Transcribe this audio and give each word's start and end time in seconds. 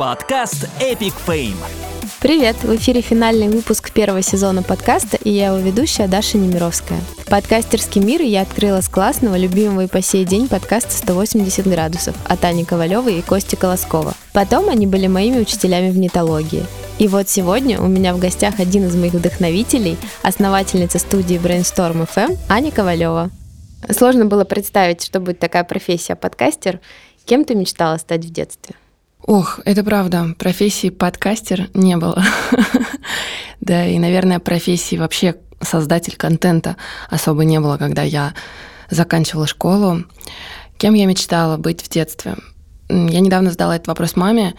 Подкаст 0.00 0.66
Epic 0.80 1.12
Fame. 1.26 1.58
Привет! 2.22 2.56
В 2.62 2.74
эфире 2.76 3.02
финальный 3.02 3.50
выпуск 3.50 3.92
первого 3.92 4.22
сезона 4.22 4.62
подкаста, 4.62 5.18
и 5.22 5.28
я 5.28 5.48
его 5.48 5.58
ведущая 5.58 6.08
Даша 6.08 6.38
Немировская. 6.38 6.98
Подкастерский 7.26 8.00
мир 8.00 8.22
я 8.22 8.40
открыла 8.40 8.80
с 8.80 8.88
классного, 8.88 9.36
любимого 9.36 9.82
и 9.82 9.88
по 9.88 10.00
сей 10.00 10.24
день 10.24 10.48
подкаста 10.48 10.88
«180 10.88 11.68
градусов» 11.68 12.16
от 12.26 12.42
Ани 12.46 12.64
Ковалевой 12.64 13.18
и 13.18 13.20
Кости 13.20 13.56
Колоскова. 13.56 14.14
Потом 14.32 14.70
они 14.70 14.86
были 14.86 15.06
моими 15.06 15.38
учителями 15.38 15.90
в 15.90 15.98
нетологии. 15.98 16.64
И 16.98 17.06
вот 17.06 17.28
сегодня 17.28 17.78
у 17.78 17.86
меня 17.86 18.14
в 18.14 18.18
гостях 18.18 18.58
один 18.58 18.86
из 18.86 18.96
моих 18.96 19.12
вдохновителей, 19.12 19.98
основательница 20.22 20.98
студии 20.98 21.36
Brainstorm 21.36 22.08
FM 22.08 22.38
Аня 22.48 22.70
Ковалева. 22.70 23.28
Сложно 23.90 24.24
было 24.24 24.44
представить, 24.44 25.04
что 25.04 25.20
будет 25.20 25.40
такая 25.40 25.64
профессия 25.64 26.16
подкастер. 26.16 26.80
Кем 27.26 27.44
ты 27.44 27.54
мечтала 27.54 27.98
стать 27.98 28.24
в 28.24 28.32
детстве? 28.32 28.76
Ох, 29.26 29.60
это 29.64 29.84
правда. 29.84 30.34
Профессии 30.38 30.90
подкастер 30.90 31.68
не 31.74 31.96
было. 31.96 32.22
Да, 33.60 33.86
и, 33.86 33.98
наверное, 33.98 34.38
профессии 34.38 34.96
вообще 34.96 35.36
создатель 35.60 36.16
контента 36.16 36.76
особо 37.10 37.44
не 37.44 37.60
было, 37.60 37.76
когда 37.76 38.00
я 38.02 38.32
заканчивала 38.88 39.46
школу. 39.46 40.04
Кем 40.78 40.94
я 40.94 41.04
мечтала 41.04 41.58
быть 41.58 41.82
в 41.82 41.90
детстве? 41.90 42.36
Я 42.88 43.20
недавно 43.20 43.50
задала 43.50 43.76
этот 43.76 43.88
вопрос 43.88 44.16
маме, 44.16 44.54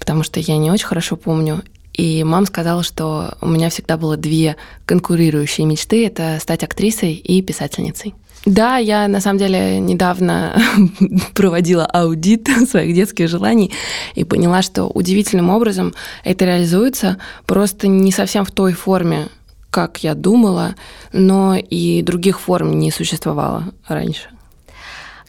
потому 0.00 0.24
что 0.24 0.40
я 0.40 0.56
не 0.58 0.72
очень 0.72 0.86
хорошо 0.86 1.14
помню. 1.16 1.62
И 1.92 2.24
мама 2.24 2.46
сказала, 2.46 2.82
что 2.82 3.36
у 3.40 3.46
меня 3.46 3.70
всегда 3.70 3.96
было 3.96 4.16
две 4.16 4.56
конкурирующие 4.84 5.66
мечты. 5.66 6.06
Это 6.06 6.38
стать 6.40 6.64
актрисой 6.64 7.14
и 7.14 7.40
писательницей. 7.42 8.14
Да, 8.46 8.78
я 8.78 9.06
на 9.06 9.20
самом 9.20 9.38
деле 9.38 9.78
недавно 9.80 10.60
проводила 11.34 11.84
аудит 11.84 12.48
своих 12.68 12.94
детских 12.94 13.28
желаний 13.28 13.72
и 14.14 14.24
поняла, 14.24 14.62
что 14.62 14.86
удивительным 14.86 15.50
образом 15.50 15.94
это 16.24 16.46
реализуется, 16.46 17.18
просто 17.46 17.86
не 17.86 18.12
совсем 18.12 18.44
в 18.44 18.50
той 18.50 18.72
форме, 18.72 19.28
как 19.70 20.02
я 20.02 20.14
думала, 20.14 20.74
но 21.12 21.54
и 21.56 22.02
других 22.02 22.40
форм 22.40 22.78
не 22.78 22.90
существовало 22.90 23.72
раньше. 23.86 24.30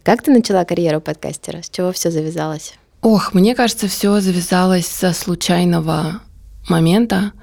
Как 0.04 0.24
ты 0.24 0.32
начала 0.32 0.64
карьеру 0.64 1.00
подкастера? 1.00 1.62
С 1.62 1.70
чего 1.70 1.92
все 1.92 2.10
завязалось? 2.10 2.74
Ох, 3.02 3.34
мне 3.34 3.56
кажется, 3.56 3.88
все 3.88 4.20
завязалось 4.20 4.88
со 4.88 5.14
случайного 5.14 6.22
момента. 6.70 7.34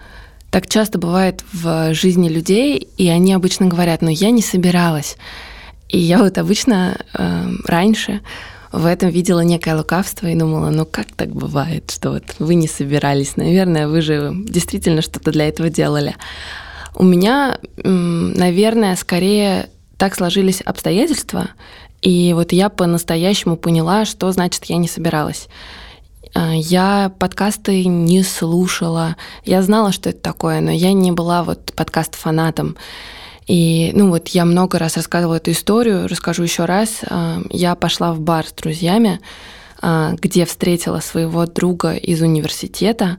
Так 0.51 0.67
часто 0.67 0.99
бывает 0.99 1.45
в 1.53 1.93
жизни 1.95 2.29
людей, 2.29 2.89
и 2.97 3.09
они 3.09 3.33
обычно 3.35 3.67
говорят, 3.67 4.03
но 4.03 4.11
я 4.11 4.31
не 4.31 4.43
собиралась. 4.43 5.17
И 5.89 5.99
я 5.99 6.19
вот 6.19 6.39
обычно 6.39 6.99
э, 7.15 7.49
раньше 7.65 8.21
в 8.73 8.85
этом 8.85 9.09
видела 9.09 9.41
некое 9.41 9.77
лукавство 9.77 10.27
и 10.27 10.35
думала, 10.35 10.71
ну 10.71 10.85
как 10.85 11.07
так 11.13 11.31
бывает, 11.31 11.91
что 11.91 12.11
вот 12.11 12.25
вы 12.39 12.55
не 12.55 12.69
собирались, 12.69 13.37
наверное, 13.37 13.89
вы 13.89 14.03
же 14.03 14.33
действительно 14.35 15.01
что-то 15.01 15.33
для 15.33 15.49
этого 15.49 15.71
делали. 15.71 16.15
У 16.95 17.05
меня, 17.05 17.59
наверное, 17.77 18.97
скорее 18.97 19.71
так 19.97 20.15
сложились 20.15 20.61
обстоятельства, 20.61 21.49
и 22.03 22.33
вот 22.35 22.53
я 22.53 22.69
по-настоящему 22.69 23.57
поняла, 23.57 24.05
что 24.05 24.31
значит 24.33 24.67
я 24.67 24.77
не 24.77 24.89
собиралась. 24.89 25.49
Э, 26.35 26.53
я 26.55 27.13
подкасты 27.19 27.85
не 27.87 28.23
слушала. 28.23 29.17
Я 29.45 29.63
знала, 29.63 29.93
что 29.93 30.11
это 30.11 30.21
такое, 30.21 30.61
но 30.61 30.71
я 30.71 30.93
не 30.93 31.13
была 31.13 31.43
вот 31.43 31.73
подкаст-фанатом. 31.75 32.77
И, 33.49 33.93
ну 33.95 34.11
вот, 34.11 34.29
я 34.29 34.45
много 34.45 34.79
раз 34.79 34.97
рассказывала 34.97 35.37
эту 35.37 35.53
историю, 35.53 36.07
расскажу 36.07 36.43
еще 36.43 36.67
раз. 36.67 37.01
А, 37.09 37.41
я 37.51 37.75
пошла 37.75 38.13
в 38.13 38.21
бар 38.21 38.47
с 38.47 38.53
друзьями, 38.53 39.21
а, 39.81 40.13
где 40.21 40.45
встретила 40.45 41.01
своего 41.01 41.47
друга 41.47 41.95
из 41.95 42.21
университета, 42.21 43.17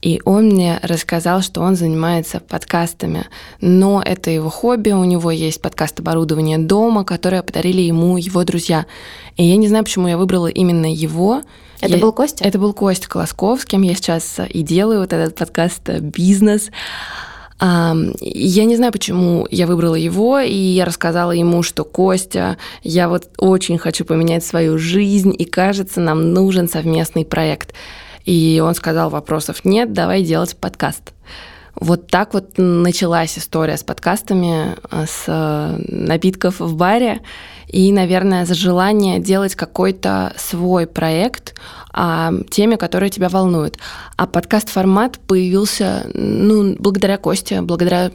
и 0.00 0.22
он 0.24 0.46
мне 0.46 0.78
рассказал, 0.82 1.42
что 1.42 1.60
он 1.60 1.76
занимается 1.76 2.40
подкастами, 2.40 3.26
но 3.60 4.02
это 4.04 4.30
его 4.30 4.48
хобби, 4.50 4.90
у 4.90 5.04
него 5.04 5.30
есть 5.30 5.60
подкаст 5.60 6.00
оборудования 6.00 6.58
дома, 6.58 7.04
которое 7.04 7.42
подарили 7.42 7.82
ему 7.82 8.16
его 8.16 8.44
друзья. 8.44 8.86
И 9.36 9.44
я 9.44 9.56
не 9.56 9.68
знаю, 9.68 9.84
почему 9.84 10.08
я 10.08 10.16
выбрала 10.16 10.46
именно 10.46 10.90
его. 10.92 11.42
Это 11.80 11.96
я... 11.96 11.98
был 11.98 12.12
Костя? 12.12 12.44
Это 12.44 12.58
был 12.58 12.72
Костя 12.72 13.08
Колосков, 13.08 13.60
с 13.60 13.64
кем 13.64 13.82
я 13.82 13.94
сейчас 13.94 14.38
и 14.48 14.62
делаю 14.62 15.00
вот 15.00 15.12
этот 15.12 15.34
подкаст 15.34 15.88
«Бизнес». 15.88 16.70
Я 17.58 18.64
не 18.64 18.76
знаю, 18.76 18.92
почему 18.92 19.46
я 19.50 19.66
выбрала 19.66 19.94
его, 19.94 20.38
и 20.40 20.54
я 20.54 20.84
рассказала 20.84 21.32
ему, 21.32 21.62
что 21.62 21.84
Костя, 21.84 22.58
я 22.82 23.08
вот 23.08 23.30
очень 23.38 23.78
хочу 23.78 24.04
поменять 24.04 24.44
свою 24.44 24.78
жизнь, 24.78 25.34
и 25.36 25.44
кажется, 25.44 26.00
нам 26.00 26.34
нужен 26.34 26.68
совместный 26.68 27.24
проект. 27.24 27.72
И 28.26 28.60
он 28.62 28.74
сказал, 28.74 29.08
вопросов 29.08 29.64
нет, 29.64 29.92
давай 29.92 30.22
делать 30.22 30.56
подкаст. 30.56 31.12
Вот 31.74 32.08
так 32.08 32.34
вот 32.34 32.54
началась 32.56 33.38
история 33.38 33.76
с 33.76 33.82
подкастами, 33.82 34.76
э, 34.90 35.04
с 35.06 35.24
э, 35.26 35.78
напитков 35.88 36.60
в 36.60 36.74
баре 36.74 37.20
и, 37.68 37.92
наверное, 37.92 38.46
за 38.46 38.54
желание 38.54 39.18
делать 39.18 39.54
какой-то 39.54 40.32
свой 40.36 40.86
проект 40.86 41.54
о 41.92 42.32
теме, 42.50 42.76
которая 42.76 43.10
тебя 43.10 43.28
волнует. 43.28 43.78
А 44.16 44.26
подкаст-формат 44.26 45.18
появился 45.18 46.06
ну, 46.14 46.76
благодаря 46.78 47.16
Косте, 47.18 47.62
благодаря 47.62 48.10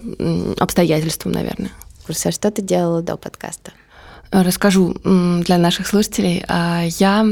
обстоятельствам, 0.60 1.34
наверное. 1.34 1.72
Курс, 2.06 2.26
а 2.26 2.32
что 2.32 2.52
ты 2.52 2.62
делала 2.62 3.02
до 3.02 3.18
подкаста? 3.18 3.72
Расскажу 4.32 4.96
для 5.04 5.58
наших 5.58 5.88
слушателей. 5.88 6.46
А, 6.48 6.84
я 7.00 7.26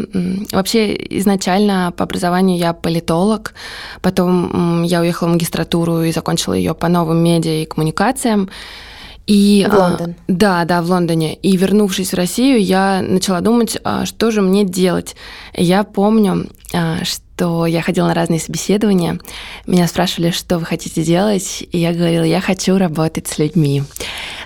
вообще 0.51 0.93
изначально 1.17 1.93
по 1.95 2.03
образованию 2.03 2.57
я 2.57 2.73
политолог, 2.73 3.53
потом 4.01 4.83
я 4.83 4.99
уехала 4.99 5.29
в 5.29 5.31
магистратуру 5.31 6.01
и 6.01 6.11
закончила 6.11 6.53
ее 6.53 6.73
по 6.73 6.89
новым 6.89 7.23
медиа 7.23 7.63
и 7.63 7.65
коммуникациям. 7.65 8.49
И, 9.29 9.67
в 9.69 9.73
Лондон. 9.75 10.15
А, 10.17 10.23
да, 10.27 10.65
да, 10.65 10.81
в 10.81 10.89
Лондоне. 10.89 11.35
И 11.35 11.55
вернувшись 11.55 12.13
в 12.13 12.15
Россию, 12.15 12.63
я 12.63 13.03
начала 13.07 13.41
думать, 13.41 13.77
а, 13.83 14.07
что 14.07 14.31
же 14.31 14.41
мне 14.41 14.65
делать. 14.65 15.15
Я 15.53 15.83
помню, 15.83 16.47
а, 16.47 16.58
что 16.71 17.65
я 17.65 17.81
ходила 17.81 18.07
на 18.07 18.13
разные 18.13 18.39
собеседования. 18.39 19.19
Меня 19.65 19.87
спрашивали, 19.87 20.31
что 20.31 20.59
вы 20.59 20.65
хотите 20.65 21.03
делать, 21.03 21.63
и 21.71 21.77
я 21.77 21.93
говорила, 21.93 22.23
я 22.23 22.41
хочу 22.41 22.77
работать 22.77 23.27
с 23.27 23.39
людьми. 23.39 23.83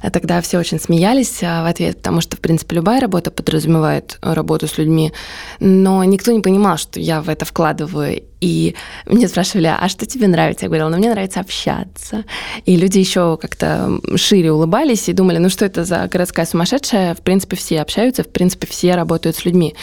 А 0.02 0.10
тогда 0.10 0.42
все 0.42 0.60
очень 0.60 0.80
смеялись 0.80 1.42
а, 1.44 1.64
в 1.64 1.66
ответ, 1.66 1.98
потому 1.98 2.22
что, 2.22 2.36
в 2.36 2.40
принципе, 2.40 2.76
любая 2.76 3.00
работа 3.00 3.32
подразумевает 3.32 4.20
работу 4.22 4.68
с 4.68 4.78
людьми, 4.78 5.14
но 5.60 6.04
никто 6.04 6.32
не 6.32 6.42
понимал, 6.42 6.78
что 6.78 7.00
я 7.00 7.22
в 7.22 7.30
это 7.30 7.46
вкладываю. 7.46 8.22
И 8.42 8.76
мне 9.06 9.30
спрашивали, 9.30 9.68
а 9.68 9.88
что 9.88 10.06
тебе 10.06 10.28
нравится? 10.28 10.66
Я 10.66 10.70
говорила, 10.70 10.90
ну 10.90 10.98
мне 10.98 11.10
нравится 11.10 11.40
общаться. 11.40 12.26
И 12.66 12.76
люди 12.76 13.00
еще 13.00 13.38
как-то 13.42 14.02
шире 14.18 14.52
улыбались 14.52 15.08
и 15.08 15.14
думали, 15.14 15.38
ну 15.38 15.50
что 15.50 15.66
это 15.66 15.86
за 15.86 16.08
городская 16.10 16.46
сумасшедшая? 16.46 17.16
В 17.16 17.22
принципе, 17.22 17.56
все 17.56 17.80
общаются, 17.82 18.24
в 18.24 18.28
принципе, 18.30 18.68
все 18.68 18.96
работают 18.96 19.38
с 19.38 19.46
людьми. 19.46 19.74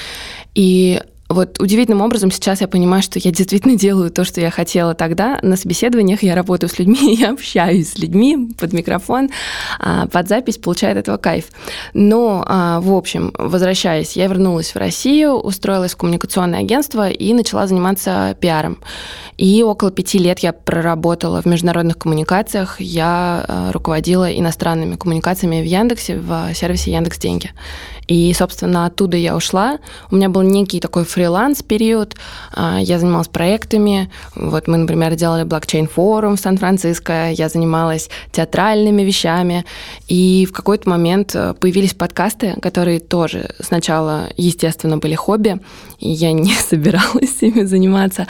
И 0.55 1.01
вот 1.30 1.60
удивительным 1.60 2.02
образом 2.02 2.32
сейчас 2.32 2.60
я 2.60 2.66
понимаю, 2.66 3.04
что 3.04 3.20
я 3.20 3.30
действительно 3.30 3.76
делаю 3.76 4.10
то, 4.10 4.24
что 4.24 4.41
я 4.41 4.50
хотела 4.50 4.94
тогда. 4.94 5.38
На 5.42 5.56
собеседованиях 5.56 6.24
я 6.24 6.34
работаю 6.34 6.68
с 6.68 6.78
людьми, 6.78 7.14
я 7.18 7.30
общаюсь 7.30 7.92
с 7.92 7.98
людьми 7.98 8.48
под 8.58 8.72
микрофон, 8.72 9.30
а, 9.78 10.08
под 10.08 10.28
запись, 10.28 10.58
получает 10.58 10.96
этого 10.96 11.18
кайф. 11.18 11.46
Но, 11.94 12.44
а, 12.46 12.80
в 12.80 12.92
общем, 12.92 13.32
возвращаясь, 13.38 14.16
я 14.16 14.26
вернулась 14.26 14.74
в 14.74 14.76
Россию, 14.76 15.34
устроилась 15.34 15.92
в 15.92 15.96
коммуникационное 15.96 16.58
агентство 16.58 17.08
и 17.08 17.32
начала 17.32 17.68
заниматься 17.68 18.36
пиаром. 18.41 18.78
И 19.36 19.62
около 19.62 19.92
пяти 19.92 20.18
лет 20.18 20.41
я 20.41 20.52
проработала 20.52 21.41
в 21.41 21.47
международных 21.47 21.97
коммуникациях. 21.97 22.80
Я 22.80 23.44
а, 23.47 23.72
руководила 23.72 24.30
иностранными 24.30 24.97
коммуникациями 24.97 25.62
в 25.62 25.64
Яндексе, 25.64 26.16
в 26.18 26.52
сервисе 26.54 26.91
Яндекс 26.91 27.18
Деньги. 27.18 27.52
И, 28.10 28.34
собственно, 28.34 28.87
оттуда 28.87 29.16
я 29.16 29.37
ушла. 29.37 29.78
У 30.10 30.16
меня 30.16 30.28
был 30.28 30.43
некий 30.43 30.81
такой 30.81 31.04
фриланс-период. 31.04 32.16
А, 32.53 32.81
я 32.81 32.98
занималась 32.98 33.28
проектами. 33.28 34.10
Вот 34.34 34.66
мы, 34.66 34.78
например, 34.78 35.15
делали 35.15 35.45
блокчейн-форум 35.45 36.34
в 36.34 36.41
Сан-Франциско. 36.41 37.30
Я 37.30 37.48
занималась 37.48 38.10
театральными 38.33 39.03
вещами. 39.03 39.65
И 40.09 40.45
в 40.45 40.53
какой-то 40.53 40.91
момент 40.91 41.36
э, 41.36 41.54
появились 41.54 41.95
подкасты, 41.95 42.57
которые 42.60 42.98
тоже 42.98 43.54
сначала, 43.60 44.28
естественно, 44.36 44.98
были 44.98 45.15
хобби. 45.15 45.60
И 46.00 46.10
я 46.10 46.32
не 46.32 46.54
собиралась 46.54 47.36
ими 47.41 47.62
заниматься. 47.62 48.26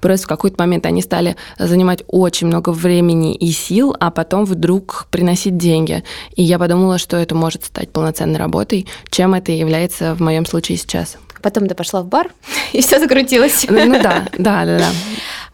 Просто 0.00 0.26
в 0.26 0.28
какой-то 0.28 0.56
момент 0.60 0.86
они 0.86 1.02
стали 1.02 1.36
занимать 1.58 2.04
очень 2.06 2.46
много 2.46 2.70
времени 2.70 3.34
и 3.34 3.50
сил, 3.50 3.96
а 3.98 4.12
потом 4.12 4.44
вдруг 4.44 5.08
приносить 5.10 5.56
деньги. 5.56 6.04
И 6.36 6.44
я 6.44 6.60
подумала, 6.60 6.98
что 6.98 7.16
это 7.16 7.34
может 7.34 7.64
стать 7.64 7.90
полноценной 7.90 8.38
работой, 8.38 8.86
чем 9.10 9.24
чем 9.24 9.32
это 9.32 9.52
является 9.52 10.14
в 10.14 10.20
моем 10.20 10.44
случае 10.44 10.76
сейчас. 10.76 11.16
Потом 11.40 11.66
ты 11.66 11.74
пошла 11.74 12.02
в 12.02 12.06
бар, 12.06 12.30
и 12.74 12.82
все 12.82 12.98
закрутилось. 12.98 13.64
Ну, 13.70 13.86
ну 13.86 14.02
да, 14.02 14.26
да, 14.36 14.66
да, 14.66 14.78
да. 14.78 14.90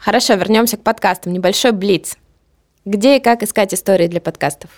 Хорошо, 0.00 0.34
вернемся 0.34 0.76
к 0.76 0.82
подкастам. 0.82 1.32
Небольшой 1.32 1.70
блиц. 1.70 2.16
Где 2.84 3.18
и 3.18 3.20
как 3.20 3.44
искать 3.44 3.72
истории 3.72 4.08
для 4.08 4.20
подкастов? 4.20 4.70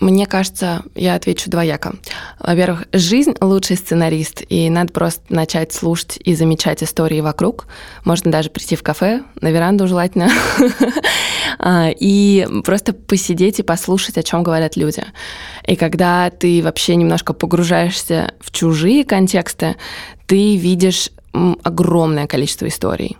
Мне 0.00 0.26
кажется, 0.26 0.82
я 0.94 1.14
отвечу 1.14 1.50
двояко. 1.50 1.94
Во-первых, 2.38 2.86
жизнь— 2.92 3.34
лучший 3.40 3.76
сценарист, 3.76 4.42
и 4.48 4.70
надо 4.70 4.92
просто 4.92 5.22
начать 5.28 5.72
слушать 5.72 6.18
и 6.24 6.34
замечать 6.34 6.82
истории 6.82 7.20
вокруг. 7.20 7.66
Можно 8.04 8.30
даже 8.30 8.48
прийти 8.50 8.76
в 8.76 8.82
кафе, 8.82 9.22
на 9.40 9.50
веранду 9.50 9.88
желательно, 9.88 10.30
а, 11.58 11.88
и 11.90 12.46
просто 12.64 12.92
посидеть 12.92 13.58
и 13.58 13.64
послушать, 13.64 14.18
о 14.18 14.22
чем 14.22 14.44
говорят 14.44 14.76
люди. 14.76 15.04
И 15.66 15.74
когда 15.74 16.30
ты 16.30 16.62
вообще 16.62 16.94
немножко 16.94 17.32
погружаешься 17.32 18.34
в 18.40 18.52
чужие 18.52 19.04
контексты, 19.04 19.76
ты 20.26 20.56
видишь 20.56 21.10
огромное 21.32 22.26
количество 22.26 22.68
историй. 22.68 23.16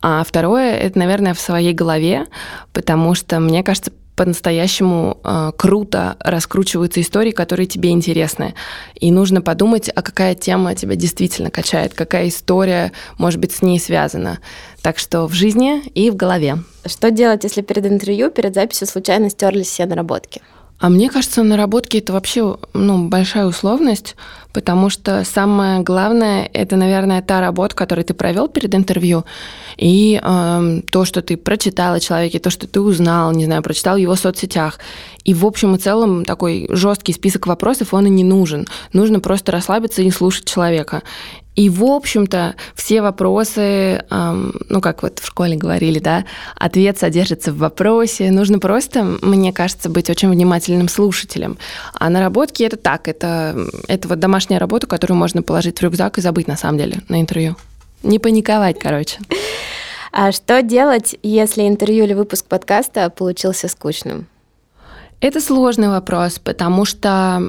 А 0.00 0.22
второе, 0.24 0.74
это, 0.74 0.98
наверное, 0.98 1.34
в 1.34 1.40
своей 1.40 1.72
голове, 1.72 2.26
потому 2.72 3.14
что, 3.14 3.40
мне 3.40 3.64
кажется, 3.64 3.92
по-настоящему 4.18 5.20
э, 5.22 5.52
круто 5.56 6.16
раскручиваются 6.18 7.00
истории, 7.00 7.30
которые 7.30 7.68
тебе 7.68 7.90
интересны. 7.90 8.54
И 8.96 9.12
нужно 9.12 9.42
подумать, 9.42 9.88
а 9.94 10.02
какая 10.02 10.34
тема 10.34 10.74
тебя 10.74 10.96
действительно 10.96 11.52
качает, 11.52 11.94
какая 11.94 12.26
история, 12.28 12.90
может 13.16 13.38
быть, 13.38 13.52
с 13.52 13.62
ней 13.62 13.78
связана. 13.78 14.40
Так 14.82 14.98
что 14.98 15.28
в 15.28 15.34
жизни 15.34 15.82
и 15.94 16.10
в 16.10 16.16
голове. 16.16 16.58
Что 16.84 17.12
делать, 17.12 17.44
если 17.44 17.62
перед 17.62 17.86
интервью, 17.86 18.32
перед 18.32 18.54
записью 18.54 18.88
случайно 18.88 19.30
стерлись 19.30 19.68
все 19.68 19.86
наработки? 19.86 20.42
А 20.80 20.88
мне 20.88 21.10
кажется, 21.10 21.44
наработки 21.44 21.98
это 21.98 22.12
вообще 22.12 22.56
ну, 22.74 23.08
большая 23.08 23.46
условность, 23.46 24.16
потому 24.58 24.90
что 24.90 25.22
самое 25.22 25.82
главное 25.82 26.50
это, 26.52 26.74
наверное, 26.74 27.22
та 27.22 27.40
работа, 27.40 27.76
которую 27.76 28.04
ты 28.04 28.12
провел 28.12 28.48
перед 28.48 28.74
интервью, 28.74 29.24
и 29.76 30.20
э, 30.20 30.80
то, 30.90 31.04
что 31.04 31.22
ты 31.22 31.36
прочитал 31.36 31.94
о 31.94 32.00
человеке, 32.00 32.40
то, 32.40 32.50
что 32.50 32.66
ты 32.66 32.80
узнал, 32.80 33.30
не 33.30 33.44
знаю, 33.44 33.62
прочитал 33.62 33.94
в 33.94 34.00
его 34.00 34.16
соцсетях. 34.16 34.80
И 35.22 35.32
в 35.32 35.46
общем 35.46 35.76
и 35.76 35.78
целом 35.78 36.24
такой 36.24 36.66
жесткий 36.70 37.12
список 37.12 37.46
вопросов, 37.46 37.94
он 37.94 38.06
и 38.06 38.10
не 38.10 38.24
нужен. 38.24 38.66
Нужно 38.92 39.20
просто 39.20 39.52
расслабиться 39.52 40.02
и 40.02 40.10
слушать 40.10 40.46
человека. 40.46 41.02
И, 41.58 41.68
в 41.70 41.82
общем-то, 41.82 42.54
все 42.76 43.02
вопросы, 43.02 44.04
эм, 44.10 44.54
ну, 44.68 44.80
как 44.80 45.02
вот 45.02 45.18
в 45.18 45.26
школе 45.26 45.56
говорили, 45.56 45.98
да, 45.98 46.24
ответ 46.54 46.98
содержится 46.98 47.52
в 47.52 47.58
вопросе. 47.58 48.30
Нужно 48.30 48.60
просто, 48.60 49.02
мне 49.02 49.52
кажется, 49.52 49.88
быть 49.88 50.08
очень 50.08 50.30
внимательным 50.30 50.88
слушателем. 50.88 51.58
А 51.94 52.10
наработки 52.10 52.62
это 52.62 52.76
так, 52.76 53.08
это, 53.08 53.56
это 53.88 54.06
вот 54.06 54.20
домашняя 54.48 54.58
работа, 54.58 54.86
которую 54.86 55.18
можно 55.18 55.42
положить 55.42 55.78
в 55.78 55.82
рюкзак 55.82 56.18
и 56.18 56.22
забыть, 56.22 56.48
на 56.48 56.56
самом 56.56 56.78
деле, 56.78 57.02
на 57.08 57.20
интервью. 57.20 57.56
Не 58.02 58.18
паниковать, 58.18 58.78
короче. 58.78 59.18
А 60.10 60.32
что 60.32 60.62
делать, 60.62 61.16
если 61.22 61.68
интервью 61.68 62.04
или 62.04 62.14
выпуск 62.14 62.46
подкаста 62.46 63.10
получился 63.10 63.68
скучным? 63.68 64.26
Это 65.20 65.40
сложный 65.40 65.88
вопрос, 65.88 66.38
потому 66.38 66.86
что 66.86 67.42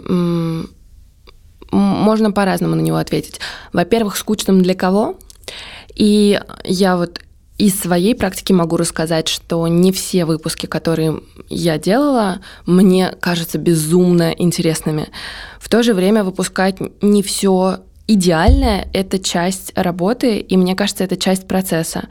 можно 1.72 2.32
по-разному 2.32 2.76
на 2.76 2.82
него 2.82 2.98
ответить. 2.98 3.40
Во-первых, 3.74 4.18
скучным 4.18 4.62
для 4.62 4.74
кого? 4.74 5.16
И 5.96 6.40
я 6.66 6.98
вот 6.98 7.22
из 7.60 7.78
своей 7.78 8.16
практики 8.16 8.54
могу 8.54 8.78
рассказать, 8.78 9.28
что 9.28 9.68
не 9.68 9.92
все 9.92 10.24
выпуски, 10.24 10.66
которые 10.66 11.20
я 11.50 11.78
делала, 11.78 12.40
мне 12.66 13.14
кажутся 13.20 13.58
безумно 13.58 14.32
интересными. 14.32 15.10
В 15.60 15.68
то 15.68 15.84
же 15.84 15.94
время 15.94 16.24
выпускать 16.24 16.78
не 17.02 17.22
все 17.22 17.80
идеальное— 18.08 18.88
это 18.94 19.20
часть 19.20 19.74
работы, 19.76 20.40
и 20.40 20.56
мне 20.56 20.74
кажется, 20.74 21.04
это 21.04 21.18
часть 21.18 21.48
процесса. 21.50 22.08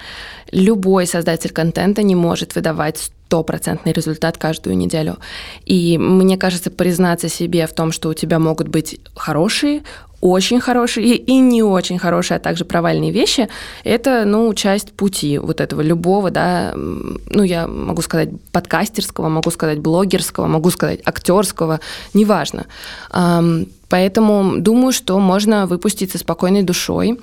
Любой 0.53 1.07
создатель 1.07 1.51
контента 1.51 2.03
не 2.03 2.15
может 2.15 2.55
выдавать 2.55 2.99
стопроцентный 2.99 3.93
результат 3.93 4.37
каждую 4.39 4.77
неделю. 4.77 5.17
И 5.65 5.99
мне 5.99 6.37
кажется, 6.37 6.71
признаться 6.71 7.29
себе 7.29 7.67
в 7.67 7.75
том, 7.75 7.91
что 7.91 8.11
у 8.11 8.15
тебя 8.15 8.39
могут 8.39 8.69
быть 8.69 9.01
хорошие, 9.15 9.83
очень 10.21 10.61
хорошие 10.61 11.17
и 11.17 11.39
не 11.39 11.63
очень 11.63 11.99
хорошие, 11.99 12.37
а 12.37 12.41
также 12.41 12.65
провальные 12.65 13.13
вещи, 13.13 13.49
это, 13.85 14.25
ну, 14.25 14.53
часть 14.55 14.93
пути 14.93 15.39
вот 15.39 15.61
этого 15.61 15.81
любого, 15.81 16.31
да, 16.31 16.73
ну, 16.75 17.43
я 17.43 17.69
могу 17.69 18.03
сказать 18.03 18.31
подкастерского, 18.51 19.29
могу 19.29 19.51
сказать 19.51 19.79
блогерского, 19.79 20.47
могу 20.47 20.71
сказать 20.71 21.01
актерского, 21.05 21.81
неважно. 22.15 22.67
Поэтому 23.89 24.59
думаю, 24.59 24.93
что 24.93 25.19
можно 25.19 25.67
выпустить 25.67 26.11
со 26.13 26.19
спокойной 26.19 26.63
душой 26.63 27.19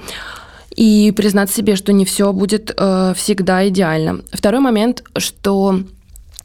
и 0.75 1.13
признать 1.15 1.51
себе, 1.51 1.75
что 1.75 1.93
не 1.93 2.05
все 2.05 2.33
будет 2.33 2.73
э, 2.75 3.13
всегда 3.15 3.67
идеально. 3.67 4.21
Второй 4.33 4.59
момент, 4.61 5.03
что 5.17 5.79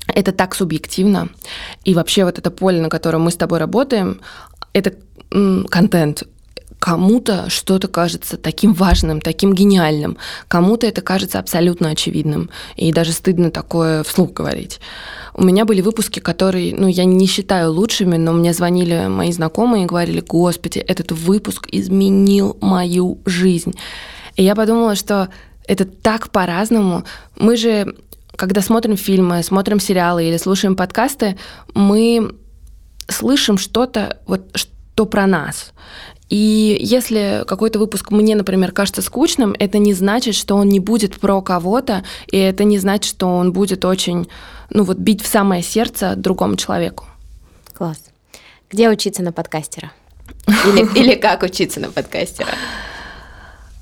это 0.06 0.32
так 0.32 0.54
субъективно. 0.54 1.30
И 1.84 1.94
вообще 1.94 2.24
вот 2.24 2.38
это 2.38 2.50
поле, 2.50 2.80
на 2.80 2.88
котором 2.88 3.22
мы 3.22 3.30
с 3.30 3.36
тобой 3.36 3.58
работаем, 3.58 4.20
это 4.72 4.94
контент. 5.68 6.24
Кому-то 6.80 7.48
что-то 7.48 7.86
кажется 7.86 8.36
таким 8.36 8.72
важным, 8.72 9.20
таким 9.20 9.54
гениальным, 9.54 10.16
кому-то 10.48 10.86
это 10.86 11.02
кажется 11.02 11.38
абсолютно 11.38 11.90
очевидным, 11.90 12.50
и 12.74 12.92
даже 12.92 13.12
стыдно 13.12 13.50
такое 13.50 14.02
вслух 14.02 14.32
говорить. 14.32 14.80
У 15.34 15.44
меня 15.44 15.64
были 15.64 15.82
выпуски, 15.82 16.20
которые, 16.20 16.74
ну, 16.74 16.88
я 16.88 17.04
не 17.04 17.26
считаю 17.26 17.70
лучшими, 17.70 18.16
но 18.16 18.32
мне 18.32 18.52
звонили 18.52 19.06
мои 19.08 19.30
знакомые 19.30 19.84
и 19.84 19.86
говорили, 19.86 20.20
господи, 20.20 20.78
этот 20.78 21.12
выпуск 21.12 21.68
изменил 21.70 22.56
мою 22.60 23.20
жизнь. 23.26 23.74
И 24.36 24.42
я 24.42 24.54
подумала, 24.56 24.96
что 24.96 25.28
это 25.66 25.84
так 25.84 26.30
по-разному. 26.30 27.04
Мы 27.36 27.56
же 27.56 27.94
когда 28.40 28.62
смотрим 28.62 28.96
фильмы, 28.96 29.42
смотрим 29.42 29.78
сериалы 29.80 30.24
или 30.24 30.38
слушаем 30.38 30.74
подкасты, 30.74 31.36
мы 31.74 32.34
слышим 33.06 33.58
что-то, 33.58 34.18
вот 34.26 34.40
что 34.54 35.04
про 35.04 35.26
нас. 35.26 35.72
И 36.30 36.78
если 36.80 37.44
какой-то 37.46 37.80
выпуск 37.80 38.12
мне, 38.12 38.36
например, 38.36 38.70
кажется 38.72 39.02
скучным, 39.02 39.54
это 39.58 39.78
не 39.78 39.92
значит, 39.92 40.36
что 40.36 40.54
он 40.54 40.68
не 40.68 40.78
будет 40.78 41.18
про 41.18 41.42
кого-то, 41.42 42.04
и 42.30 42.38
это 42.38 42.62
не 42.64 42.78
значит, 42.78 43.10
что 43.10 43.26
он 43.26 43.52
будет 43.52 43.84
очень, 43.84 44.28
ну 44.70 44.84
вот, 44.84 44.96
бить 44.96 45.22
в 45.22 45.26
самое 45.26 45.62
сердце 45.62 46.14
другому 46.16 46.56
человеку. 46.56 47.04
Класс. 47.74 47.98
Где 48.70 48.88
учиться 48.88 49.22
на 49.22 49.32
подкастера? 49.32 49.90
Или, 50.46 50.88
или 50.98 51.14
как 51.16 51.42
учиться 51.42 51.80
на 51.80 51.90
подкастера? 51.90 52.50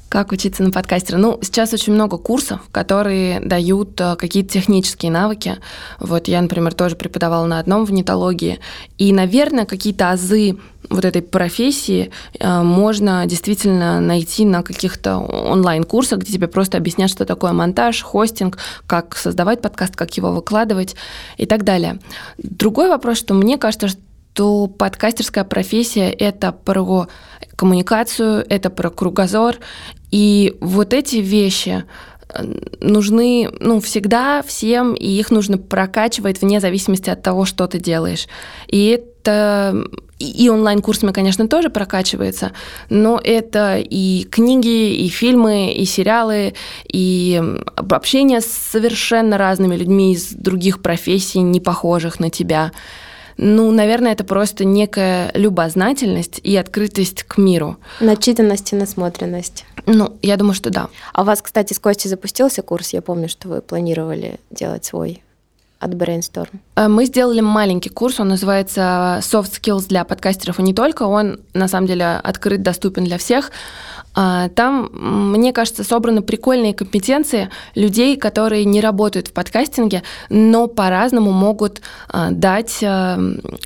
Как 0.08 0.32
учиться 0.32 0.62
на 0.62 0.70
подкастера? 0.70 1.18
Ну, 1.18 1.38
сейчас 1.42 1.74
очень 1.74 1.92
много 1.92 2.16
курсов, 2.16 2.62
которые 2.72 3.40
дают 3.40 4.00
э, 4.00 4.16
какие-то 4.16 4.54
технические 4.54 5.12
навыки. 5.12 5.58
Вот 6.00 6.28
я, 6.28 6.40
например, 6.40 6.72
тоже 6.72 6.96
преподавала 6.96 7.44
на 7.44 7.58
одном 7.58 7.84
в 7.84 7.92
нетологии. 7.92 8.58
И, 8.96 9.12
наверное, 9.12 9.66
какие-то 9.66 10.10
азы 10.10 10.56
вот 10.90 11.04
этой 11.04 11.22
профессии 11.22 12.10
э, 12.38 12.62
можно 12.62 13.24
действительно 13.26 14.00
найти 14.00 14.44
на 14.44 14.62
каких-то 14.62 15.18
онлайн-курсах, 15.18 16.20
где 16.20 16.32
тебе 16.32 16.48
просто 16.48 16.78
объяснят, 16.78 17.10
что 17.10 17.24
такое 17.24 17.52
монтаж, 17.52 18.02
хостинг, 18.02 18.58
как 18.86 19.16
создавать 19.16 19.60
подкаст, 19.60 19.96
как 19.96 20.16
его 20.16 20.32
выкладывать 20.32 20.96
и 21.36 21.46
так 21.46 21.64
далее. 21.64 21.98
Другой 22.38 22.88
вопрос, 22.88 23.18
что 23.18 23.34
мне 23.34 23.58
кажется, 23.58 23.88
что 23.88 24.66
подкастерская 24.66 25.44
профессия— 25.44 26.10
это 26.18 26.52
про 26.52 27.08
коммуникацию, 27.56 28.46
это 28.48 28.70
про 28.70 28.88
кругозор, 28.90 29.56
и 30.10 30.56
вот 30.60 30.94
эти 30.94 31.16
вещи 31.16 31.84
э, 32.28 32.44
нужны 32.80 33.50
ну, 33.60 33.80
всегда 33.80 34.42
всем, 34.42 34.94
и 34.94 35.06
их 35.06 35.30
нужно 35.30 35.58
прокачивать 35.58 36.40
вне 36.40 36.60
зависимости 36.60 37.10
от 37.10 37.22
того, 37.22 37.44
что 37.44 37.66
ты 37.66 37.78
делаешь. 37.78 38.26
И 38.68 39.02
это 39.28 39.84
и 40.18 40.48
онлайн-курсами, 40.48 41.12
конечно, 41.12 41.46
тоже 41.46 41.70
прокачивается, 41.70 42.52
но 42.90 43.20
это 43.22 43.78
и 43.78 44.26
книги, 44.28 44.94
и 44.94 45.08
фильмы, 45.08 45.72
и 45.72 45.84
сериалы, 45.84 46.54
и 46.92 47.40
общение 47.76 48.40
с 48.40 48.46
совершенно 48.46 49.38
разными 49.38 49.76
людьми 49.76 50.14
из 50.14 50.32
других 50.32 50.82
профессий, 50.82 51.38
не 51.38 51.60
похожих 51.60 52.18
на 52.18 52.30
тебя. 52.30 52.72
Ну, 53.36 53.70
наверное, 53.70 54.12
это 54.12 54.24
просто 54.24 54.64
некая 54.64 55.30
любознательность 55.34 56.40
и 56.42 56.56
открытость 56.56 57.22
к 57.22 57.38
миру. 57.38 57.76
Начитанность 58.00 58.72
и 58.72 58.76
насмотренность. 58.76 59.64
Ну, 59.86 60.16
я 60.22 60.36
думаю, 60.36 60.54
что 60.54 60.70
да. 60.70 60.88
А 61.12 61.22
у 61.22 61.24
вас, 61.24 61.40
кстати, 61.40 61.72
с 61.72 61.78
Костей 61.78 62.08
запустился 62.08 62.62
курс. 62.62 62.92
Я 62.92 63.00
помню, 63.00 63.28
что 63.28 63.46
вы 63.46 63.62
планировали 63.62 64.40
делать 64.50 64.84
свой 64.84 65.22
от 65.78 65.94
Brainstorm? 65.94 66.48
Э, 66.76 66.88
мы 66.88 67.06
сделали 67.06 67.40
маленький 67.40 67.90
курс, 67.90 68.20
он 68.20 68.28
называется 68.28 69.20
Soft 69.22 69.60
Skills 69.60 69.88
для 69.88 70.04
подкастеров 70.04 70.58
и 70.58 70.62
не 70.62 70.74
только. 70.74 71.04
Он, 71.04 71.40
на 71.54 71.68
самом 71.68 71.86
деле, 71.86 72.20
открыт, 72.22 72.62
доступен 72.62 73.04
для 73.04 73.18
всех. 73.18 73.52
А, 74.14 74.48
там, 74.48 74.90
мне 74.92 75.52
кажется, 75.52 75.84
собраны 75.84 76.22
прикольные 76.22 76.74
компетенции 76.74 77.50
людей, 77.74 78.16
которые 78.16 78.64
не 78.64 78.80
работают 78.80 79.28
в 79.28 79.32
подкастинге, 79.32 80.02
но 80.28 80.66
по-разному 80.66 81.30
могут 81.30 81.82
а, 82.08 82.30
дать 82.30 82.84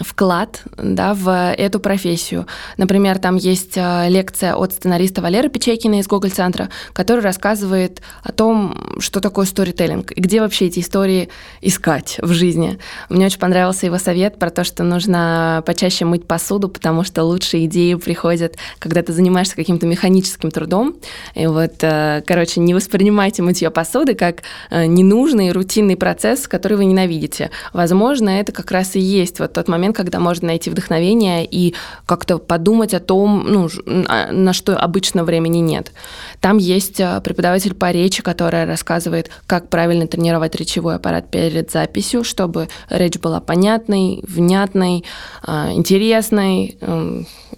вклад 0.01 0.63
да, 0.77 1.15
в 1.15 1.53
эту 1.53 1.81
профессию. 1.81 2.47
Например, 2.77 3.19
там 3.19 3.37
есть 3.37 3.77
лекция 3.77 4.55
от 4.55 4.73
сценариста 4.73 5.23
Валеры 5.23 5.49
Печейкина 5.49 6.01
из 6.01 6.07
Google 6.07 6.31
центра 6.31 6.69
который 6.93 7.21
рассказывает 7.21 8.01
о 8.23 8.33
том, 8.33 8.97
что 8.99 9.21
такое 9.21 9.47
сторителлинг 9.47 10.13
и 10.13 10.21
где 10.21 10.41
вообще 10.41 10.67
эти 10.67 10.81
истории 10.81 11.29
искать 11.61 12.02
преуспевать 12.03 12.19
в 12.19 12.33
жизни. 12.33 12.79
Мне 13.09 13.27
очень 13.27 13.39
понравился 13.39 13.87
его 13.87 13.99
совет 13.99 14.39
про 14.39 14.51
то, 14.51 14.65
что 14.65 14.85
нужно 14.85 15.63
почаще 15.67 16.05
мыть 16.05 16.27
посуду, 16.27 16.69
потому 16.69 17.05
что 17.05 17.25
лучшие 17.25 17.67
идеи 17.67 17.95
приходят, 17.95 18.57
когда 18.79 19.03
ты 19.03 19.13
занимаешься 19.13 19.57
каким-то 19.57 19.87
механическим 19.87 20.51
трудом. 20.51 20.95
И 21.35 21.47
вот, 21.47 21.75
э, 21.83 22.23
короче, 22.27 22.61
не 22.61 22.75
воспринимайте 22.75 23.43
мытье 23.43 23.71
посуды 23.71 24.15
как 24.15 24.43
э, 24.71 24.87
ненужный 24.87 25.53
рутинный 25.53 25.97
процесс, 25.97 26.49
который 26.49 26.77
вы 26.77 26.85
ненавидите. 26.85 27.51
Возможно, 27.73 28.31
это 28.31 28.53
как 28.53 28.71
раз 28.71 28.97
и 28.97 29.01
есть 29.01 29.41
вот 29.41 29.53
тот 29.53 29.69
момент, 29.69 29.97
когда 29.97 30.19
можно 30.19 30.49
найти 30.49 30.71
вдохновение 30.71 31.47
и 31.47 31.75
как-то 32.07 32.39
подумать 32.39 32.95
о 32.95 33.01
том, 33.01 33.45
ну, 33.47 33.69
на 33.87 34.53
что 34.53 34.77
обычно 34.77 35.25
времени 35.25 35.59
нет. 35.59 35.93
Там 36.41 36.59
есть 36.59 37.01
э, 37.01 37.21
преподаватель 37.23 37.75
по 37.75 37.91
речи, 37.91 38.23
которая 38.23 38.67
рассказывает, 38.67 39.31
как 39.47 39.69
правильно 39.69 40.07
тренировать 40.07 40.55
речевой 40.55 40.97
аппарат 40.97 41.31
перед 41.31 41.71
записью, 41.71 41.92
чтобы 42.25 42.69
речь 42.89 43.19
была 43.19 43.41
понятной, 43.41 44.23
внятной, 44.27 45.05
а, 45.43 45.73
интересной 45.73 46.79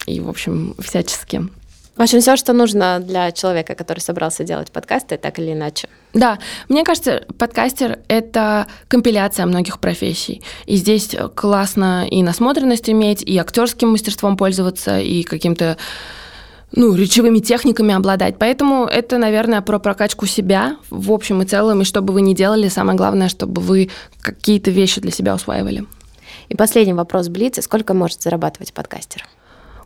и, 0.07 0.21
в 0.21 0.29
общем, 0.29 0.75
всячески. 0.79 1.49
В 1.97 2.03
общем, 2.03 2.21
все, 2.21 2.37
что 2.37 2.53
нужно 2.53 2.99
для 2.99 3.31
человека, 3.31 3.77
который 3.77 4.01
собрался 4.01 4.43
делать 4.43 4.73
подкасты, 4.73 5.17
так 5.17 5.39
или 5.39 5.53
иначе. 5.53 5.89
Да, 6.13 6.39
мне 6.69 6.83
кажется, 6.83 7.25
подкастер— 7.39 8.01
это 8.09 8.67
компиляция 8.89 9.47
многих 9.47 9.79
профессий. 9.79 10.43
И 10.67 10.75
здесь 10.75 11.15
классно 11.37 12.07
и 12.09 12.23
насмотренность 12.25 12.91
иметь, 12.91 13.23
и 13.23 13.39
актерским 13.39 13.91
мастерством 13.91 14.37
пользоваться, 14.37 14.99
и 14.99 15.23
каким-то 15.23 15.77
ну, 16.77 16.95
речевыми 16.95 17.39
техниками 17.39 17.95
обладать. 17.95 18.37
Поэтому 18.39 18.85
это, 18.85 19.19
наверное, 19.19 19.61
про 19.61 19.79
прокачку 19.79 20.27
себя 20.27 20.77
в 20.91 21.13
общем 21.13 21.43
и 21.43 21.47
целом, 21.47 21.83
и 21.83 21.85
что 21.85 22.03
бы 22.03 22.13
вы 22.13 22.23
ни 22.23 22.35
делали, 22.35 22.69
самое 22.69 22.97
главное, 22.97 23.29
чтобы 23.29 23.61
вы 23.61 23.91
какие-то 24.21 24.71
вещи 24.71 25.01
для 25.01 25.11
себя 25.11 25.35
усваивали. 25.35 25.87
И 26.49 26.57
последний 26.57 26.95
вопрос 26.95 27.29
Блица. 27.29 27.63
Сколько 27.63 27.95
может 27.95 28.23
зарабатывать 28.23 28.73
подкастер? 28.73 29.25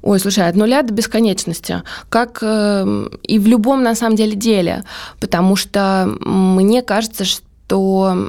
Ой, 0.00 0.21
слушай, 0.21 0.49
от 0.49 0.54
нуля 0.54 0.83
до 0.83 0.95
бесконечности, 0.95 1.83
как 2.09 2.38
э, 2.40 3.09
и 3.25 3.38
в 3.38 3.47
любом 3.47 3.83
на 3.83 3.95
самом 3.95 4.16
деле 4.16 4.37
деле, 4.37 4.85
потому 5.21 5.57
что 5.57 6.09
мне 6.21 6.83
кажется, 6.83 7.25
что 7.25 8.28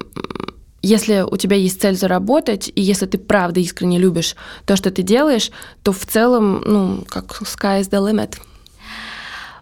если 0.81 1.21
у 1.21 1.37
тебя 1.37 1.57
есть 1.57 1.79
цель 1.79 1.95
заработать, 1.95 2.71
и 2.73 2.81
если 2.81 3.05
ты 3.05 3.17
правда 3.17 3.59
искренне 3.59 3.99
любишь 3.99 4.35
то, 4.65 4.75
что 4.75 4.89
ты 4.89 5.03
делаешь, 5.03 5.51
то 5.83 5.91
в 5.91 6.05
целом, 6.05 6.63
ну, 6.65 7.03
как 7.07 7.41
sky 7.41 7.81
is 7.81 7.89
the 7.89 7.99
limit. 8.01 8.39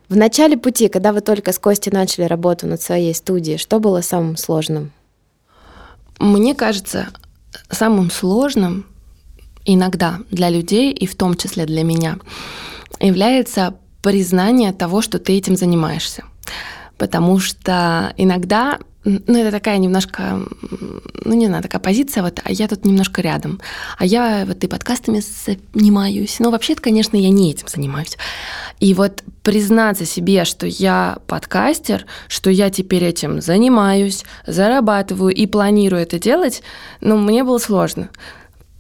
В 0.10 0.16
начале 0.16 0.56
пути, 0.56 0.88
когда 0.88 1.12
вы 1.12 1.20
только 1.20 1.52
с 1.52 1.60
Костей 1.60 1.92
начали 1.92 2.24
работу 2.24 2.66
над 2.66 2.82
своей 2.82 3.14
студией, 3.14 3.58
что 3.58 3.80
было 3.80 4.00
самым 4.00 4.38
сложным? 4.38 4.92
Мне 6.18 6.56
кажется, 6.56 7.08
самым 7.70 8.10
сложным 8.10 8.86
иногда 9.66 10.20
для 10.32 10.50
людей, 10.50 10.94
и 10.94 11.06
в 11.06 11.16
том 11.16 11.36
числе 11.36 11.66
для 11.66 11.84
меня, 11.84 12.20
является 13.02 13.76
признание 14.02 14.72
того, 14.72 15.02
что 15.02 15.20
ты 15.20 15.34
этим 15.34 15.58
занимаешься. 15.58 16.24
Потому 16.98 17.40
что 17.40 18.14
иногда 18.18 18.80
ну, 19.08 19.40
это 19.40 19.52
такая 19.52 19.78
немножко, 19.78 20.42
ну, 21.24 21.34
не 21.34 21.48
знаю, 21.48 21.64
такая 21.64 21.80
позиция, 21.82 22.24
вот, 22.24 22.42
а 22.44 22.52
я 22.52 22.68
тут 22.68 22.84
немножко 22.86 23.22
рядом. 23.22 23.62
А 23.98 24.06
я 24.06 24.44
вот 24.46 24.64
и 24.64 24.68
подкастами 24.68 25.22
занимаюсь. 25.22 26.40
Ну, 26.40 26.52
вообще-то, 26.52 26.82
конечно, 26.82 27.16
я 27.16 27.30
не 27.30 27.52
этим 27.52 27.68
занимаюсь. 27.68 28.18
И 28.80 28.94
вот 28.94 29.24
признаться 29.44 30.06
себе, 30.06 30.44
что 30.44 30.68
я 30.68 31.20
подкастер, 31.28 32.06
что 32.28 32.50
я 32.50 32.70
теперь 32.70 33.06
этим 33.06 33.40
занимаюсь, 33.40 34.26
зарабатываю 34.46 35.34
и 35.34 35.46
планирую 35.48 36.02
это 36.02 36.20
делать, 36.20 36.62
ну, 37.00 37.18
мне 37.18 37.44
было 37.44 37.60
сложно 37.60 38.10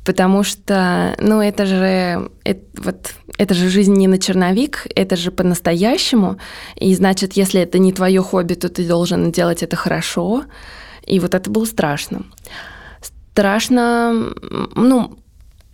потому 0.07 0.43
что, 0.43 1.15
ну, 1.19 1.41
это 1.41 1.65
же, 1.65 2.29
это, 2.45 2.61
вот, 2.77 3.13
это 3.37 3.53
же 3.53 3.67
жизнь 3.67 3.93
не 3.93 4.07
на 4.07 4.17
черновик, 4.17 4.87
это 4.95 5.17
же 5.17 5.31
по-настоящему, 5.31 6.37
и 6.77 6.95
значит, 6.95 7.33
если 7.33 7.59
это 7.59 7.77
не 7.77 7.91
твое 7.91 8.21
хобби, 8.21 8.53
то 8.53 8.69
ты 8.69 8.87
должен 8.87 9.33
делать 9.33 9.63
это 9.63 9.75
хорошо, 9.75 10.45
и 11.05 11.19
вот 11.19 11.35
это 11.35 11.49
было 11.49 11.65
страшно. 11.65 12.21
Страшно, 13.01 14.31
ну, 14.75 15.17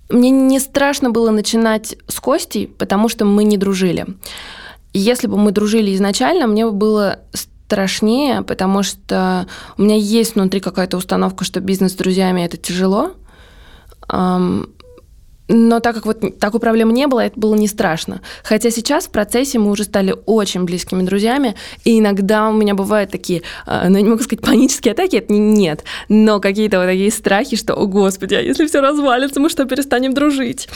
мне 0.10 0.32
не 0.32 0.60
страшно 0.60 1.12
было 1.12 1.30
начинать 1.30 1.96
с 2.08 2.20
Костей, 2.20 2.66
потому 2.66 3.10
что 3.10 3.26
мы 3.26 3.44
не 3.44 3.58
дружили. 3.58 4.08
Если 4.94 5.28
бы 5.28 5.38
мы 5.38 5.52
дружили 5.52 5.94
изначально, 5.94 6.48
мне 6.48 6.66
бы 6.66 6.72
было 6.72 7.20
страшнее, 7.34 8.42
потому 8.42 8.82
что 8.82 9.46
у 9.78 9.84
меня 9.84 9.96
есть 9.96 10.34
внутри 10.34 10.60
какая-то 10.60 10.98
установка, 10.98 11.46
что 11.46 11.60
бизнес 11.60 11.92
с 11.92 11.96
друзьями 11.96 12.42
это 12.42 12.58
тяжело, 12.58 13.14
но 15.50 15.80
так 15.82 15.96
как 15.96 16.06
вот 16.06 16.40
такой 16.40 16.60
проблемы 16.60 16.94
не 16.94 17.06
было, 17.06 17.20
это 17.20 17.38
было 17.38 17.56
не 17.56 17.68
страшно. 17.68 18.22
Хотя 18.44 18.72
сейчас 18.72 19.08
в 19.08 19.10
процессе 19.10 19.60
мы 19.60 19.72
уже 19.72 19.84
стали 19.84 20.16
очень 20.26 20.64
близкими 20.64 21.04
друзьями, 21.04 21.56
и 21.84 22.00
иногда 22.00 22.48
у 22.50 22.54
меня 22.54 22.76
бывают 22.76 23.12
такие, 23.12 23.42
а, 23.66 23.90
ну, 23.90 23.98
я 23.98 24.04
не 24.04 24.10
могу 24.10 24.24
сказать 24.24 24.44
панические 24.44 24.94
атаки, 24.94 25.18
это 25.18 25.34
нет, 25.34 25.84
но 26.08 26.40
какие-то 26.40 26.80
вот 26.80 26.86
такие 26.86 27.12
страхи, 27.12 27.58
что, 27.58 27.74
о 27.74 27.86
господи, 27.88 28.36
а 28.36 28.42
если 28.42 28.66
все 28.66 28.80
развалится, 28.80 29.40
мы 29.42 29.50
что, 29.50 29.66
перестанем 29.66 30.14
дружить? 30.14 30.70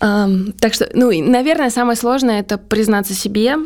Так 0.00 0.74
что, 0.74 0.90
ну, 0.92 1.10
наверное, 1.22 1.70
самое 1.70 1.96
сложное 1.96 2.40
это 2.40 2.58
признаться 2.58 3.14
себе, 3.14 3.56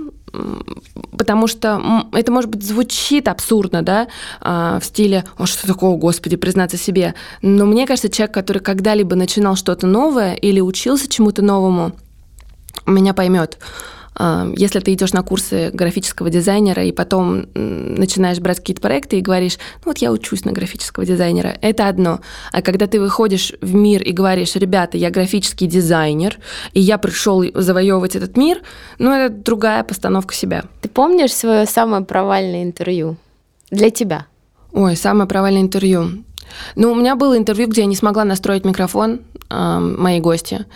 потому 1.29 1.47
что 1.47 2.07
это, 2.15 2.33
может 2.33 2.49
быть, 2.49 2.63
звучит 2.63 3.29
абсурдно, 3.29 3.83
да, 3.83 4.09
а, 4.41 4.81
в 4.81 4.85
стиле 4.87 5.27
«О, 5.37 5.45
что 5.45 5.67
такого, 5.67 5.99
господи, 5.99 6.37
признаться 6.37 6.79
себе». 6.79 7.15
Но 7.43 7.67
мне 7.67 7.87
кажется, 7.87 8.09
человек, 8.09 8.33
который 8.33 8.61
когда-либо 8.61 9.15
начинал 9.15 9.55
что-то 9.55 9.87
новое 9.87 10.33
или 10.33 10.61
учился 10.61 11.07
чему-то 11.07 11.43
новому, 11.43 11.93
меня 12.87 13.13
поймет. 13.13 13.59
Если 14.57 14.81
ты 14.81 14.93
идешь 14.95 15.13
на 15.13 15.23
курсы 15.23 15.71
графического 15.73 16.29
дизайнера 16.29 16.85
и 16.85 16.93
потом 16.93 17.47
начинаешь 17.55 18.41
брать 18.41 18.59
какие-то 18.59 18.83
проекты 18.83 19.19
и 19.19 19.21
говоришь, 19.21 19.59
ну 19.85 19.91
вот 19.91 19.99
я 19.99 20.11
учусь 20.11 20.45
на 20.45 20.53
графического 20.53 21.07
дизайнера, 21.07 21.57
это 21.63 21.89
одно. 21.89 22.21
А 22.53 22.63
когда 22.63 22.87
ты 22.89 23.01
выходишь 23.01 23.53
в 23.61 23.75
мир 23.75 24.03
и 24.03 24.13
говоришь, 24.13 24.57
ребята, 24.57 24.97
я 24.97 25.11
графический 25.11 25.69
дизайнер, 25.69 26.39
и 26.73 26.81
я 26.81 26.99
пришел 26.99 27.45
завоевывать 27.55 28.17
этот 28.17 28.37
мир, 28.37 28.63
ну 28.99 29.13
это 29.13 29.33
другая 29.33 29.85
постановка 29.85 30.35
себя. 30.35 30.65
Ты 30.83 30.89
помнишь 30.89 31.33
свое 31.33 31.67
самое 31.67 32.05
провальное 32.05 32.65
интервью 32.65 33.17
для 33.71 33.91
тебя? 33.91 34.27
Ой, 34.73 34.97
самое 34.97 35.29
провальное 35.29 35.63
интервью. 35.63 36.25
Ну, 36.77 36.93
у 36.93 36.95
меня 36.95 37.17
было 37.17 37.37
интервью, 37.37 37.69
где 37.69 37.83
я 37.83 37.87
не 37.87 37.97
смогла 37.97 38.25
настроить 38.25 38.65
микрофон 38.65 39.21
э, 39.51 39.79
моей 39.79 40.21
гости. 40.21 40.67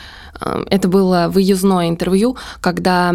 Это 0.40 0.88
было 0.88 1.28
выездное 1.28 1.88
интервью, 1.88 2.36
когда 2.60 3.14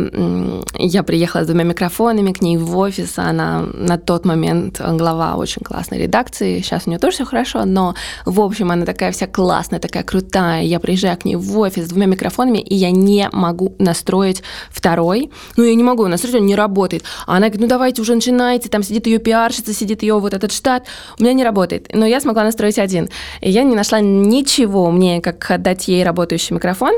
я 0.75 1.03
приехала 1.03 1.43
с 1.43 1.47
двумя 1.47 1.63
микрофонами 1.63 2.31
к 2.31 2.41
ней 2.41 2.57
в 2.57 2.77
офис. 2.77 3.17
Она 3.17 3.65
на 3.73 3.97
тот 3.97 4.25
момент 4.25 4.79
глава 4.79 5.35
очень 5.35 5.61
классной 5.61 5.99
редакции. 5.99 6.61
Сейчас 6.61 6.83
у 6.85 6.89
нее 6.89 6.99
тоже 6.99 7.15
все 7.15 7.25
хорошо, 7.25 7.65
но, 7.65 7.95
в 8.25 8.39
общем, 8.39 8.71
она 8.71 8.85
такая 8.85 9.11
вся 9.11 9.27
классная, 9.27 9.79
такая 9.79 10.03
крутая. 10.03 10.63
Я 10.63 10.79
приезжаю 10.79 11.17
к 11.17 11.25
ней 11.25 11.35
в 11.35 11.57
офис 11.57 11.85
с 11.85 11.89
двумя 11.89 12.05
микрофонами, 12.05 12.59
и 12.59 12.75
я 12.75 12.91
не 12.91 13.29
могу 13.31 13.75
настроить 13.79 14.43
второй. 14.69 15.31
Ну, 15.57 15.63
я 15.63 15.75
не 15.75 15.83
могу 15.83 16.03
его 16.03 16.09
настроить, 16.09 16.35
он 16.35 16.45
не 16.45 16.55
работает. 16.55 17.03
А 17.25 17.37
она 17.37 17.47
говорит, 17.47 17.61
ну, 17.61 17.67
давайте 17.67 18.01
уже 18.01 18.15
начинайте. 18.15 18.69
Там 18.69 18.83
сидит 18.83 19.07
ее 19.07 19.17
пиарщица, 19.17 19.73
сидит 19.73 20.01
ее 20.01 20.19
вот 20.19 20.33
этот 20.33 20.51
штат. 20.51 20.85
У 21.19 21.23
меня 21.23 21.33
не 21.33 21.43
работает. 21.43 21.89
Но 21.93 22.05
я 22.05 22.21
смогла 22.21 22.43
настроить 22.43 22.79
один. 22.79 23.09
И 23.41 23.49
я 23.49 23.63
не 23.63 23.75
нашла 23.75 23.99
ничего 23.99 24.91
мне, 24.91 25.19
как 25.19 25.49
отдать 25.51 25.87
ей 25.87 26.03
работающий 26.03 26.55
микрофон 26.55 26.93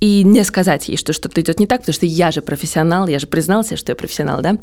и 0.00 0.24
не 0.24 0.44
сказать 0.44 0.88
ей, 0.88 0.96
что 0.96 1.12
что-то 1.12 1.40
идет 1.40 1.60
не 1.60 1.66
так, 1.66 1.80
потому 1.80 1.94
что 1.94 2.06
я 2.06 2.30
же 2.30 2.40
профессионал, 2.40 3.06
я 3.06 3.18
же 3.18 3.26
признался, 3.26 3.76
что 3.76 3.92
я 3.92 3.96
профессионал, 3.96 4.40
да. 4.40 4.56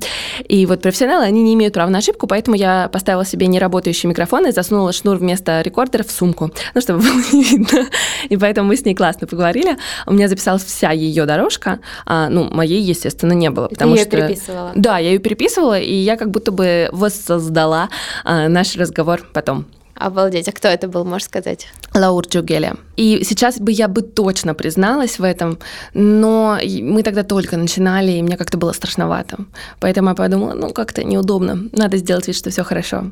И 0.47 0.65
вот 0.65 0.81
профессионалы, 0.81 1.25
они 1.25 1.43
не 1.43 1.53
имеют 1.53 1.75
права 1.75 1.89
на 1.89 1.99
ошибку, 1.99 2.25
поэтому 2.27 2.57
я 2.57 2.89
поставила 2.89 3.23
себе 3.23 3.47
неработающий 3.47 4.09
микрофон 4.09 4.47
и 4.47 4.51
засунула 4.51 4.91
шнур 4.93 5.17
вместо 5.17 5.61
рекордера 5.61 6.03
в 6.03 6.11
сумку, 6.11 6.51
ну, 6.73 6.81
чтобы 6.81 6.99
было 6.99 7.21
не 7.31 7.43
видно. 7.43 7.87
И 8.29 8.35
поэтому 8.35 8.69
мы 8.69 8.77
с 8.77 8.83
ней 8.83 8.95
классно 8.95 9.27
поговорили. 9.27 9.77
У 10.07 10.13
меня 10.13 10.27
записалась 10.27 10.63
вся 10.63 10.91
ее 10.91 11.25
дорожка, 11.25 11.79
а, 12.05 12.29
ну, 12.29 12.49
моей, 12.51 12.81
естественно, 12.81 13.33
не 13.33 13.51
было, 13.51 13.67
потому 13.67 13.93
Ты 13.93 13.99
ее 13.99 14.05
что... 14.05 14.17
переписывала? 14.17 14.71
Да, 14.75 14.97
я 14.97 15.11
ее 15.11 15.19
переписывала, 15.19 15.79
и 15.79 15.93
я 15.93 16.17
как 16.17 16.31
будто 16.31 16.51
бы 16.51 16.89
воссоздала 16.91 17.89
а, 18.23 18.47
наш 18.47 18.75
разговор 18.75 19.21
потом. 19.33 19.67
Обалдеть. 19.99 20.47
А 20.47 20.51
кто 20.51 20.67
это 20.67 20.87
был, 20.87 21.05
можешь 21.05 21.25
сказать? 21.25 21.67
Лаур 21.93 22.25
Джугеля. 22.27 22.75
И 22.95 23.23
сейчас 23.23 23.59
бы 23.59 23.71
я 23.71 23.87
бы 23.87 24.01
точно 24.01 24.53
призналась 24.53 25.19
в 25.19 25.23
этом, 25.23 25.57
но 25.93 26.59
мы 26.81 27.03
тогда 27.03 27.23
только 27.23 27.57
начинали, 27.57 28.11
и 28.11 28.21
мне 28.21 28.37
как-то 28.37 28.57
было 28.57 28.71
страшновато. 28.73 29.37
Поэтому 29.79 30.09
я 30.09 30.15
подумала, 30.15 30.53
ну, 30.53 30.71
как-то 30.71 31.03
неудобно. 31.03 31.69
Надо 31.71 31.97
сделать 31.97 32.27
вид, 32.27 32.35
что 32.35 32.49
все 32.49 32.63
хорошо. 32.63 33.11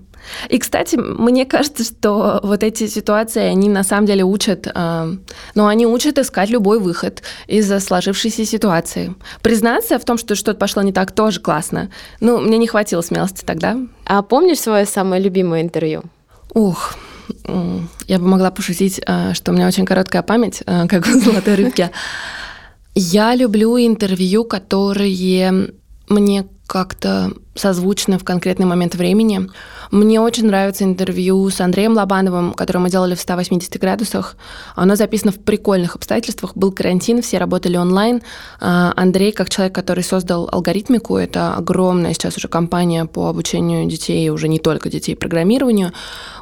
И, 0.50 0.60
кстати, 0.60 0.96
мне 0.96 1.46
кажется, 1.46 1.84
что 1.84 2.39
вот 2.44 2.63
эти 2.63 2.88
ситуации, 2.88 3.42
они 3.42 3.70
на 3.70 3.84
самом 3.84 4.06
деле 4.06 4.24
учат, 4.24 4.68
э, 4.74 5.15
ну, 5.56 5.65
они 5.65 5.88
учат 5.88 6.20
искать 6.20 6.50
любой 6.50 6.80
выход 6.80 7.24
из 7.48 7.72
сложившейся 7.84 8.46
ситуации. 8.46 9.15
Признаться 9.42 9.98
в 9.98 10.06
том, 10.06 10.18
что 10.18 10.36
что-то 10.36 10.60
пошло 10.60 10.84
не 10.84 10.94
так, 10.94 11.12
тоже 11.12 11.39
классно. 11.39 11.89
Ну, 12.20 12.39
мне 12.39 12.58
не 12.58 12.68
хватило 12.68 13.01
смелости 13.01 13.44
тогда. 13.44 13.77
А 14.06 14.22
помнишь 14.22 14.60
свое 14.60 14.86
самое 14.86 15.22
любимое 15.22 15.62
интервью? 15.62 16.04
Ух, 16.56 16.96
я 18.08 18.18
бы 18.20 18.28
могла 18.28 18.50
пошутить, 18.50 19.02
э, 19.06 19.34
что 19.34 19.52
у 19.52 19.56
меня 19.56 19.68
очень 19.68 19.86
короткая 19.86 20.22
память, 20.22 20.64
э, 20.66 20.88
как 20.88 21.06
у 21.06 21.20
золотой 21.20 21.56
рыбки. 21.56 21.92
Я 22.96 23.36
люблю 23.36 23.78
интервью, 23.78 24.46
которые 24.46 25.74
мне 26.08 26.48
как-то 26.66 27.34
созвучны 27.56 28.18
в 28.18 28.24
конкретный 28.24 28.66
момент 28.66 28.96
времени. 28.96 29.50
Мне 29.92 30.20
очень 30.20 30.48
нравится 30.48 30.84
интервью 30.84 31.50
с 31.50 31.62
Андреем 31.62 31.94
Лобановым, 31.94 32.54
которое 32.54 32.80
мы 32.80 32.89
делали 32.89 33.15
в 33.15 33.20
180 33.20 33.80
градусах. 33.80 34.36
Оно 34.75 34.96
записано 34.96 35.32
в 35.32 35.39
прикольных 35.39 35.96
обстоятельствах. 35.96 36.56
Был 36.56 36.72
карантин, 36.72 37.22
все 37.22 37.38
работали 37.38 37.77
онлайн. 37.77 38.22
А, 38.60 38.94
Андрей, 38.96 39.32
как 39.32 39.50
человек, 39.50 39.75
который 39.75 40.04
создал 40.04 40.50
алгоритмику, 40.51 41.18
это 41.18 41.56
огромная 41.56 42.13
сейчас 42.13 42.38
уже 42.38 42.48
компания 42.48 43.06
по 43.06 43.30
обучению 43.30 43.86
детей, 43.88 44.30
уже 44.30 44.48
не 44.48 44.60
только 44.60 44.89
детей, 44.89 45.15
программированию, 45.15 45.92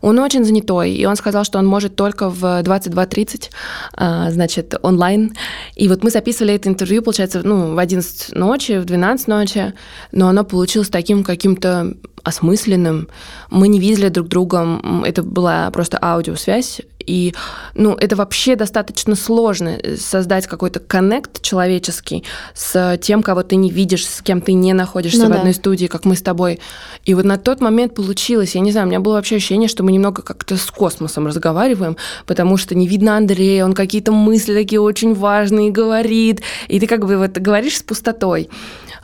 он 0.02 0.20
очень 0.20 0.44
занятой, 0.44 0.94
и 0.94 1.06
он 1.06 1.16
сказал, 1.16 1.44
что 1.44 1.60
он 1.60 1.66
может 1.66 1.96
только 1.96 2.30
в 2.30 2.44
22.30, 2.62 3.50
а, 3.94 4.32
значит, 4.32 4.76
онлайн. 4.82 5.34
И 5.76 5.88
вот 5.88 6.04
мы 6.04 6.10
записывали 6.10 6.54
это 6.54 6.70
интервью, 6.70 7.02
получается, 7.02 7.42
ну, 7.44 7.74
в 7.74 7.80
11 7.80 8.36
ночи, 8.36 8.80
в 8.80 8.86
12 8.86 9.28
ночи, 9.28 9.74
но 10.12 10.28
оно 10.28 10.44
получилось 10.44 10.90
таким 10.90 11.24
каким-то 11.24 11.94
осмысленным. 12.24 13.10
Мы 13.50 13.68
не 13.68 13.80
видели 13.80 14.10
друг 14.10 14.28
друга, 14.28 14.80
это 15.06 15.24
была 15.24 15.70
просто 15.72 16.00
аудиосвязь, 16.02 16.82
и 17.06 17.34
ну, 17.76 17.96
это 17.96 18.16
вообще 18.16 18.56
достаточно 18.56 19.16
сложно 19.16 19.70
э, 19.70 19.98
создать 19.98 20.48
какой-то 20.48 20.80
коннект 20.80 21.42
человеческий 21.42 22.24
с 22.54 22.98
тем, 23.02 23.24
кого 23.24 23.44
ты 23.44 23.56
не 23.56 23.70
видишь, 23.70 24.08
с 24.08 24.22
кем 24.22 24.42
ты 24.42 24.54
не 24.54 24.74
находишься 24.74 25.20
ну, 25.20 25.26
в 25.26 25.30
да. 25.30 25.38
одной 25.40 25.54
студии, 25.54 25.88
как 25.88 26.06
мы 26.06 26.16
с 26.16 26.22
тобой. 26.22 26.60
И 27.06 27.14
вот 27.14 27.26
на 27.26 27.38
тот 27.38 27.62
момент 27.62 27.96
получилось, 27.96 28.56
я 28.56 28.62
не 28.62 28.72
знаю, 28.72 28.88
у 28.88 28.90
меня 28.90 29.00
было 29.00 29.16
вообще 29.16 29.36
ощущение, 29.36 29.68
что 29.68 29.84
мы 29.84 29.92
немного 29.92 30.22
как-то 30.22 30.58
с 30.58 30.72
космосом 30.72 31.28
разговариваем, 31.28 31.98
потому 32.26 32.58
что 32.58 32.76
не 32.76 32.88
видно 32.88 33.18
Андрея, 33.18 33.66
он 33.66 33.74
какие-то 33.74 34.12
мысли 34.12 34.54
такие 34.54 34.80
очень 34.80 35.14
важные 35.14 35.72
говорит, 35.72 36.42
и 36.68 36.80
ты 36.80 36.88
как 36.88 37.06
бы 37.06 37.18
вот 37.18 37.32
говоришь 37.38 37.80
с 37.80 37.84
пустотой. 37.84 38.50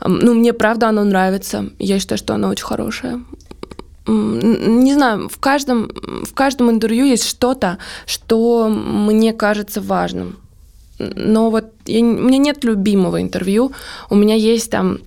Ну, 0.04 0.34
мне 0.34 0.52
правда 0.52 0.88
оно 0.88 1.04
нравится. 1.04 1.70
Я 1.78 1.98
считаю, 1.98 2.18
что 2.18 2.34
оно 2.34 2.48
очень 2.48 2.64
хорошее. 2.64 3.20
Не 4.06 4.94
знаю, 4.94 5.28
в 5.28 5.38
каждом, 5.38 5.90
в 6.24 6.32
каждом 6.34 6.70
интервью 6.70 7.04
есть 7.04 7.24
что-то, 7.24 7.78
что 8.06 8.68
мне 8.68 9.32
кажется 9.32 9.80
важным. 9.80 10.38
Но 10.98 11.50
вот 11.50 11.72
я, 11.86 12.00
у 12.00 12.04
меня 12.04 12.38
нет 12.38 12.64
любимого 12.64 13.20
интервью. 13.22 13.72
У 14.10 14.14
меня 14.14 14.34
есть 14.34 14.70
там 14.70 14.98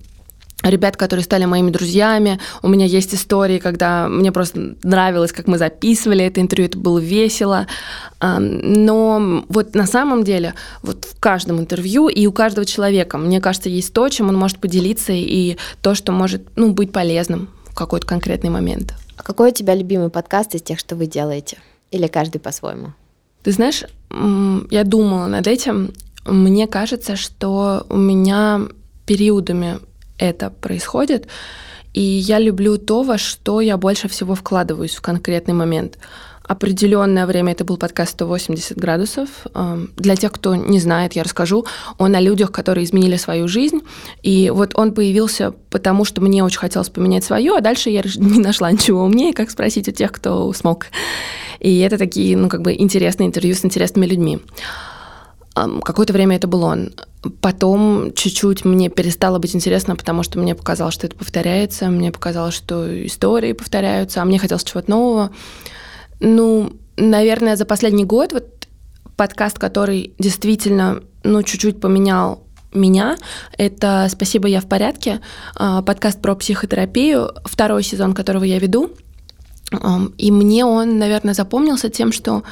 ребят, 0.70 0.96
которые 0.96 1.24
стали 1.24 1.44
моими 1.44 1.70
друзьями. 1.70 2.40
У 2.62 2.68
меня 2.68 2.86
есть 2.86 3.14
истории, 3.14 3.58
когда 3.58 4.08
мне 4.08 4.32
просто 4.32 4.74
нравилось, 4.82 5.32
как 5.32 5.46
мы 5.46 5.58
записывали 5.58 6.24
это 6.24 6.40
интервью, 6.40 6.66
это 6.66 6.78
было 6.78 6.98
весело. 6.98 7.66
Но 8.20 9.44
вот 9.48 9.74
на 9.74 9.86
самом 9.86 10.24
деле, 10.24 10.54
вот 10.82 11.04
в 11.04 11.20
каждом 11.20 11.60
интервью 11.60 12.08
и 12.08 12.26
у 12.26 12.32
каждого 12.32 12.64
человека, 12.64 13.18
мне 13.18 13.40
кажется, 13.40 13.68
есть 13.68 13.92
то, 13.92 14.08
чем 14.08 14.28
он 14.28 14.36
может 14.36 14.58
поделиться, 14.58 15.12
и 15.12 15.56
то, 15.82 15.94
что 15.94 16.12
может 16.12 16.42
ну, 16.56 16.72
быть 16.72 16.92
полезным 16.92 17.48
в 17.66 17.74
какой-то 17.74 18.06
конкретный 18.06 18.50
момент. 18.50 18.94
А 19.16 19.22
какой 19.22 19.50
у 19.50 19.54
тебя 19.54 19.74
любимый 19.74 20.10
подкаст 20.10 20.54
из 20.54 20.62
тех, 20.62 20.78
что 20.78 20.96
вы 20.96 21.06
делаете? 21.06 21.58
Или 21.90 22.06
каждый 22.06 22.38
по-своему? 22.38 22.94
Ты 23.42 23.52
знаешь, 23.52 23.84
я 24.70 24.84
думала 24.84 25.26
над 25.26 25.46
этим. 25.46 25.92
Мне 26.24 26.66
кажется, 26.66 27.16
что 27.16 27.86
у 27.90 27.96
меня 27.96 28.62
периодами 29.06 29.78
это 30.18 30.50
происходит. 30.50 31.28
И 31.92 32.00
я 32.00 32.40
люблю 32.40 32.76
то, 32.76 33.02
во 33.02 33.18
что 33.18 33.60
я 33.60 33.76
больше 33.76 34.08
всего 34.08 34.34
вкладываюсь 34.34 34.96
в 34.96 35.00
конкретный 35.00 35.54
момент. 35.54 35.98
Определенное 36.46 37.24
время 37.24 37.52
это 37.52 37.64
был 37.64 37.78
подкаст 37.78 38.12
180 38.12 38.76
градусов. 38.76 39.28
Эм, 39.54 39.92
для 39.96 40.14
тех, 40.14 40.30
кто 40.30 40.54
не 40.54 40.78
знает, 40.78 41.14
я 41.14 41.22
расскажу. 41.22 41.64
Он 41.96 42.14
о 42.14 42.20
людях, 42.20 42.52
которые 42.52 42.84
изменили 42.84 43.16
свою 43.16 43.48
жизнь. 43.48 43.80
И 44.22 44.50
вот 44.50 44.72
он 44.74 44.92
появился 44.92 45.54
потому, 45.70 46.04
что 46.04 46.20
мне 46.20 46.44
очень 46.44 46.58
хотелось 46.58 46.90
поменять 46.90 47.24
свою, 47.24 47.54
а 47.54 47.62
дальше 47.62 47.88
я 47.88 48.02
не 48.16 48.40
нашла 48.40 48.70
ничего 48.70 49.04
умнее, 49.04 49.32
как 49.32 49.50
спросить 49.50 49.88
у 49.88 49.92
тех, 49.92 50.12
кто 50.12 50.52
смог. 50.52 50.86
И 51.60 51.78
это 51.78 51.96
такие, 51.96 52.36
ну, 52.36 52.50
как 52.50 52.60
бы 52.60 52.74
интересные 52.74 53.28
интервью 53.28 53.54
с 53.54 53.64
интересными 53.64 54.04
людьми. 54.04 54.40
Какое-то 55.54 56.12
время 56.12 56.36
это 56.36 56.48
был 56.48 56.64
он. 56.64 56.90
Потом 57.40 58.12
чуть-чуть 58.14 58.64
мне 58.64 58.88
перестало 58.90 59.38
быть 59.38 59.54
интересно, 59.54 59.94
потому 59.94 60.24
что 60.24 60.38
мне 60.38 60.54
показалось, 60.54 60.94
что 60.94 61.06
это 61.06 61.16
повторяется, 61.16 61.88
мне 61.88 62.10
показалось, 62.10 62.54
что 62.54 63.06
истории 63.06 63.52
повторяются, 63.52 64.20
а 64.20 64.24
мне 64.24 64.38
хотелось 64.38 64.64
чего-то 64.64 64.90
нового. 64.90 65.30
Ну, 66.18 66.72
наверное, 66.96 67.56
за 67.56 67.66
последний 67.66 68.04
год 68.04 68.32
вот 68.32 68.68
подкаст, 69.16 69.58
который 69.58 70.12
действительно, 70.18 71.02
ну, 71.22 71.42
чуть-чуть 71.44 71.80
поменял 71.80 72.42
меня. 72.72 73.16
Это 73.56 74.08
«Спасибо, 74.10 74.48
я 74.48 74.60
в 74.60 74.66
порядке», 74.66 75.20
а, 75.54 75.82
подкаст 75.82 76.20
про 76.20 76.34
психотерапию, 76.34 77.30
второй 77.44 77.84
сезон 77.84 78.12
которого 78.12 78.44
я 78.44 78.58
веду. 78.58 78.90
И 80.18 80.30
мне 80.30 80.64
он, 80.64 80.98
наверное, 80.98 81.34
запомнился 81.34 81.88
тем, 81.88 82.12
что 82.12 82.42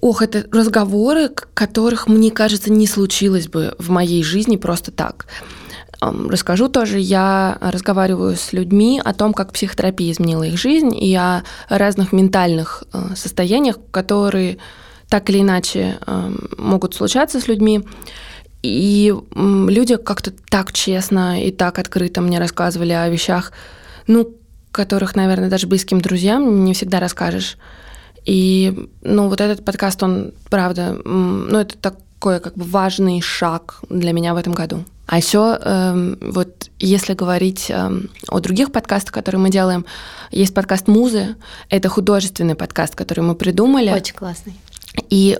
Ох, 0.00 0.22
это 0.22 0.46
разговоры, 0.50 1.30
которых, 1.54 2.08
мне 2.08 2.30
кажется, 2.30 2.72
не 2.72 2.86
случилось 2.86 3.48
бы 3.48 3.74
в 3.78 3.90
моей 3.90 4.22
жизни 4.22 4.56
просто 4.56 4.90
так. 4.90 5.26
Расскажу 6.00 6.68
тоже, 6.68 6.98
я 6.98 7.58
разговариваю 7.60 8.34
с 8.34 8.54
людьми 8.54 9.00
о 9.04 9.12
том, 9.12 9.34
как 9.34 9.52
психотерапия 9.52 10.10
изменила 10.10 10.44
их 10.44 10.58
жизнь, 10.58 10.96
и 10.96 11.14
о 11.14 11.42
разных 11.68 12.12
ментальных 12.12 12.84
э, 12.92 13.14
состояниях, 13.14 13.76
которые 13.90 14.56
так 15.10 15.28
или 15.28 15.40
иначе 15.40 15.98
могут 16.56 16.94
случаться 16.94 17.40
с 17.40 17.48
людьми. 17.48 17.84
И 18.62 19.12
люди 19.34 19.96
как-то 19.96 20.32
так 20.50 20.72
честно 20.72 21.44
и 21.44 21.50
так 21.50 21.78
открыто 21.78 22.20
мне 22.20 22.38
рассказывали 22.38 22.92
о 22.92 23.08
вещах, 23.08 23.52
ну, 24.06 24.32
которых, 24.70 25.16
наверное, 25.16 25.50
даже 25.50 25.66
близким 25.66 26.00
друзьям 26.00 26.64
не 26.64 26.74
всегда 26.74 27.00
расскажешь. 27.00 27.56
И, 28.24 28.88
ну, 29.02 29.28
вот 29.28 29.40
этот 29.40 29.64
подкаст, 29.64 30.02
он, 30.02 30.32
правда, 30.48 30.96
ну, 31.04 31.58
это 31.58 31.76
такой 31.78 32.40
как 32.40 32.54
бы 32.54 32.64
важный 32.64 33.20
шаг 33.20 33.80
для 33.88 34.12
меня 34.12 34.34
в 34.34 34.36
этом 34.36 34.52
году. 34.52 34.84
А 35.06 35.16
еще 35.16 35.58
э, 35.60 36.16
вот 36.20 36.70
если 36.78 37.14
говорить 37.14 37.66
э, 37.68 37.90
о 38.28 38.40
других 38.40 38.70
подкастах, 38.70 39.12
которые 39.12 39.40
мы 39.40 39.50
делаем, 39.50 39.84
есть 40.30 40.54
подкаст 40.54 40.86
«Музы». 40.86 41.34
Это 41.68 41.88
художественный 41.88 42.54
подкаст, 42.54 42.94
который 42.94 43.24
мы 43.24 43.34
придумали. 43.34 43.90
Очень 43.90 44.14
классный. 44.14 44.54
И 45.08 45.36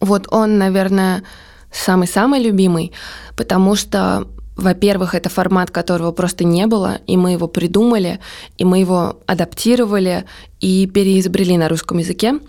вот 0.00 0.26
он, 0.32 0.58
наверное, 0.58 1.22
самый-самый 1.70 2.42
любимый, 2.42 2.92
потому 3.36 3.76
что 3.76 4.26
во-первых, 4.56 5.14
это 5.14 5.28
формат, 5.28 5.70
которого 5.70 6.12
просто 6.12 6.44
не 6.44 6.66
было, 6.66 6.98
и 7.08 7.16
мы 7.16 7.32
его 7.32 7.48
придумали, 7.48 8.20
и 8.56 8.64
мы 8.64 8.78
его 8.78 9.18
адаптировали 9.26 10.26
и 10.64 10.86
переизобрели 10.86 11.58
на 11.58 11.68
русском 11.68 11.98
языке. 11.98 12.40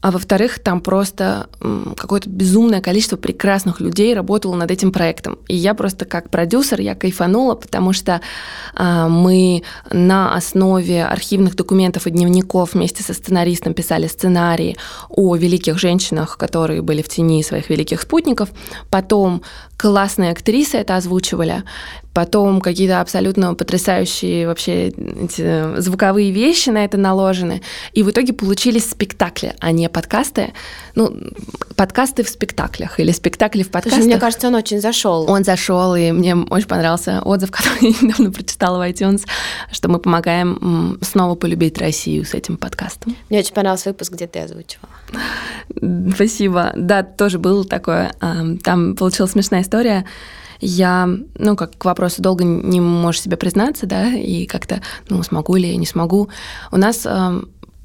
А 0.00 0.10
во-вторых, 0.10 0.58
там 0.58 0.80
просто 0.80 1.48
какое-то 1.96 2.28
безумное 2.28 2.80
количество 2.80 3.16
прекрасных 3.16 3.80
людей 3.80 4.12
работало 4.12 4.56
над 4.56 4.70
этим 4.70 4.90
проектом. 4.90 5.38
И 5.46 5.54
я 5.54 5.74
просто 5.74 6.04
как 6.04 6.30
продюсер, 6.30 6.80
я 6.80 6.96
кайфанула, 6.96 7.54
потому 7.54 7.92
что 7.92 8.22
а, 8.74 9.08
мы 9.08 9.62
на 9.90 10.34
основе 10.34 11.04
архивных 11.04 11.54
документов 11.54 12.06
и 12.06 12.10
дневников 12.10 12.72
вместе 12.72 13.04
со 13.04 13.14
сценаристом 13.14 13.74
писали 13.74 14.08
сценарии 14.08 14.76
о 15.10 15.36
великих 15.36 15.78
женщинах, 15.78 16.38
которые 16.38 16.82
были 16.82 17.02
в 17.02 17.08
тени 17.08 17.42
своих 17.44 17.70
великих 17.70 18.00
спутников. 18.00 18.48
Потом 18.90 19.42
классные 19.76 20.32
актрисы 20.32 20.78
это 20.78 20.96
озвучивали. 20.96 21.62
Потом 22.12 22.60
какие-то 22.60 23.00
абсолютно 23.00 23.54
потрясающие 23.54 24.46
вообще 24.48 24.88
эти 24.88 25.80
звуковые 25.80 26.32
вещи 26.32 26.70
на 26.70 26.84
это 26.84 26.96
наложены. 26.96 27.62
И 27.92 28.02
в 28.02 28.10
итоге 28.10 28.32
получились 28.32 28.90
спектакли, 28.90 29.54
а 29.60 29.70
не 29.70 29.88
подкасты. 29.88 30.52
Ну, 30.96 31.14
подкасты 31.76 32.24
в 32.24 32.28
спектаклях 32.28 32.98
или 32.98 33.12
спектакли 33.12 33.62
в 33.62 33.70
подкастах. 33.70 34.00
Слушай, 34.00 34.12
мне 34.12 34.18
кажется, 34.18 34.48
он 34.48 34.56
очень 34.56 34.80
зашел. 34.80 35.30
Он 35.30 35.44
зашел, 35.44 35.94
и 35.94 36.10
мне 36.10 36.34
очень 36.34 36.66
понравился 36.66 37.22
отзыв, 37.22 37.50
который 37.52 37.92
я 37.92 38.08
недавно 38.08 38.32
прочитала 38.32 38.78
в 38.84 38.90
iTunes, 38.90 39.24
что 39.70 39.88
мы 39.88 40.00
помогаем 40.00 40.98
снова 41.02 41.36
полюбить 41.36 41.78
Россию 41.78 42.24
с 42.24 42.34
этим 42.34 42.56
подкастом. 42.56 43.14
Мне 43.28 43.38
очень 43.38 43.54
понравился 43.54 43.90
выпуск, 43.90 44.12
где 44.12 44.26
ты 44.26 44.40
озвучивала. 44.40 44.90
Спасибо. 46.14 46.72
Да, 46.76 47.04
тоже 47.04 47.38
было 47.38 47.64
такое. 47.64 48.12
Там 48.64 48.96
получилась 48.96 49.32
смешная 49.32 49.62
история 49.62 50.06
я, 50.60 51.08
ну, 51.38 51.56
как 51.56 51.76
к 51.76 51.84
вопросу, 51.84 52.22
долго 52.22 52.44
не 52.44 52.80
можешь 52.80 53.22
себе 53.22 53.36
признаться, 53.36 53.86
да, 53.86 54.08
и 54.08 54.46
как-то, 54.46 54.82
ну, 55.08 55.22
смогу 55.22 55.56
ли 55.56 55.70
я, 55.70 55.76
не 55.76 55.86
смогу. 55.86 56.28
У 56.70 56.76
нас 56.76 57.06
э, 57.06 57.42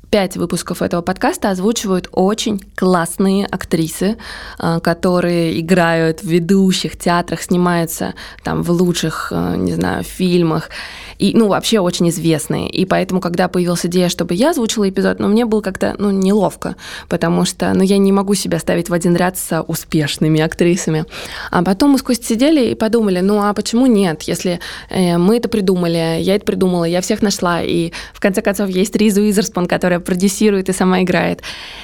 пять 0.10 0.38
выпусков 0.38 0.82
этого 0.82 1.02
подкаста 1.02 1.50
озвучивают 1.50 2.10
очень 2.12 2.60
классные 2.76 3.46
актрисы, 3.46 4.18
э, 4.60 4.80
которые 4.82 5.60
играют 5.60 6.22
в 6.22 6.28
ведущих 6.28 6.98
театрах, 6.98 7.42
снимаются 7.42 8.14
там 8.44 8.64
в 8.64 8.72
лучших, 8.72 9.30
э, 9.32 9.56
не 9.58 9.74
знаю, 9.74 10.04
фильмах 10.04 10.70
и, 11.18 11.34
ну, 11.34 11.48
вообще 11.48 11.80
очень 11.80 12.10
известные. 12.10 12.70
И 12.70 12.86
поэтому, 12.86 13.22
когда 13.22 13.48
появилась 13.48 13.86
идея, 13.86 14.10
чтобы 14.10 14.34
я 14.34 14.52
озвучила 14.52 14.90
эпизод, 14.90 15.20
ну, 15.20 15.28
мне 15.28 15.46
было 15.46 15.62
как-то, 15.62 15.96
ну, 15.98 16.12
неловко, 16.12 16.76
потому 17.08 17.46
что, 17.46 17.74
ну, 17.74 17.84
я 17.84 17.98
не 17.98 18.12
могу 18.12 18.34
себя 18.36 18.60
ставить 18.60 18.90
в 18.90 18.94
один 18.94 19.16
ряд 19.16 19.38
с 19.38 19.62
успешными 19.62 20.42
актрисами. 20.42 21.06
А 21.52 21.64
потом 21.64 21.92
мы 21.92 22.00
сквозь 22.00 22.20
сидели 22.20 22.72
и 22.72 22.76
подумали, 22.76 23.22
ну, 23.22 23.42
а 23.42 23.54
почему 23.54 23.86
нет, 23.86 24.24
если 24.24 24.60
э, 24.90 25.18
мы 25.18 25.38
это 25.38 25.48
придумали, 25.50 26.20
я 26.22 26.36
это 26.36 26.46
придумала, 26.46 26.86
я 26.86 27.02
всех 27.02 27.22
нашла, 27.22 27.62
и 27.62 27.92
в 28.14 28.20
конце 28.20 28.42
концов 28.42 28.70
есть 28.70 28.96
Ризу 28.96 29.28
Изерспан, 29.30 29.68
которая 29.68 29.95
продюсирует 30.00 30.70
и 30.70 30.74
сама 30.74 31.02
играет. 31.02 31.42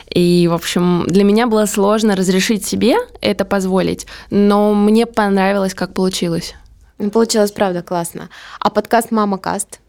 И, 0.09 0.47
в 0.47 0.53
общем, 0.53 1.05
для 1.07 1.23
меня 1.23 1.47
было 1.47 1.65
сложно 1.65 2.15
разрешить 2.15 2.65
себе 2.65 2.95
это 3.21 3.45
позволить, 3.45 4.07
но 4.29 4.73
мне 4.73 5.05
понравилось, 5.05 5.73
как 5.73 5.93
получилось. 5.93 6.55
Ну, 6.97 7.09
получилось, 7.09 7.51
правда, 7.51 7.81
классно. 7.81 8.29
А 8.59 8.69
подкаст 8.69 9.11
«Мама 9.11 9.37
Каст», 9.37 9.79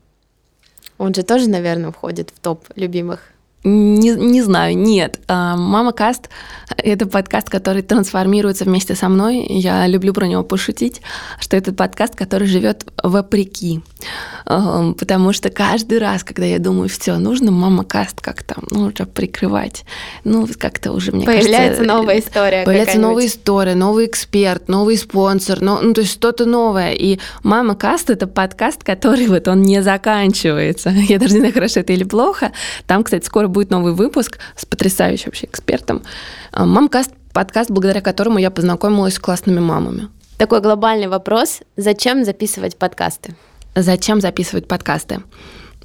он 0.98 1.12
же 1.14 1.22
тоже, 1.22 1.48
наверное, 1.48 1.90
входит 1.90 2.30
в 2.30 2.40
топ 2.40 2.64
любимых 2.76 3.31
не, 3.64 4.10
не 4.10 4.42
знаю, 4.42 4.76
нет. 4.76 5.20
А, 5.28 5.56
Мама 5.56 5.92
Каст— 5.92 6.28
это 6.76 7.06
подкаст, 7.06 7.48
который 7.48 7.82
трансформируется 7.82 8.64
вместе 8.64 8.96
со 8.96 9.08
мной. 9.08 9.46
Я 9.48 9.86
люблю 9.86 10.12
про 10.12 10.26
него 10.26 10.42
пошутить, 10.42 11.00
что 11.38 11.56
это 11.56 11.72
подкаст, 11.72 12.16
который 12.16 12.48
живет 12.48 12.84
вопреки. 13.02 13.80
Потому 14.44 15.32
что 15.32 15.50
каждый 15.50 15.98
раз, 15.98 16.24
когда 16.24 16.44
я 16.44 16.58
думаю, 16.58 16.88
все, 16.88 17.18
нужно 17.18 17.52
Мама 17.52 17.84
Каст 17.84 18.20
как-то, 18.20 18.56
ну, 18.70 18.86
уже 18.86 19.06
прикрывать, 19.06 19.84
ну, 20.24 20.48
как-то 20.58 20.92
уже, 20.92 21.12
мне 21.12 21.24
появляется 21.24 21.82
кажется... 21.82 21.84
новая 21.84 22.18
история 22.18 22.64
Появляется 22.64 22.98
новая 22.98 23.26
история, 23.26 23.74
новый 23.76 24.06
эксперт, 24.06 24.68
новый 24.68 24.96
спонсор, 24.96 25.60
ну, 25.60 25.78
ну, 25.80 25.94
то 25.94 26.00
есть 26.00 26.12
что-то 26.12 26.46
новое. 26.46 26.92
И 26.92 27.20
Мама 27.44 27.76
Каст— 27.76 28.10
это 28.10 28.26
подкаст, 28.26 28.82
который 28.82 29.28
вот 29.28 29.46
он 29.46 29.62
не 29.62 29.82
заканчивается. 29.82 30.90
Я 31.08 31.18
даже 31.20 31.34
не 31.34 31.40
знаю, 31.40 31.54
хорошо 31.54 31.80
это 31.80 31.92
или 31.92 32.04
плохо. 32.04 32.50
Там, 32.86 33.04
кстати, 33.04 33.24
скоро 33.24 33.48
будет 33.52 33.70
новый 33.70 33.92
выпуск 33.92 34.38
с 34.56 34.66
потрясающим 34.66 35.26
вообще 35.26 35.46
экспертом. 35.46 36.02
А, 36.50 36.66
Мамкаст– 36.66 37.12
подкаст, 37.32 37.70
благодаря 37.70 38.00
которому 38.00 38.38
я 38.38 38.50
познакомилась 38.50 39.14
с 39.14 39.18
классными 39.18 39.60
мамами. 39.60 40.08
Такой 40.36 40.60
глобальный 40.60 41.08
вопрос. 41.08 41.60
Зачем 41.76 42.24
записывать 42.24 42.76
подкасты? 42.76 43.34
Зачем 43.74 44.20
записывать 44.20 44.68
подкасты? 44.68 45.22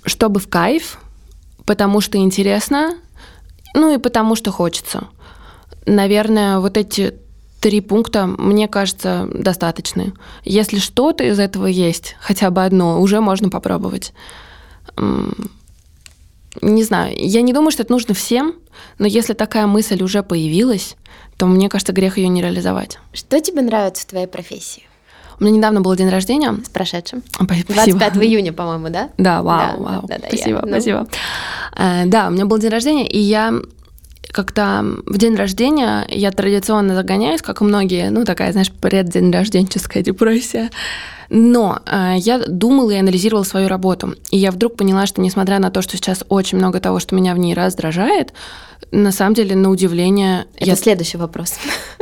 Чтобы 0.03 0.39
в 0.39 0.49
кайф, 0.49 0.99
потому 1.65 2.01
что 2.01 2.17
интересно, 2.17 2.95
ну 3.73 3.93
и 3.93 3.97
потому 3.97 4.35
что 4.35 4.51
хочется. 4.51 5.07
Наверное, 5.85 6.59
вот 6.59 6.75
эти 6.77 7.13
три 7.61 7.81
пункта, 7.81 8.27
мне 8.27 8.67
кажется, 8.67 9.27
достаточны. 9.33 10.13
Если 10.43 10.79
что-то 10.79 11.23
из 11.23 11.39
этого 11.39 11.65
есть, 11.65 12.15
хотя 12.19 12.49
бы 12.51 12.63
одно, 12.63 13.01
уже 13.01 13.21
можно 13.21 13.49
попробовать 13.49 14.13
не 16.61 16.83
знаю, 16.83 17.13
я 17.17 17.41
не 17.41 17.53
думаю, 17.53 17.71
что 17.71 17.83
это 17.83 17.91
нужно 17.91 18.13
всем, 18.13 18.55
но 18.99 19.07
если 19.07 19.33
такая 19.33 19.67
мысль 19.67 20.01
уже 20.03 20.23
появилась, 20.23 20.95
то 21.37 21.45
мне 21.45 21.69
кажется, 21.69 21.93
грех 21.93 22.17
ее 22.17 22.27
не 22.27 22.41
реализовать. 22.41 22.99
Что 23.13 23.39
тебе 23.39 23.61
нравится 23.61 24.03
в 24.03 24.05
твоей 24.07 24.27
профессии? 24.27 24.83
У 25.39 25.43
меня 25.43 25.57
недавно 25.57 25.81
был 25.81 25.95
день 25.95 26.09
рождения. 26.09 26.57
С 26.65 26.69
прошедшим. 26.69 27.21
Спасибо. 27.31 27.73
25 27.73 28.17
июня, 28.17 28.53
по-моему, 28.53 28.89
да? 28.89 29.09
Да, 29.19 29.43
вау, 29.43 29.77
да, 29.77 29.83
вау. 29.83 30.01
Да, 30.07 30.17
да, 30.17 30.27
спасибо, 30.29 30.61
я, 30.63 30.67
спасибо. 30.67 30.99
Ну... 30.99 31.07
А, 31.73 32.05
да, 32.05 32.27
у 32.27 32.31
меня 32.31 32.45
был 32.45 32.57
день 32.57 32.71
рождения, 32.71 33.07
и 33.07 33.19
я 33.19 33.53
как-то 34.31 34.83
в 35.05 35.17
день 35.17 35.35
рождения 35.35 36.05
я 36.09 36.31
традиционно 36.31 36.95
загоняюсь, 36.95 37.41
как 37.41 37.61
и 37.61 37.63
многие, 37.63 38.09
ну, 38.09 38.25
такая, 38.25 38.51
знаешь, 38.51 38.71
преддень 38.71 39.31
рожденческая 39.31 40.03
депрессия. 40.03 40.69
Но 41.29 41.79
э, 41.85 42.15
я 42.17 42.39
думала 42.47 42.91
и 42.91 42.97
анализировала 42.97 43.43
свою 43.43 43.67
работу. 43.67 44.15
И 44.31 44.37
я 44.37 44.51
вдруг 44.51 44.77
поняла, 44.77 45.05
что 45.05 45.21
несмотря 45.21 45.59
на 45.59 45.71
то, 45.71 45.81
что 45.81 45.97
сейчас 45.97 46.23
очень 46.29 46.57
много 46.57 46.79
того, 46.79 46.99
что 46.99 47.15
меня 47.15 47.33
в 47.33 47.37
ней 47.37 47.53
раздражает, 47.53 48.33
на 48.91 49.11
самом 49.11 49.33
деле, 49.33 49.55
на 49.55 49.69
удивление... 49.69 50.45
Это 50.55 50.69
я... 50.69 50.75
следующий 50.75 51.17
вопрос. 51.17 51.55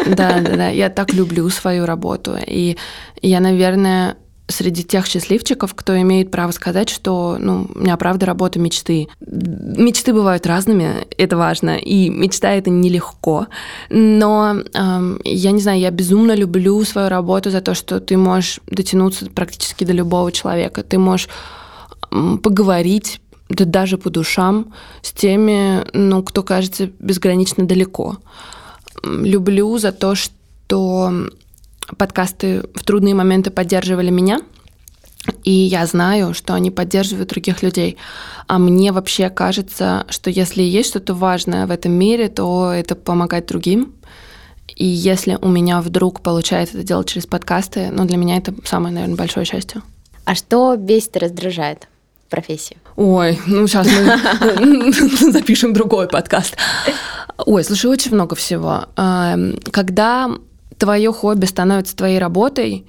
Да, 0.05 0.39
да, 0.39 0.55
да. 0.55 0.67
Я 0.67 0.89
так 0.89 1.13
люблю 1.13 1.49
свою 1.49 1.85
работу. 1.85 2.35
И 2.45 2.77
я, 3.21 3.39
наверное, 3.39 4.17
среди 4.47 4.83
тех 4.83 5.07
счастливчиков, 5.07 5.73
кто 5.73 5.99
имеет 6.01 6.31
право 6.31 6.51
сказать, 6.51 6.89
что 6.89 7.37
ну, 7.39 7.67
у 7.73 7.79
меня 7.79 7.97
правда 7.97 8.25
работа 8.25 8.59
мечты. 8.59 9.07
Мечты 9.19 10.13
бывают 10.13 10.45
разными, 10.45 11.07
это 11.17 11.35
важно, 11.35 11.77
и 11.77 12.09
мечта 12.09 12.51
это 12.51 12.69
нелегко. 12.69 13.47
Но 13.89 14.57
эм, 14.73 15.19
я 15.23 15.51
не 15.51 15.61
знаю, 15.61 15.79
я 15.79 15.91
безумно 15.91 16.35
люблю 16.35 16.83
свою 16.83 17.09
работу 17.09 17.49
за 17.49 17.61
то, 17.61 17.73
что 17.73 17.99
ты 17.99 18.17
можешь 18.17 18.59
дотянуться 18.67 19.25
практически 19.27 19.83
до 19.83 19.93
любого 19.93 20.31
человека. 20.31 20.83
Ты 20.83 20.99
можешь 20.99 21.29
поговорить, 22.09 23.21
да 23.49 23.65
даже 23.65 23.97
по 23.97 24.09
душам 24.09 24.73
с 25.01 25.11
теми, 25.11 25.85
ну, 25.93 26.23
кто 26.23 26.43
кажется 26.43 26.89
безгранично 26.99 27.65
далеко. 27.65 28.17
Люблю 29.03 29.77
за 29.77 29.91
то, 29.91 30.15
что 30.15 31.29
подкасты 31.97 32.63
в 32.73 32.83
трудные 32.83 33.15
моменты 33.15 33.51
поддерживали 33.51 34.09
меня, 34.09 34.39
и 35.43 35.51
я 35.51 35.85
знаю, 35.85 36.33
что 36.33 36.53
они 36.53 36.71
поддерживают 36.71 37.29
других 37.29 37.63
людей. 37.63 37.97
А 38.47 38.59
мне 38.59 38.91
вообще 38.91 39.29
кажется, 39.29 40.05
что 40.09 40.29
если 40.29 40.61
есть 40.61 40.89
что-то 40.89 41.13
важное 41.13 41.65
в 41.65 41.71
этом 41.71 41.93
мире, 41.93 42.29
то 42.29 42.71
это 42.71 42.95
помогать 42.95 43.47
другим. 43.47 43.93
И 44.75 44.85
если 44.85 45.37
у 45.41 45.47
меня 45.47 45.81
вдруг 45.81 46.21
получается 46.21 46.77
это 46.77 46.85
делать 46.85 47.07
через 47.07 47.25
подкасты, 47.25 47.89
ну, 47.91 48.05
для 48.05 48.17
меня 48.17 48.37
это 48.37 48.53
самое, 48.65 48.93
наверное, 48.93 49.15
большое 49.15 49.45
счастье. 49.45 49.81
А 50.25 50.35
что 50.35 50.75
бесит 50.75 51.15
и 51.15 51.19
раздражает 51.19 51.87
в 52.27 52.31
профессии? 52.31 52.77
Ой, 52.95 53.39
ну 53.45 53.67
сейчас 53.67 53.87
мы 53.87 54.91
запишем 55.31 55.73
другой 55.73 56.07
подкаст. 56.07 56.57
Ой, 57.37 57.63
слушай, 57.63 57.87
очень 57.87 58.13
много 58.13 58.35
всего. 58.35 58.85
Эм, 58.95 59.59
когда 59.71 60.29
твое 60.77 61.11
хобби 61.11 61.45
становится 61.45 61.95
твоей 61.95 62.19
работой, 62.19 62.85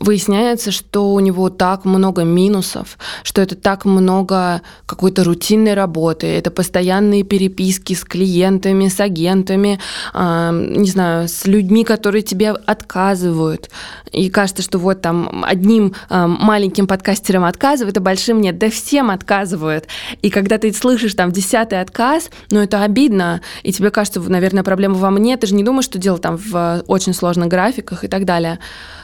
выясняется, 0.00 0.70
что 0.70 1.12
у 1.12 1.20
него 1.20 1.50
так 1.50 1.84
много 1.84 2.22
минусов, 2.22 2.98
что 3.22 3.40
это 3.42 3.54
так 3.54 3.84
много 3.84 4.62
какой-то 4.86 5.24
рутинной 5.24 5.74
работы, 5.74 6.26
это 6.26 6.50
постоянные 6.50 7.22
переписки 7.22 7.94
с 7.94 8.04
клиентами, 8.04 8.88
с 8.88 9.00
агентами, 9.00 9.78
э, 10.14 10.50
не 10.76 10.88
знаю, 10.88 11.28
с 11.28 11.46
людьми, 11.46 11.84
которые 11.84 12.22
тебе 12.22 12.50
отказывают. 12.50 13.70
И 14.12 14.30
кажется, 14.30 14.62
что 14.62 14.78
вот 14.78 15.00
там 15.02 15.44
одним 15.44 15.94
э, 16.08 16.26
маленьким 16.26 16.86
подкастерам 16.86 17.44
отказывают, 17.44 17.96
а 17.96 18.00
большим 18.00 18.40
нет. 18.40 18.58
Да 18.58 18.70
всем 18.70 19.10
отказывают. 19.10 19.86
И 20.22 20.30
когда 20.30 20.58
ты 20.58 20.72
слышишь 20.72 21.14
там 21.14 21.32
десятый 21.32 21.80
отказ, 21.80 22.30
ну 22.50 22.60
это 22.60 22.82
обидно, 22.82 23.40
и 23.62 23.72
тебе 23.72 23.90
кажется, 23.90 24.20
наверное, 24.20 24.62
проблема 24.62 24.94
во 24.94 25.10
мне, 25.10 25.36
ты 25.36 25.46
же 25.46 25.54
не 25.54 25.64
думаешь, 25.64 25.84
что 25.84 25.98
дело 25.98 26.18
там 26.18 26.36
в 26.36 26.82
очень 26.86 27.14
сложных 27.14 27.48
графиках 27.48 28.04
и 28.04 28.08
так 28.08 28.24
далее 28.24 28.58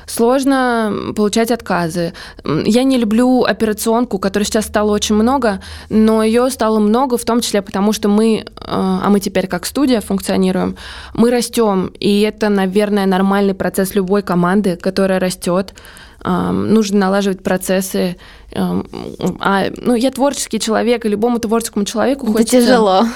сложно 0.06 1.12
получать 1.16 1.50
отказы. 1.50 2.12
Я 2.44 2.84
не 2.84 2.98
люблю 2.98 3.44
операционку, 3.44 4.18
которой 4.18 4.44
сейчас 4.44 4.66
стало 4.66 4.92
очень 4.92 5.14
много, 5.14 5.60
но 5.88 6.22
ее 6.22 6.50
стало 6.50 6.78
много 6.78 7.16
в 7.16 7.24
том 7.24 7.40
числе 7.40 7.62
потому, 7.62 7.92
что 7.92 8.08
мы, 8.08 8.38
э, 8.38 8.44
а 8.66 9.08
мы 9.08 9.20
теперь 9.20 9.46
как 9.46 9.66
студия 9.66 10.00
функционируем, 10.00 10.76
мы 11.14 11.30
растем, 11.30 11.92
и 11.98 12.20
это, 12.20 12.48
наверное, 12.48 13.06
нормальный 13.06 13.54
процесс 13.54 13.94
любой 13.94 14.22
команды, 14.22 14.76
которая 14.76 15.20
растет 15.20 15.74
нужно 16.24 16.98
налаживать 16.98 17.42
процессы. 17.42 18.16
А, 18.54 19.70
ну, 19.76 19.94
я 19.94 20.10
творческий 20.10 20.60
человек, 20.60 21.04
и 21.04 21.08
любому 21.08 21.38
творческому 21.38 21.84
человеку 21.84 22.26
Это 22.26 22.32
хочется... 22.32 22.60
тяжело. 22.60 23.06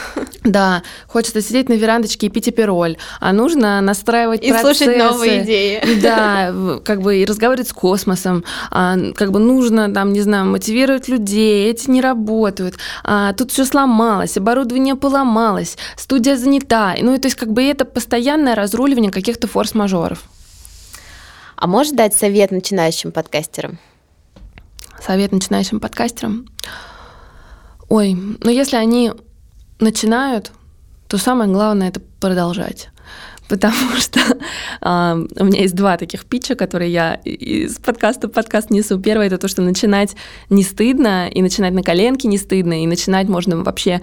Да, 0.45 0.83
хочется 1.09 1.43
сидеть 1.43 1.69
на 1.69 1.75
верандочке 1.75 2.29
и 2.29 2.31
пить 2.31 2.49
апероль, 2.49 2.97
а 3.21 3.33
нужно 3.33 3.81
настраивать 3.81 4.45
и 4.45 4.51
процессы. 4.51 4.85
слушать 4.85 4.99
новые 4.99 5.43
идеи. 5.43 5.83
Да, 6.01 6.55
как 6.85 7.03
бы 7.03 7.19
и 7.19 7.25
разговаривать 7.25 7.69
с 7.69 7.73
космосом. 7.73 8.45
А, 8.71 8.97
как 9.15 9.33
бы 9.33 9.41
нужно, 9.41 9.93
там, 9.93 10.13
не 10.13 10.21
знаю, 10.21 10.47
мотивировать 10.47 11.09
людей, 11.09 11.71
эти 11.71 11.91
не 11.91 12.01
работают. 12.01 12.77
А, 13.05 13.33
тут 13.33 13.53
все 13.53 13.65
сломалось, 13.65 14.37
оборудование 14.37 14.95
поломалось, 14.95 15.77
студия 15.97 16.37
занята. 16.37 16.95
Ну, 17.01 17.19
то 17.19 17.27
есть 17.27 17.37
как 17.37 17.53
бы 17.53 17.63
это 17.63 17.85
постоянное 17.85 18.55
разруливание 18.55 19.11
каких-то 19.11 19.49
форс-мажоров. 19.49 20.23
А 21.57 21.67
можешь 21.67 21.93
дать 21.93 22.15
совет 22.15 22.51
начинающим 22.51 23.13
подкастерам? 23.13 23.79
Совет 25.01 25.33
начинающим 25.33 25.81
подкастерам? 25.81 26.47
Ой, 27.89 28.15
ну 28.15 28.51
если 28.51 28.77
они 28.77 29.13
начинают, 29.81 30.53
то 31.09 31.19
самое 31.19 31.51
главное 31.51 31.89
это 31.89 32.01
продолжать. 32.21 32.91
Потому 33.49 33.75
что 33.99 34.21
э, 34.21 35.27
у 35.41 35.45
меня 35.45 35.61
есть 35.61 35.75
два 35.75 35.97
таких 35.97 36.27
питча, 36.27 36.57
которые 36.57 36.93
я 36.93 37.15
из 37.15 37.77
подкаста 37.77 38.29
в 38.29 38.33
подкаст 38.33 38.71
несу. 38.71 39.01
Первое 39.01 39.29
это 39.29 39.39
то, 39.39 39.49
что 39.49 39.63
начинать 39.63 40.17
не 40.51 40.63
стыдно, 40.63 41.29
и 41.29 41.41
начинать 41.43 41.73
на 41.73 41.83
коленке 41.83 42.29
не 42.29 42.39
стыдно, 42.39 42.83
и 42.83 42.87
начинать 42.87 43.29
можно 43.29 43.63
вообще 43.63 44.03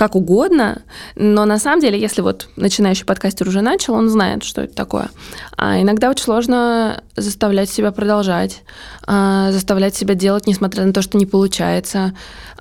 как 0.00 0.16
угодно, 0.16 0.80
но 1.14 1.44
на 1.44 1.58
самом 1.58 1.82
деле, 1.82 2.00
если 2.00 2.22
вот 2.22 2.48
начинающий 2.56 3.04
подкастер 3.04 3.46
уже 3.46 3.60
начал, 3.60 3.92
он 3.92 4.08
знает, 4.08 4.44
что 4.44 4.62
это 4.62 4.74
такое. 4.74 5.10
А 5.58 5.78
иногда 5.78 6.08
очень 6.08 6.24
сложно 6.24 7.02
заставлять 7.16 7.68
себя 7.68 7.92
продолжать, 7.92 8.62
а, 9.06 9.52
заставлять 9.52 9.94
себя 9.94 10.14
делать, 10.14 10.46
несмотря 10.46 10.86
на 10.86 10.94
то, 10.94 11.02
что 11.02 11.18
не 11.18 11.26
получается, 11.26 12.14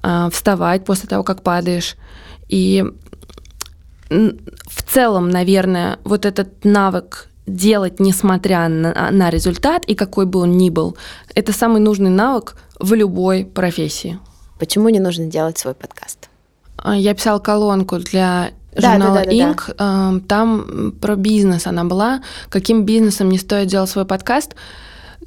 а, 0.04 0.30
вставать 0.30 0.84
после 0.84 1.08
того, 1.08 1.23
как 1.23 1.41
падаешь. 1.41 1.95
И 2.49 2.84
в 4.10 4.93
целом, 4.93 5.30
наверное, 5.30 5.99
вот 6.04 6.25
этот 6.25 6.65
навык 6.65 7.30
делать, 7.47 8.02
несмотря 8.02 8.67
на, 8.67 9.12
на 9.12 9.30
результат, 9.30 9.86
и 9.86 9.95
какой 9.95 10.25
бы 10.25 10.39
он 10.39 10.58
ни 10.58 10.69
был, 10.69 10.97
это 11.36 11.54
самый 11.54 11.80
нужный 11.80 12.10
навык 12.10 12.58
в 12.80 12.93
любой 12.93 13.45
профессии. 13.45 14.19
Почему 14.60 14.89
не 14.89 14.99
нужно 14.99 15.28
делать 15.28 15.58
свой 15.58 15.73
подкаст? 15.73 16.28
А, 16.83 16.95
я 16.95 17.13
писала 17.13 17.39
колонку 17.39 17.97
для 17.97 18.51
журнала 18.75 19.15
да, 19.15 19.23
да, 19.23 19.25
да, 19.25 19.31
Inc. 19.31 19.75
Да, 19.77 20.11
да. 20.13 20.19
Там 20.27 20.93
про 20.99 21.15
бизнес 21.15 21.67
она 21.67 21.83
была. 21.83 22.21
Каким 22.49 22.83
бизнесом 22.83 23.29
не 23.29 23.37
стоит 23.37 23.67
делать 23.67 23.89
свой 23.89 24.05
подкаст? 24.05 24.55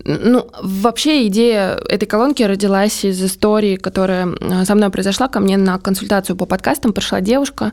Ну, 0.04 0.48
вообще 0.60 1.26
идея 1.28 1.78
этой 1.88 2.06
колонки 2.06 2.42
родилась 2.42 3.04
из 3.04 3.22
истории, 3.22 3.76
которая 3.76 4.28
э, 4.40 4.64
со 4.64 4.74
мной 4.74 4.90
произошла. 4.90 5.28
Ко 5.28 5.38
мне 5.38 5.56
на 5.56 5.78
консультацию 5.78 6.34
по 6.34 6.46
подкастам 6.46 6.92
пришла 6.92 7.20
девушка, 7.20 7.72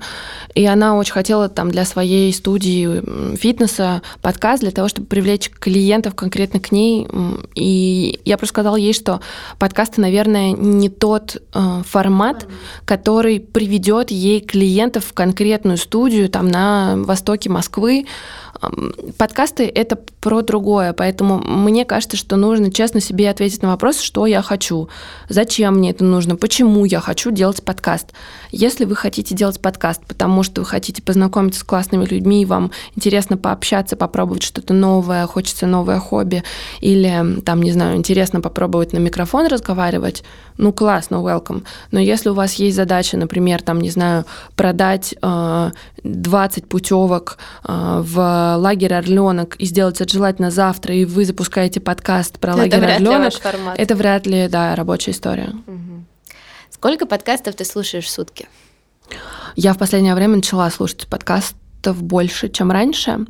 и 0.54 0.66
она 0.66 0.96
очень 0.96 1.14
хотела 1.14 1.50
там 1.50 1.72
для 1.72 1.86
своей 1.86 2.32
студии 2.34 3.36
фитнеса 3.36 4.02
подкаст 4.22 4.62
для 4.62 4.72
того, 4.72 4.90
чтобы 4.90 5.08
привлечь 5.08 5.50
клиентов 5.50 6.14
конкретно 6.14 6.60
к 6.60 6.72
ней. 6.72 7.08
И 7.56 8.20
я 8.26 8.38
просто 8.38 8.54
сказала 8.54 8.76
ей, 8.76 8.94
что 8.94 9.22
подкасты, 9.58 10.02
наверное, 10.02 10.52
не 10.52 10.90
тот 10.90 11.38
э, 11.54 11.82
формат, 11.88 12.48
который 12.86 13.40
приведет 13.40 14.12
ей 14.12 14.42
клиентов 14.42 15.06
в 15.06 15.14
конкретную 15.14 15.78
студию 15.78 16.30
там 16.30 16.48
на 16.48 16.96
востоке 16.98 17.50
Москвы, 17.50 18.06
Подкасты— 19.18 19.66
это 19.76 19.98
про 20.20 20.42
другое, 20.42 20.92
поэтому 20.94 21.40
мне 21.40 21.86
кажется, 21.86 22.18
что 22.18 22.36
нужно 22.36 22.72
честно 22.72 23.00
себе 23.00 23.30
ответить 23.30 23.62
на 23.62 23.70
вопрос, 23.70 24.00
что 24.02 24.26
я 24.26 24.42
хочу, 24.42 24.90
зачем 25.30 25.76
мне 25.76 25.92
это 25.92 26.04
нужно, 26.04 26.36
почему 26.36 26.84
я 26.84 27.00
хочу 27.00 27.32
делать 27.32 27.64
подкаст. 27.64 28.08
Если 28.52 28.84
вы 28.84 28.96
хотите 28.96 29.34
делать 29.34 29.62
подкаст, 29.62 30.06
потому 30.06 30.44
что 30.44 30.62
вы 30.62 30.68
хотите 30.68 31.02
познакомиться 31.02 31.62
с 31.62 31.64
классными 31.64 32.06
людьми, 32.06 32.46
вам 32.46 32.72
интересно 32.96 33.38
пообщаться, 33.38 33.96
попробовать 33.96 34.44
что-то 34.44 34.74
новое, 34.74 35.26
хочется 35.26 35.66
новое 35.66 36.00
хобби, 36.00 36.44
или, 36.82 37.42
там, 37.46 37.62
не 37.62 37.72
знаю, 37.72 37.96
интересно 37.96 38.42
попробовать 38.42 38.92
на 38.92 38.98
микрофон 38.98 39.48
разговаривать, 39.48 40.24
ну, 40.58 40.74
классно, 40.74 41.16
welcome. 41.16 41.64
Но 41.92 42.00
если 42.02 42.30
у 42.30 42.34
вас 42.34 42.56
есть 42.56 42.76
задача, 42.76 43.16
например, 43.16 43.62
там, 43.62 43.80
не 43.80 43.90
знаю, 43.90 44.26
продать 44.58 45.16
э, 45.22 45.72
20 46.04 46.68
путевок 46.68 47.38
э, 47.64 48.02
в 48.04 48.49
лагерь 48.58 48.94
Орленок 48.94 49.56
и 49.58 49.66
сделать 49.66 50.02
это 50.02 50.12
желательно 50.12 50.52
завтра, 50.52 50.96
и 50.96 51.06
вы 51.06 51.26
запускаете 51.26 51.80
подкаст 51.80 52.40
про 52.40 52.52
это 52.54 52.60
лагерь 52.60 52.86
Орленок, 52.86 53.34
это 53.76 53.96
вряд 53.96 54.26
ли, 54.26 54.48
да, 54.48 54.76
рабочая 54.76 55.12
история. 55.12 55.54
Угу. 55.68 56.04
Сколько 56.72 57.06
подкастов 57.06 57.56
ты 57.56 57.66
слушаешь 57.66 58.06
в 58.06 58.10
сутки? 58.10 58.48
Я 59.56 59.74
в 59.74 59.78
последнее 59.78 60.16
время 60.16 60.38
начала 60.38 60.70
слушать 60.70 61.08
подкастов 61.08 62.02
больше, 62.02 62.50
чем 62.50 62.72
раньше, 62.72 63.26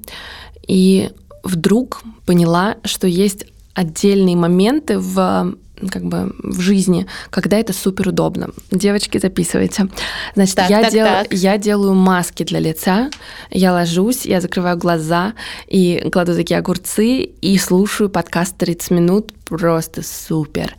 и 0.67 1.12
вдруг 1.43 2.01
поняла, 2.25 2.77
что 2.84 3.08
есть 3.08 3.45
отдельные 3.73 4.36
моменты 4.36 4.99
в 4.99 5.55
как 5.92 6.04
бы 6.04 6.34
в 6.44 6.60
жизни, 6.60 7.08
когда 7.30 7.58
это 7.58 7.74
супер 7.74 8.10
удобно. 8.10 8.50
Девочки, 8.72 9.18
записывайте. 9.18 9.88
Значит, 10.36 10.56
так, 10.56 10.70
я, 10.70 10.82
так, 10.82 10.92
дел... 10.92 11.06
так. 11.06 11.28
я 11.32 11.58
делаю 11.58 11.94
маски 11.94 12.44
для 12.44 12.60
лица, 12.60 13.10
я 13.50 13.74
ложусь, 13.74 14.26
я 14.26 14.42
закрываю 14.42 14.78
глаза 14.78 15.34
и 15.68 16.10
кладу 16.12 16.36
такие 16.36 16.58
огурцы 16.58 17.22
и 17.22 17.58
слушаю 17.58 18.10
подкаст 18.10 18.58
30 18.58 18.92
минут, 18.92 19.34
просто 19.46 20.04
супер. 20.04 20.76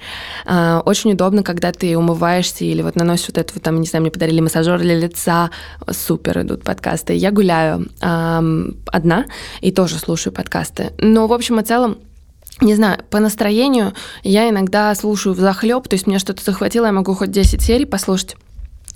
А, 0.47 0.81
очень 0.85 1.13
удобно, 1.13 1.43
когда 1.43 1.73
ты 1.73 1.97
умываешься 1.97 2.65
или 2.65 2.83
вот 2.83 2.95
наносишь 2.95 3.29
вот 3.29 3.39
это 3.39 3.55
вот 3.55 3.63
там, 3.63 3.81
не 3.81 3.87
знаю, 3.87 4.03
мне 4.03 4.11
подарили 4.11 4.41
массажер 4.41 4.79
для 4.79 4.97
лица, 4.97 5.51
супер 5.91 6.43
идут 6.43 6.63
подкасты. 6.63 7.15
Я 7.15 7.31
гуляю 7.33 7.89
одна 8.01 9.27
и 9.61 9.73
тоже 9.73 9.99
слушаю 9.99 10.33
подкасты. 10.33 10.93
Но, 10.99 11.27
в 11.27 11.33
общем 11.33 11.59
и 11.59 11.65
целом, 11.65 11.99
не 12.61 12.75
знаю, 12.75 13.03
по 13.11 13.21
настроению 13.21 13.95
я 14.23 14.49
иногда 14.49 14.95
слушаю 14.95 15.35
в 15.35 15.39
захлеб, 15.39 15.89
то 15.89 15.95
есть 15.95 16.07
мне 16.07 16.19
что-то 16.19 16.45
захватило, 16.45 16.87
я 16.87 16.93
могу 16.93 17.15
хоть 17.15 17.31
10 17.31 17.63
серий 17.63 17.87
послушать, 17.87 18.37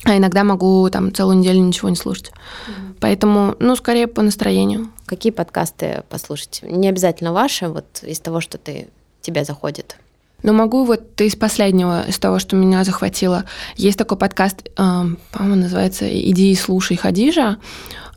а 0.04 0.16
иногда 0.16 0.44
могу 0.44 0.88
там 0.90 1.12
целую 1.14 1.38
неделю 1.38 1.60
ничего 1.60 1.88
не 1.88 1.96
слушать. 1.96 2.30
Mm-hmm. 2.30 2.96
Поэтому, 3.00 3.56
ну, 3.58 3.76
скорее 3.76 4.06
по 4.06 4.22
настроению. 4.22 4.90
Какие 5.06 5.32
подкасты 5.32 6.04
послушать? 6.08 6.60
Не 6.62 6.88
обязательно 6.88 7.32
ваши, 7.32 7.68
вот 7.68 7.84
из 8.02 8.20
того, 8.20 8.40
что 8.40 8.58
ты 8.58 8.88
тебя 9.20 9.44
заходит. 9.44 9.96
Но 10.42 10.52
могу 10.52 10.84
вот 10.84 11.20
из 11.20 11.36
последнего, 11.36 12.06
из 12.06 12.18
того, 12.18 12.38
что 12.38 12.54
меня 12.54 12.84
захватило. 12.84 13.44
Есть 13.76 13.98
такой 13.98 14.18
подкаст, 14.18 14.62
э, 14.66 14.70
по-моему, 14.76 15.62
называется 15.62 16.06
«Иди 16.06 16.52
и 16.52 16.54
слушай, 16.54 16.96
Хадижа». 16.96 17.58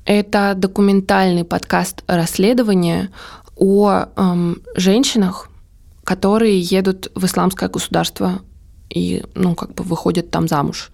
Это 0.04 0.54
документальный 0.56 1.46
подкаст 1.46 2.04
расследования 2.08 3.10
о 3.58 4.06
эм, 4.16 4.62
женщинах, 4.76 5.50
которые 6.04 6.60
едут 6.60 7.12
в 7.16 7.26
исламское 7.26 7.70
государство 7.70 8.42
и, 8.90 9.24
ну, 9.36 9.56
как 9.56 9.74
бы 9.74 9.84
выходят 9.84 10.32
там 10.32 10.48
замуж. 10.48 10.92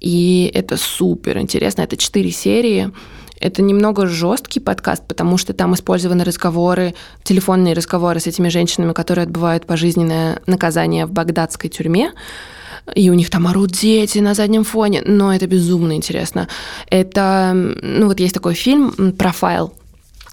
И 0.00 0.50
это 0.54 0.76
супер 0.76 1.38
интересно. 1.38 1.82
Это 1.82 1.96
четыре 1.96 2.30
серии. 2.30 2.92
Это 3.38 3.60
немного 3.62 4.06
жесткий 4.06 4.60
подкаст, 4.60 5.06
потому 5.06 5.36
что 5.36 5.52
там 5.52 5.74
использованы 5.74 6.24
разговоры, 6.24 6.94
телефонные 7.22 7.74
разговоры 7.74 8.20
с 8.20 8.26
этими 8.26 8.48
женщинами, 8.48 8.92
которые 8.92 9.24
отбывают 9.24 9.66
пожизненное 9.66 10.40
наказание 10.46 11.06
в 11.06 11.12
багдадской 11.12 11.68
тюрьме. 11.68 12.12
И 12.94 13.10
у 13.10 13.14
них 13.14 13.30
там 13.30 13.46
орут 13.46 13.72
дети 13.72 14.20
на 14.20 14.34
заднем 14.34 14.64
фоне. 14.64 15.02
Но 15.04 15.34
это 15.34 15.46
безумно 15.46 15.96
интересно. 15.96 16.48
Это, 16.88 17.52
ну 17.54 18.06
вот 18.06 18.20
есть 18.20 18.34
такой 18.34 18.54
фильм 18.54 19.12
«Профайл», 19.12 19.74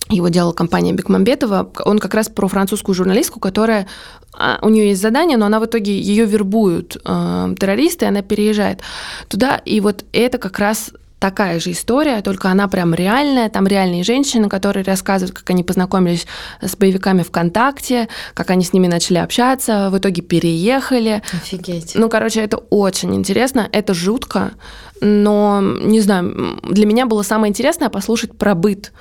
его 0.09 0.27
делала 0.29 0.53
компания 0.53 0.93
Бекмамбетова. 0.93 1.71
Он 1.85 1.99
как 1.99 2.13
раз 2.13 2.29
про 2.29 2.47
французскую 2.47 2.95
журналистку, 2.95 3.39
которая 3.39 3.87
а, 4.33 4.59
у 4.61 4.69
нее 4.69 4.89
есть 4.89 5.01
задание, 5.01 5.37
но 5.37 5.45
она 5.45 5.59
в 5.59 5.65
итоге 5.65 5.97
ее 5.97 6.25
вербуют 6.25 6.97
э, 7.03 7.55
террористы, 7.59 8.05
и 8.05 8.07
она 8.07 8.21
переезжает 8.21 8.81
туда. 9.29 9.61
И 9.63 9.79
вот 9.79 10.05
это 10.11 10.37
как 10.37 10.59
раз 10.59 10.91
такая 11.23 11.57
же 11.61 11.71
история, 11.71 12.21
только 12.21 12.49
она 12.49 12.67
прям 12.67 12.93
реальная. 12.93 13.49
Там 13.49 13.65
реальные 13.65 14.03
женщины, 14.03 14.49
которые 14.49 14.83
рассказывают, 14.83 15.33
как 15.33 15.49
они 15.51 15.63
познакомились 15.63 16.27
с 16.61 16.75
боевиками 16.75 17.23
ВКонтакте, 17.23 18.09
как 18.33 18.49
они 18.49 18.65
с 18.65 18.73
ними 18.73 18.87
начали 18.87 19.19
общаться, 19.19 19.89
в 19.89 19.97
итоге 19.97 20.21
переехали. 20.21 21.21
Офигеть. 21.31 21.93
Ну, 21.95 22.09
короче, 22.09 22.41
это 22.41 22.57
очень 22.57 23.15
интересно, 23.15 23.69
это 23.71 23.93
жутко, 23.93 24.51
но, 24.99 25.61
не 25.61 26.01
знаю, 26.01 26.59
для 26.69 26.85
меня 26.85 27.05
было 27.05 27.23
самое 27.23 27.51
интересное 27.51 27.87
послушать 27.87 28.37
про 28.37 28.53
быт 28.53 28.91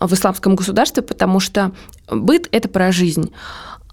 в 0.00 0.12
исламском 0.12 0.56
государстве, 0.56 1.02
потому 1.02 1.40
что 1.40 1.72
быт– 2.10 2.48
это 2.52 2.68
про 2.68 2.92
жизнь. 2.92 3.32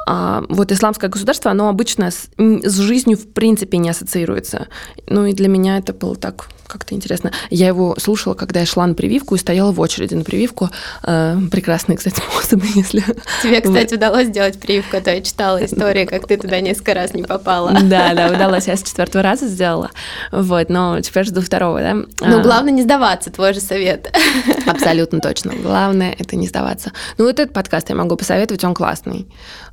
А 0.08 0.44
вот 0.50 0.72
исламское 0.72 1.10
государство, 1.10 1.50
оно 1.50 1.68
обычно 1.68 2.12
с, 2.12 2.30
с 2.38 2.78
жизнью 2.78 3.18
в 3.18 3.28
принципе 3.28 3.78
не 3.78 3.90
ассоциируется. 3.90 4.68
Ну 5.08 5.26
и 5.26 5.34
для 5.34 5.48
меня 5.48 5.78
это 5.78 5.94
было 5.94 6.16
так 6.16 6.48
как-то 6.68 6.96
интересно. 6.96 7.32
Я 7.50 7.68
его 7.68 7.96
слушала, 7.98 8.34
когда 8.34 8.60
я 8.60 8.66
шла 8.66 8.86
на 8.86 8.94
прививку 8.94 9.36
и 9.36 9.38
стояла 9.38 9.72
в 9.72 9.80
очереди 9.80 10.14
на 10.14 10.24
прививку. 10.24 10.70
Э, 11.04 11.38
прекрасные, 11.52 11.98
кстати, 11.98 12.22
способы, 12.32 12.66
если... 12.76 13.04
Тебе, 13.44 13.62
кстати, 13.62 13.96
удалось 13.96 14.28
сделать 14.28 14.60
прививку, 14.60 14.98
а 14.98 15.02
то 15.02 15.12
я 15.12 15.22
читала 15.22 15.64
историю, 15.64 16.08
как 16.08 16.28
ты 16.28 16.38
туда 16.38 16.60
несколько 16.60 16.94
раз 16.94 17.14
не 17.14 17.24
попала. 17.24 17.72
Да, 17.86 18.14
да, 18.14 18.28
удалось. 18.28 18.68
Я 18.68 18.78
с 18.78 18.84
четвертого 18.84 19.24
раза 19.24 19.48
сделала. 19.48 19.92
Вот, 20.32 20.70
но 20.70 21.00
теперь 21.02 21.26
жду 21.26 21.42
второго, 21.42 21.80
да. 21.80 21.94
Ну, 21.94 22.42
главное 22.42 22.72
не 22.72 22.82
сдаваться, 22.82 23.32
твой 23.32 23.54
же 23.54 23.60
совет. 23.60 24.14
Абсолютно 24.66 25.20
точно. 25.20 25.54
Главное— 25.54 26.16
это 26.20 26.36
не 26.36 26.48
сдаваться. 26.48 26.92
Ну, 27.18 27.26
вот 27.26 27.40
этот 27.40 27.54
подкаст 27.54 27.90
я 27.90 27.96
могу 27.96 28.16
посоветовать, 28.16 28.64
он 28.64 28.74
классный. 28.74 29.28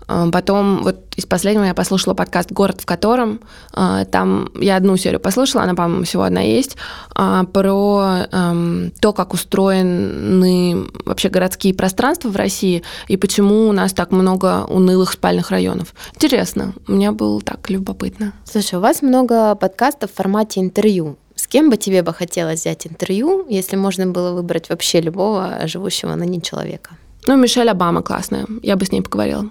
Э, 0.08 0.28
потом 0.32 0.82
вот 0.82 0.96
из 1.16 1.26
последнего 1.26 1.64
я 1.64 1.74
послушала 1.74 2.14
подкаст 2.14 2.52
«Город 2.52 2.80
в 2.80 2.86
котором». 2.86 3.40
Э, 3.74 4.04
там 4.10 4.50
я 4.60 4.76
одну 4.76 4.96
серию 4.96 5.20
послушала, 5.20 5.64
она, 5.64 5.74
по-моему, 5.74 6.04
всего 6.04 6.22
одна 6.24 6.40
есть, 6.40 6.76
про 7.14 8.26
эм, 8.30 8.92
то, 9.00 9.12
как 9.12 9.34
устроены 9.34 10.86
вообще 11.04 11.28
городские 11.28 11.74
пространства 11.74 12.28
в 12.28 12.36
России 12.36 12.82
и 13.08 13.16
почему 13.16 13.68
у 13.68 13.72
нас 13.72 13.92
так 13.92 14.12
много 14.12 14.64
унылых 14.68 15.12
спальных 15.12 15.50
районов. 15.50 15.94
Интересно, 16.14 16.72
мне 16.86 17.10
было 17.10 17.40
так 17.40 17.68
любопытно. 17.70 18.32
Слушай, 18.44 18.76
у 18.76 18.80
вас 18.80 19.02
много 19.02 19.54
подкастов 19.54 20.10
в 20.10 20.14
формате 20.14 20.60
интервью. 20.60 21.16
С 21.34 21.46
кем 21.46 21.70
бы 21.70 21.76
тебе 21.76 22.02
бы 22.02 22.14
хотелось 22.14 22.60
взять 22.60 22.86
интервью, 22.86 23.46
если 23.48 23.76
можно 23.76 24.06
было 24.06 24.32
выбрать 24.32 24.68
вообще 24.68 25.00
любого 25.00 25.66
живущего 25.66 26.14
на 26.14 26.24
не 26.24 26.40
человека? 26.40 26.90
Ну, 27.26 27.36
Мишель 27.36 27.68
Обама 27.68 28.02
классная, 28.02 28.46
я 28.62 28.76
бы 28.76 28.84
с 28.84 28.92
ней 28.92 29.00
поговорила. 29.00 29.50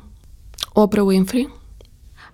Опра 0.74 1.04
Уинфри. 1.04 1.50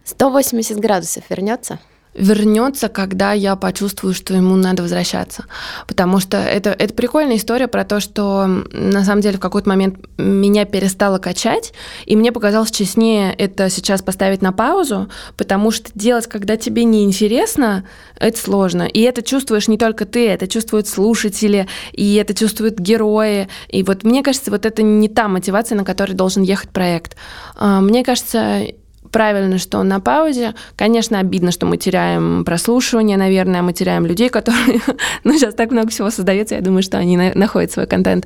180 0.04 0.80
градусов 0.80 1.24
вернется? 1.30 1.80
Вернется, 2.18 2.90
когда 2.90 3.34
я 3.34 3.56
почувствую, 3.56 4.14
что 4.14 4.34
ему 4.34 4.56
надо 4.56 4.84
возвращаться. 4.84 5.46
Потому 5.88 6.20
что 6.20 6.38
это, 6.38 6.72
это 6.72 6.94
прикольная 6.94 7.38
история 7.38 7.68
про 7.68 7.86
то, 7.86 8.00
что 8.00 8.46
на 8.46 9.04
самом 9.06 9.22
деле 9.22 9.38
в 9.38 9.40
какой-то 9.40 9.70
момент 9.70 10.00
меня 10.18 10.66
перестало 10.66 11.20
качать, 11.20 11.74
и 12.06 12.16
мне 12.16 12.32
показалось 12.32 12.72
честнее 12.72 13.34
это 13.34 13.70
сейчас 13.70 14.02
поставить 14.02 14.42
на 14.42 14.52
паузу, 14.52 15.10
потому 15.38 15.72
что 15.72 15.92
делать, 15.94 16.28
когда 16.28 16.58
тебе 16.58 16.84
неинтересно, 16.84 17.86
это 18.20 18.38
сложно. 18.38 18.84
И 18.84 19.02
это 19.02 19.22
чувствуешь 19.22 19.68
не 19.68 19.78
только 19.78 20.06
ты, 20.06 20.28
это 20.28 20.48
чувствуют 20.48 20.88
слушатели, 20.88 21.68
и 21.92 22.16
это 22.16 22.34
чувствуют 22.34 22.80
герои. 22.80 23.48
И 23.70 23.84
вот 23.84 24.04
мне 24.04 24.24
кажется, 24.24 24.50
вот 24.50 24.66
это 24.66 24.82
не 24.82 25.08
та 25.08 25.28
мотивация, 25.28 25.76
на 25.76 25.86
которой 25.86 26.14
должен 26.14 26.44
ехать 26.44 26.72
проект. 26.72 27.16
А, 27.56 27.80
мне 27.80 28.04
кажется, 28.04 28.64
правильно, 29.12 29.58
что 29.58 29.80
он 29.80 29.88
на 29.88 30.00
паузе. 30.00 30.54
Конечно, 30.76 31.20
обидно, 31.20 31.52
что 31.52 31.66
мы 31.66 31.78
теряем 31.78 32.46
прослушивание, 32.46 33.18
наверное, 33.18 33.62
мы 33.62 33.74
теряем 33.74 34.06
людей, 34.06 34.30
которые... 34.30 34.82
ну, 35.24 35.34
сейчас 35.34 35.54
так 35.54 35.72
много 35.72 35.90
всего 35.90 36.10
создается, 36.10 36.56
я 36.56 36.62
думаю, 36.62 36.84
что 36.84 36.98
они 36.98 37.18
находят 37.18 37.72
свой 37.72 37.88
контент. 37.88 38.26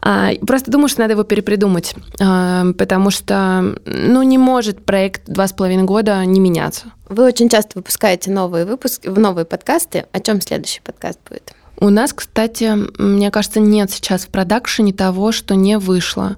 А, 0.00 0.30
просто 0.46 0.70
думаю, 0.70 0.88
что 0.88 1.00
надо 1.00 1.12
его 1.12 1.24
перепридумать, 1.24 1.94
а, 2.20 2.66
потому 2.78 3.10
что, 3.10 3.74
ну, 3.84 4.22
не 4.22 4.38
может 4.38 4.84
проект 4.84 5.22
два 5.26 5.46
с 5.46 5.52
половиной 5.52 5.84
года 5.84 6.24
не 6.24 6.40
меняться. 6.40 6.92
Вы 7.08 7.24
очень 7.24 7.48
часто 7.48 7.72
выпускаете 7.74 8.30
новые 8.30 8.64
выпуски, 8.64 9.08
новые 9.08 9.44
подкасты. 9.44 10.06
О 10.12 10.20
чем 10.20 10.40
следующий 10.40 10.80
подкаст 10.80 11.18
будет? 11.28 11.54
У 11.80 11.90
нас, 11.90 12.12
кстати, 12.12 12.72
мне 13.00 13.30
кажется, 13.30 13.60
нет 13.60 13.90
сейчас 13.92 14.24
в 14.24 14.28
продакшене 14.28 14.92
того, 14.92 15.30
что 15.30 15.54
не 15.54 15.78
вышло. 15.78 16.36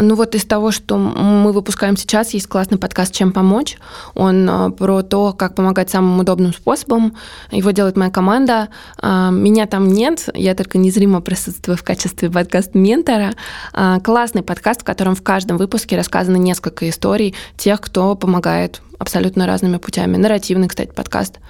Ну 0.00 0.14
вот 0.14 0.36
из 0.36 0.44
того, 0.44 0.70
что 0.70 0.96
мы 0.96 1.52
выпускаем 1.52 1.96
сейчас, 1.96 2.30
есть 2.30 2.46
классный 2.46 2.78
подкаст 2.78 3.12
«Чем 3.12 3.32
помочь». 3.32 3.76
Он 4.14 4.48
э, 4.48 4.70
про 4.70 5.02
то, 5.02 5.32
как 5.32 5.56
помогать 5.56 5.90
самым 5.90 6.20
удобным 6.20 6.54
способом. 6.54 7.16
Его 7.50 7.72
делает 7.72 7.96
моя 7.96 8.12
команда. 8.12 8.68
А, 8.98 9.30
меня 9.30 9.66
там 9.66 9.88
нет, 9.88 10.28
я 10.34 10.54
только 10.54 10.78
незримо 10.78 11.20
присутствую 11.20 11.76
в 11.76 11.82
качестве 11.82 12.30
подкаст-ментора. 12.30 13.32
А, 13.72 13.98
классный 13.98 14.42
подкаст, 14.42 14.82
в 14.82 14.84
котором 14.84 15.16
в 15.16 15.22
каждом 15.22 15.56
выпуске 15.56 15.96
рассказано 15.96 16.36
несколько 16.36 16.88
историй 16.88 17.34
тех, 17.56 17.80
кто 17.80 18.14
помогает 18.14 18.80
абсолютно 19.00 19.48
разными 19.48 19.78
путями. 19.78 20.16
Нарративный, 20.16 20.68
кстати, 20.68 20.92
подкаст. 20.94 21.40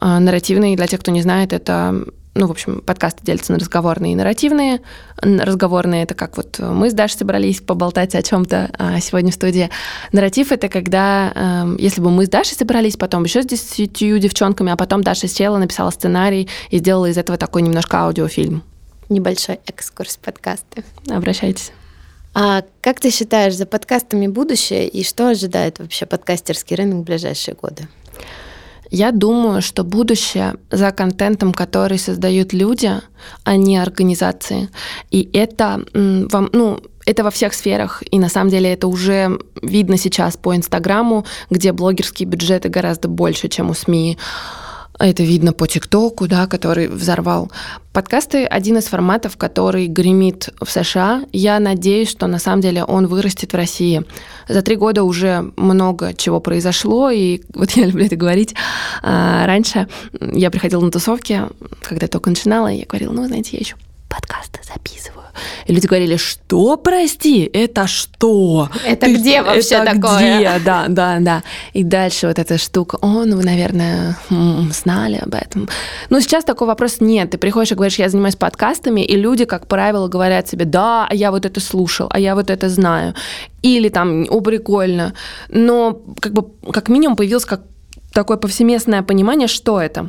А, 0.00 0.18
нарративный, 0.18 0.74
для 0.74 0.88
тех, 0.88 0.98
кто 0.98 1.12
не 1.12 1.22
знает, 1.22 1.52
это 1.52 2.04
ну, 2.34 2.46
в 2.46 2.50
общем, 2.50 2.80
подкасты 2.80 3.20
делятся 3.24 3.52
на 3.52 3.58
разговорные 3.58 4.12
и 4.12 4.16
нарративные. 4.16 4.80
Разговорные— 5.20 6.02
это 6.04 6.14
как 6.14 6.38
вот 6.38 6.58
мы 6.60 6.90
с 6.90 6.94
Дашей 6.94 7.18
собрались 7.18 7.60
поболтать 7.60 8.14
о 8.14 8.22
чем 8.22 8.46
то 8.46 8.70
а, 8.78 9.00
сегодня 9.00 9.30
в 9.30 9.34
студии. 9.34 9.68
Нарратив— 10.12 10.50
это 10.52 10.68
когда, 10.68 11.32
эм, 11.34 11.76
если 11.76 12.00
бы 12.00 12.10
мы 12.10 12.24
с 12.24 12.30
Дашей 12.30 12.56
собрались, 12.56 12.96
потом 12.96 13.24
еще 13.24 13.42
с 13.42 13.46
десятью 13.46 14.18
девчонками, 14.18 14.72
а 14.72 14.76
потом 14.76 15.02
Даша 15.02 15.28
села, 15.28 15.58
написала 15.58 15.90
сценарий 15.90 16.48
и 16.70 16.78
сделала 16.78 17.06
из 17.06 17.18
этого 17.18 17.36
такой 17.36 17.60
немножко 17.60 17.98
аудиофильм. 17.98 18.62
Небольшой 19.10 19.60
экскурс 19.66 20.16
подкасты. 20.16 20.84
Обращайтесь. 21.10 21.72
А 22.34 22.62
как 22.80 22.98
ты 22.98 23.10
считаешь, 23.10 23.54
за 23.54 23.66
подкастами 23.66 24.26
будущее 24.26 24.88
и 24.88 25.04
что 25.04 25.28
ожидает 25.28 25.80
вообще 25.80 26.06
подкастерский 26.06 26.76
рынок 26.76 27.00
в 27.00 27.02
ближайшие 27.02 27.54
годы? 27.54 27.88
Я 28.94 29.10
думаю, 29.10 29.62
что 29.62 29.84
будущее 29.84 30.56
за 30.70 30.90
контентом, 30.90 31.54
который 31.54 31.98
создают 31.98 32.52
люди, 32.52 32.92
а 33.42 33.56
не 33.56 33.78
организации. 33.78 34.68
И 35.10 35.30
это 35.32 35.82
вам, 35.94 36.50
ну, 36.52 36.78
это 37.06 37.24
во 37.24 37.30
всех 37.30 37.54
сферах, 37.54 38.02
и 38.10 38.18
на 38.18 38.28
самом 38.28 38.50
деле 38.50 38.70
это 38.70 38.88
уже 38.88 39.38
видно 39.62 39.96
сейчас 39.96 40.36
по 40.36 40.54
Инстаграму, 40.54 41.24
где 41.48 41.72
блогерские 41.72 42.28
бюджеты 42.28 42.68
гораздо 42.68 43.08
больше, 43.08 43.48
чем 43.48 43.70
у 43.70 43.74
СМИ. 43.74 44.18
Это 45.02 45.24
видно 45.24 45.52
по 45.52 45.66
ТикТоку, 45.66 46.28
да, 46.28 46.46
который 46.46 46.86
взорвал. 46.86 47.50
Подкасты— 47.92 48.44
один 48.58 48.78
из 48.78 48.84
форматов, 48.84 49.36
который 49.36 49.88
гремит 49.88 50.50
в 50.60 50.70
США. 50.70 51.24
Я 51.32 51.58
надеюсь, 51.58 52.08
что 52.08 52.28
на 52.28 52.38
самом 52.38 52.60
деле 52.60 52.84
он 52.84 53.08
вырастет 53.08 53.52
в 53.52 53.56
России. 53.56 54.04
За 54.48 54.62
три 54.62 54.76
года 54.76 55.02
уже 55.02 55.52
много 55.56 56.14
чего 56.14 56.38
произошло, 56.38 57.10
и 57.10 57.40
вот 57.52 57.72
я 57.72 57.86
люблю 57.86 58.06
это 58.06 58.14
говорить. 58.14 58.54
А, 59.02 59.44
раньше 59.44 59.88
я 60.20 60.52
приходила 60.52 60.84
на 60.84 60.92
тусовки, 60.92 61.42
когда 61.80 62.06
только 62.06 62.30
начинала, 62.30 62.70
и 62.70 62.78
я 62.78 62.86
говорила, 62.86 63.12
ну, 63.12 63.26
знаете, 63.26 63.50
я 63.54 63.58
еще 63.58 63.74
подкасты 64.12 64.60
записываю. 64.62 65.24
И 65.66 65.72
люди 65.72 65.86
говорили, 65.86 66.16
что, 66.16 66.76
прости, 66.76 67.48
это 67.52 67.86
что? 67.86 68.68
Это 68.84 69.06
Ты, 69.06 69.14
где 69.14 69.42
вообще 69.42 69.76
это 69.76 69.94
такое? 69.94 70.36
Где? 70.36 70.64
Да, 70.64 70.84
да, 70.88 71.18
да. 71.20 71.42
И 71.72 71.82
дальше 71.82 72.26
вот 72.26 72.38
эта 72.38 72.58
штука, 72.58 72.98
о, 73.00 73.24
ну 73.24 73.36
вы, 73.36 73.44
наверное, 73.44 74.18
знали 74.72 75.16
об 75.16 75.34
этом. 75.34 75.68
Но 76.10 76.20
сейчас 76.20 76.44
такого 76.44 76.68
вопроса 76.68 77.04
нет. 77.04 77.30
Ты 77.30 77.38
приходишь 77.38 77.72
и 77.72 77.74
говоришь, 77.74 77.98
я 77.98 78.08
занимаюсь 78.08 78.36
подкастами, 78.36 79.00
и 79.00 79.16
люди, 79.16 79.44
как 79.44 79.66
правило, 79.66 80.08
говорят 80.08 80.48
себе, 80.48 80.64
да, 80.64 81.06
а 81.08 81.14
я 81.14 81.30
вот 81.30 81.46
это 81.46 81.60
слушал, 81.60 82.08
а 82.10 82.18
я 82.18 82.34
вот 82.34 82.50
это 82.50 82.68
знаю. 82.68 83.14
Или 83.62 83.88
там, 83.88 84.26
о, 84.28 84.40
прикольно. 84.40 85.14
Но 85.48 86.02
как 86.20 86.32
бы 86.32 86.72
как 86.72 86.88
минимум 86.88 87.16
появилось 87.16 87.44
как 87.46 87.62
такое 88.12 88.36
повсеместное 88.36 89.02
понимание, 89.02 89.48
что 89.48 89.80
это. 89.80 90.08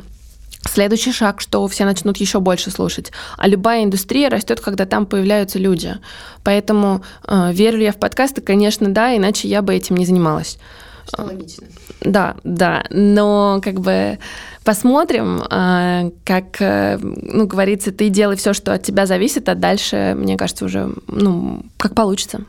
Следующий 0.66 1.12
шаг, 1.12 1.40
что 1.40 1.66
все 1.68 1.84
начнут 1.84 2.16
еще 2.16 2.40
больше 2.40 2.70
слушать. 2.70 3.12
А 3.36 3.46
любая 3.48 3.84
индустрия 3.84 4.28
растет, 4.28 4.60
когда 4.60 4.86
там 4.86 5.06
появляются 5.06 5.58
люди. 5.58 5.96
Поэтому 6.42 7.02
э, 7.26 7.52
верю 7.52 7.80
я 7.80 7.92
в 7.92 7.96
подкасты? 7.96 8.40
Конечно, 8.40 8.88
да, 8.92 9.16
иначе 9.16 9.46
я 9.46 9.62
бы 9.62 9.74
этим 9.74 9.96
не 9.96 10.06
занималась. 10.06 10.58
Что 11.06 11.24
логично. 11.24 11.66
Да, 12.00 12.36
да. 12.44 12.84
Но 12.90 13.60
как 13.62 13.80
бы 13.80 14.18
посмотрим, 14.64 15.42
э, 15.42 16.10
как, 16.24 16.60
э, 16.60 16.98
ну, 16.98 17.46
говорится, 17.46 17.92
ты 17.92 18.08
делай 18.08 18.36
все, 18.36 18.52
что 18.54 18.72
от 18.72 18.82
тебя 18.82 19.06
зависит, 19.06 19.48
а 19.48 19.54
дальше, 19.54 20.14
мне 20.16 20.36
кажется, 20.36 20.64
уже, 20.64 20.92
ну, 21.08 21.62
как 21.76 21.94
получится. 21.94 22.40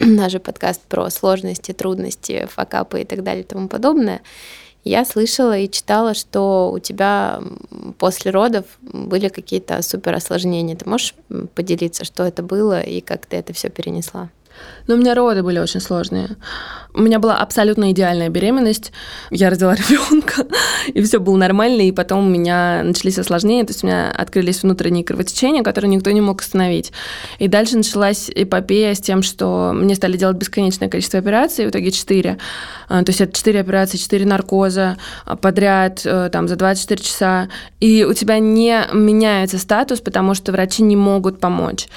Наш 0.00 0.32
подкаст 0.40 0.82
про 0.82 1.08
сложности, 1.08 1.72
трудности, 1.72 2.48
факапы 2.52 3.02
и 3.02 3.04
так 3.04 3.22
далее 3.22 3.44
и 3.44 3.46
тому 3.46 3.68
подобное. 3.68 4.22
Я 4.84 5.06
слышала 5.06 5.56
и 5.58 5.70
читала, 5.70 6.12
что 6.12 6.70
у 6.70 6.78
тебя 6.78 7.40
после 7.98 8.30
родов 8.30 8.66
были 8.82 9.28
какие-то 9.28 9.80
супер 9.82 10.14
осложнения. 10.14 10.76
Ты 10.76 10.88
можешь 10.88 11.14
поделиться, 11.54 12.04
что 12.04 12.22
это 12.24 12.42
было 12.42 12.80
и 12.80 13.00
как 13.00 13.24
ты 13.26 13.36
это 13.36 13.54
все 13.54 13.70
перенесла? 13.70 14.28
Но 14.86 14.94
у 14.94 14.98
меня 14.98 15.14
роды 15.14 15.42
были 15.42 15.58
очень 15.58 15.80
сложные. 15.80 16.36
У 16.92 17.00
меня 17.00 17.18
была 17.18 17.38
абсолютно 17.38 17.90
идеальная 17.90 18.28
беременность. 18.28 18.92
Я 19.30 19.50
родила 19.50 19.74
ребенка, 19.74 20.46
и 20.86 21.02
все 21.02 21.18
было 21.18 21.36
нормально. 21.36 21.82
И 21.82 21.92
потом 21.92 22.26
у 22.26 22.28
меня 22.28 22.82
начались 22.84 23.18
осложнения, 23.18 23.64
то 23.64 23.72
есть 23.72 23.82
у 23.82 23.86
меня 23.86 24.10
открылись 24.10 24.62
внутренние 24.62 25.04
кровотечения, 25.04 25.62
которые 25.62 25.90
никто 25.90 26.10
не 26.10 26.20
мог 26.20 26.42
остановить. 26.42 26.92
И 27.38 27.48
дальше 27.48 27.76
началась 27.76 28.30
эпопея 28.34 28.94
с 28.94 29.00
тем, 29.00 29.22
что 29.22 29.72
мне 29.74 29.94
стали 29.94 30.16
делать 30.16 30.36
бесконечное 30.36 30.88
количество 30.88 31.18
операций, 31.18 31.66
в 31.66 31.70
итоге 31.70 31.90
4. 31.90 32.38
А, 32.88 33.02
то 33.02 33.10
есть 33.10 33.20
это 33.20 33.32
4 33.32 33.60
операции, 33.60 33.98
4 33.98 34.26
наркоза 34.26 34.96
а, 35.24 35.36
подряд, 35.36 36.02
э, 36.04 36.28
там, 36.32 36.48
за 36.48 36.56
24 36.56 37.02
часа. 37.02 37.48
И 37.80 38.04
у 38.04 38.12
тебя 38.12 38.38
не 38.38 38.86
меняется 38.92 39.58
статус, 39.58 40.00
потому 40.00 40.34
что 40.34 40.52
врачи 40.52 40.82
не 40.82 40.96
могут 40.96 41.40
помочь. 41.40 41.88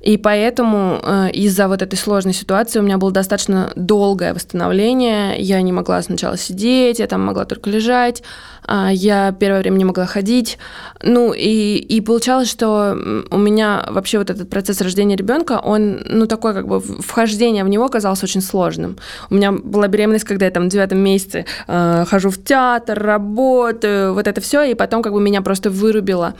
И 0.00 0.16
поэтому 0.16 1.00
э, 1.02 1.30
из-за 1.32 1.68
вот 1.68 1.82
этой 1.82 1.96
сложной 1.96 2.34
ситуации 2.34 2.78
у 2.78 2.82
меня 2.82 2.98
было 2.98 3.10
достаточно 3.10 3.72
долгое 3.74 4.32
восстановление. 4.32 5.40
Я 5.40 5.60
не 5.62 5.72
могла 5.72 6.02
сначала 6.02 6.36
сидеть, 6.36 6.98
я 6.98 7.06
там 7.06 7.24
могла 7.24 7.44
только 7.44 7.70
лежать, 7.70 8.22
я 8.68 9.32
первое 9.32 9.60
время 9.60 9.76
не 9.76 9.84
могла 9.84 10.06
ходить. 10.06 10.58
Ну 11.02 11.32
и, 11.32 11.76
и 11.76 12.00
получалось, 12.00 12.50
что 12.50 12.96
у 13.30 13.38
меня 13.38 13.86
вообще 13.88 14.18
вот 14.18 14.30
этот 14.30 14.50
процесс 14.50 14.80
рождения 14.80 15.16
ребенка, 15.16 15.60
он, 15.62 16.00
ну 16.04 16.26
такой 16.26 16.54
как 16.54 16.66
бы 16.66 16.80
вхождение 16.80 17.64
в 17.64 17.68
него 17.68 17.84
оказалось 17.84 18.22
очень 18.22 18.40
сложным. 18.40 18.98
У 19.30 19.34
меня 19.34 19.52
была 19.52 19.88
беременность, 19.88 20.24
когда 20.24 20.46
я 20.46 20.50
там 20.50 20.68
в 20.68 20.72
девятом 20.72 20.98
месяце 20.98 21.46
э, 21.66 22.04
хожу 22.06 22.30
в 22.30 22.42
театр, 22.42 22.98
работаю, 22.98 24.14
вот 24.14 24.26
это 24.26 24.40
все, 24.40 24.62
и 24.62 24.74
потом 24.74 25.02
как 25.02 25.12
бы 25.12 25.20
меня 25.20 25.42
просто 25.42 25.70
вырубило. 25.70 26.34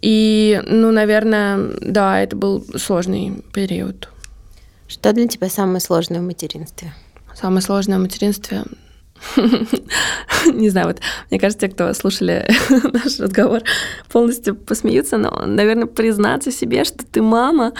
И, 0.00 0.60
ну, 0.66 0.90
наверное, 0.90 1.58
да, 1.80 2.20
это 2.20 2.34
был 2.34 2.64
сложный 2.76 3.44
период. 3.52 4.08
Что 4.88 5.12
для 5.12 5.28
тебя 5.28 5.48
самое 5.48 5.80
сложное 5.80 6.20
в 6.20 6.24
материнстве? 6.24 6.92
Самое 7.34 7.62
сложное 7.62 7.98
в 7.98 8.02
материнстве 8.02 8.64
не 10.52 10.68
знаю, 10.70 10.88
вот 10.88 11.00
мне 11.30 11.38
кажется, 11.38 11.66
те, 11.66 11.72
кто 11.72 11.92
слушали 11.94 12.46
наш 12.92 13.18
разговор, 13.18 13.62
полностью 14.10 14.54
посмеются, 14.54 15.16
но, 15.16 15.44
наверное, 15.46 15.86
признаться 15.86 16.50
себе, 16.50 16.84
что 16.84 17.04
ты 17.04 17.22
мама, 17.22 17.72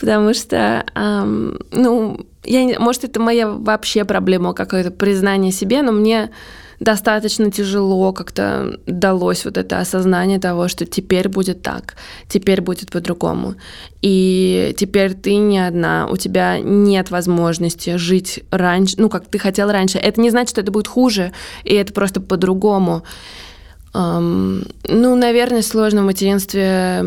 Потому 0.00 0.32
что, 0.32 0.86
эм, 0.94 1.58
ну, 1.72 2.26
я, 2.44 2.80
может, 2.80 3.04
это 3.04 3.20
моя 3.20 3.48
вообще 3.48 4.06
проблема, 4.06 4.54
какое-то 4.54 4.90
признание 4.90 5.52
себе, 5.52 5.82
но 5.82 5.92
мне 5.92 6.30
достаточно 6.80 7.50
тяжело 7.50 8.12
как-то 8.12 8.80
далось 8.86 9.44
вот 9.44 9.58
это 9.58 9.78
осознание 9.78 10.40
того, 10.40 10.66
что 10.68 10.86
теперь 10.86 11.28
будет 11.28 11.62
так, 11.62 11.94
теперь 12.26 12.62
будет 12.62 12.90
по-другому. 12.90 13.54
И 14.00 14.74
теперь 14.78 15.12
ты 15.14 15.36
не 15.36 15.58
одна, 15.58 16.08
у 16.10 16.16
тебя 16.16 16.58
нет 16.58 17.10
возможности 17.10 17.96
жить 17.96 18.42
раньше, 18.50 18.94
ну, 18.98 19.10
как 19.10 19.26
ты 19.26 19.38
хотел 19.38 19.70
раньше. 19.70 19.98
Это 19.98 20.20
не 20.20 20.30
значит, 20.30 20.50
что 20.50 20.62
это 20.62 20.72
будет 20.72 20.88
хуже, 20.88 21.32
и 21.64 21.74
это 21.74 21.92
просто 21.92 22.20
по-другому. 22.20 23.04
Um, 23.92 24.70
ну, 24.86 25.16
наверное, 25.16 25.62
сложно 25.62 26.02
в 26.02 26.06
материнстве, 26.06 27.04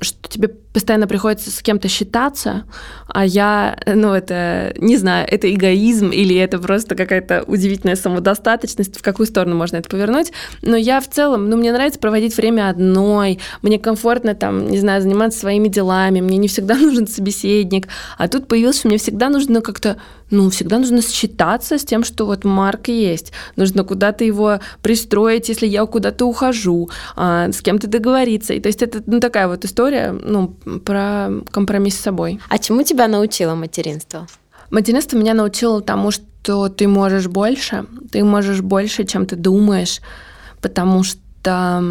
что 0.00 0.28
тебе 0.28 0.54
постоянно 0.72 1.06
приходится 1.06 1.50
с 1.50 1.62
кем-то 1.62 1.88
считаться, 1.88 2.64
а 3.08 3.24
я, 3.24 3.78
ну, 3.86 4.12
это, 4.12 4.72
не 4.78 4.96
знаю, 4.96 5.26
это 5.28 5.52
эгоизм 5.52 6.10
или 6.10 6.36
это 6.36 6.58
просто 6.58 6.94
какая-то 6.94 7.44
удивительная 7.46 7.96
самодостаточность, 7.96 8.98
в 8.98 9.02
какую 9.02 9.26
сторону 9.26 9.56
можно 9.56 9.76
это 9.76 9.88
повернуть, 9.88 10.32
но 10.62 10.76
я 10.76 11.00
в 11.00 11.08
целом, 11.08 11.48
ну, 11.48 11.56
мне 11.56 11.72
нравится 11.72 11.98
проводить 11.98 12.36
время 12.36 12.68
одной, 12.68 13.40
мне 13.62 13.78
комфортно 13.78 14.34
там, 14.34 14.68
не 14.68 14.78
знаю, 14.78 15.02
заниматься 15.02 15.40
своими 15.40 15.68
делами, 15.68 16.20
мне 16.20 16.38
не 16.38 16.48
всегда 16.48 16.74
нужен 16.76 17.06
собеседник, 17.06 17.88
а 18.16 18.28
тут 18.28 18.46
появился, 18.46 18.80
что 18.80 18.88
мне 18.88 18.98
всегда 18.98 19.28
нужно 19.28 19.60
как-то 19.60 19.96
ну, 20.30 20.48
всегда 20.48 20.78
нужно 20.78 21.02
считаться 21.02 21.76
с 21.76 21.84
тем, 21.84 22.04
что 22.04 22.24
вот 22.24 22.44
Марк 22.44 22.88
есть. 22.88 23.32
Нужно 23.56 23.84
куда-то 23.84 24.24
его 24.24 24.60
пристроить, 24.80 25.48
если 25.48 25.66
я 25.66 25.84
куда-то 25.86 26.24
ухожу, 26.24 26.88
а, 27.16 27.50
с 27.50 27.60
кем-то 27.60 27.88
договориться. 27.88 28.54
И 28.54 28.60
то 28.60 28.68
есть 28.68 28.82
это 28.82 29.02
ну, 29.06 29.18
такая 29.20 29.48
вот 29.48 29.64
история 29.64 30.12
ну, 30.12 30.56
про 30.84 31.30
компромисс 31.50 31.96
с 31.96 32.00
собой. 32.00 32.40
А 32.48 32.58
чему 32.58 32.82
тебя 32.82 33.08
научило 33.08 33.54
материнство? 33.54 34.26
Материнство 34.70 35.16
меня 35.16 35.34
научило 35.34 35.80
тому, 35.82 36.10
что 36.10 36.68
ты 36.68 36.86
можешь 36.86 37.26
больше, 37.26 37.86
ты 38.12 38.24
можешь 38.24 38.60
больше, 38.60 39.04
чем 39.04 39.26
ты 39.26 39.36
думаешь, 39.36 40.00
потому 40.60 41.02
что 41.02 41.82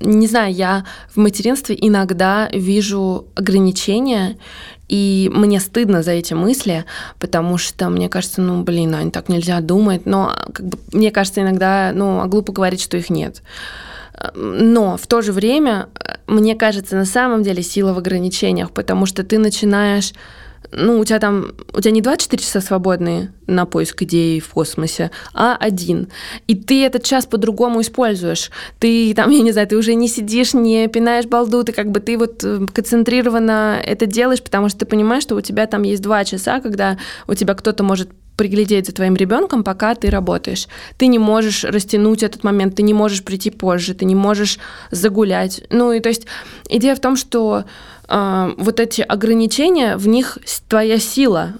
не 0.00 0.26
знаю, 0.26 0.54
я 0.54 0.84
в 1.14 1.18
материнстве 1.18 1.76
иногда 1.78 2.48
вижу 2.52 3.26
ограничения, 3.34 4.38
и 4.88 5.30
мне 5.32 5.60
стыдно 5.60 6.02
за 6.02 6.12
эти 6.12 6.34
мысли, 6.34 6.84
потому 7.18 7.58
что 7.58 7.90
мне 7.90 8.08
кажется, 8.08 8.40
ну, 8.40 8.62
блин, 8.62 8.94
Ань, 8.94 9.10
так 9.10 9.28
нельзя 9.28 9.60
думать. 9.60 10.06
Но 10.06 10.34
как 10.52 10.66
бы, 10.66 10.78
мне 10.92 11.10
кажется 11.10 11.42
иногда, 11.42 11.92
ну, 11.94 12.20
а 12.20 12.26
глупо 12.26 12.52
говорить, 12.52 12.80
что 12.80 12.96
их 12.96 13.08
нет. 13.10 13.42
Но 14.34 14.96
в 14.96 15.06
то 15.06 15.22
же 15.22 15.32
время, 15.32 15.88
мне 16.26 16.54
кажется, 16.54 16.96
на 16.96 17.04
самом 17.04 17.42
деле 17.42 17.62
сила 17.62 17.92
в 17.92 17.98
ограничениях, 17.98 18.72
потому 18.72 19.06
что 19.06 19.24
ты 19.24 19.38
начинаешь 19.38 20.12
ну, 20.72 21.00
у 21.00 21.04
тебя 21.04 21.18
там, 21.18 21.52
у 21.72 21.80
тебя 21.80 21.90
не 21.90 22.00
24 22.00 22.42
часа 22.42 22.60
свободные 22.60 23.32
на 23.46 23.66
поиск 23.66 24.02
идеи 24.02 24.38
в 24.38 24.48
космосе, 24.50 25.10
а 25.34 25.56
один. 25.56 26.08
И 26.46 26.54
ты 26.54 26.84
этот 26.84 27.02
час 27.02 27.26
по-другому 27.26 27.80
используешь. 27.80 28.50
Ты 28.78 29.12
там, 29.14 29.30
я 29.30 29.42
не 29.42 29.52
знаю, 29.52 29.66
ты 29.66 29.76
уже 29.76 29.94
не 29.94 30.06
сидишь, 30.06 30.54
не 30.54 30.86
пинаешь 30.88 31.26
балду, 31.26 31.64
ты 31.64 31.72
как 31.72 31.90
бы 31.90 32.00
ты 32.00 32.16
вот 32.16 32.44
э, 32.44 32.66
концентрированно 32.72 33.80
это 33.84 34.06
делаешь, 34.06 34.42
потому 34.42 34.68
что 34.68 34.80
ты 34.80 34.86
понимаешь, 34.86 35.24
что 35.24 35.34
у 35.34 35.40
тебя 35.40 35.66
там 35.66 35.82
есть 35.82 36.02
два 36.02 36.24
часа, 36.24 36.60
когда 36.60 36.98
у 37.26 37.34
тебя 37.34 37.54
кто-то 37.54 37.82
может 37.82 38.10
приглядеть 38.40 38.86
за 38.86 38.92
твоим 38.92 39.16
ребенком, 39.16 39.62
пока 39.62 39.94
ты 39.94 40.08
работаешь. 40.08 40.66
Ты 40.96 41.08
не 41.08 41.18
можешь 41.18 41.62
растянуть 41.62 42.22
этот 42.22 42.42
момент, 42.42 42.74
ты 42.74 42.82
не 42.82 42.94
можешь 42.94 43.22
прийти 43.22 43.50
позже, 43.50 43.92
ты 43.92 44.06
не 44.06 44.14
можешь 44.14 44.58
загулять. 44.90 45.62
Ну 45.68 45.92
и 45.92 46.00
то 46.00 46.08
есть 46.08 46.26
идея 46.70 46.94
в 46.94 47.00
том, 47.00 47.16
что 47.16 47.64
э, 48.08 48.52
вот 48.56 48.80
эти 48.80 49.02
ограничения, 49.02 49.98
в 49.98 50.08
них 50.08 50.38
твоя 50.70 50.98
сила. 50.98 51.52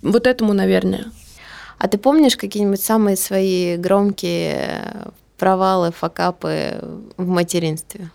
Вот 0.00 0.26
этому, 0.26 0.54
наверное. 0.54 1.04
А 1.76 1.86
ты 1.86 1.98
помнишь 1.98 2.38
какие-нибудь 2.38 2.80
самые 2.80 3.18
свои 3.18 3.76
громкие 3.76 5.12
провалы, 5.36 5.92
факапы 5.92 6.78
в 7.18 7.28
материнстве? 7.28 8.08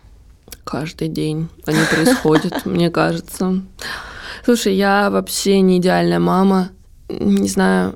Каждый 0.64 1.06
день 1.06 1.50
они 1.66 1.78
происходят, 1.88 2.64
мне 2.66 2.90
кажется. 2.90 3.62
Слушай, 4.44 4.74
я 4.74 5.08
вообще 5.08 5.60
не 5.60 5.78
идеальная 5.78 6.18
мама. 6.18 6.70
Не 7.08 7.48
знаю, 7.48 7.94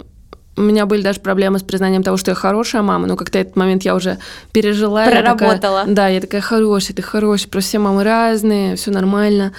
у 0.56 0.60
меня 0.60 0.86
были 0.86 1.02
даже 1.02 1.20
проблемы 1.20 1.58
с 1.58 1.62
признанием 1.62 2.02
того, 2.02 2.16
что 2.16 2.30
я 2.30 2.34
хорошая 2.34 2.82
мама, 2.82 3.06
но 3.06 3.16
как-то 3.16 3.38
этот 3.38 3.56
момент 3.56 3.84
я 3.84 3.94
уже 3.94 4.18
пережила. 4.52 5.06
Проработала. 5.06 5.78
Я 5.78 5.80
такая, 5.80 5.94
да, 5.94 6.08
я 6.08 6.20
такая 6.20 6.40
хорошая, 6.40 6.94
ты 6.94 7.02
хорошая, 7.02 7.48
просто 7.48 7.70
все 7.70 7.78
мамы 7.78 8.04
разные, 8.04 8.76
все 8.76 8.90
нормально. 8.90 9.52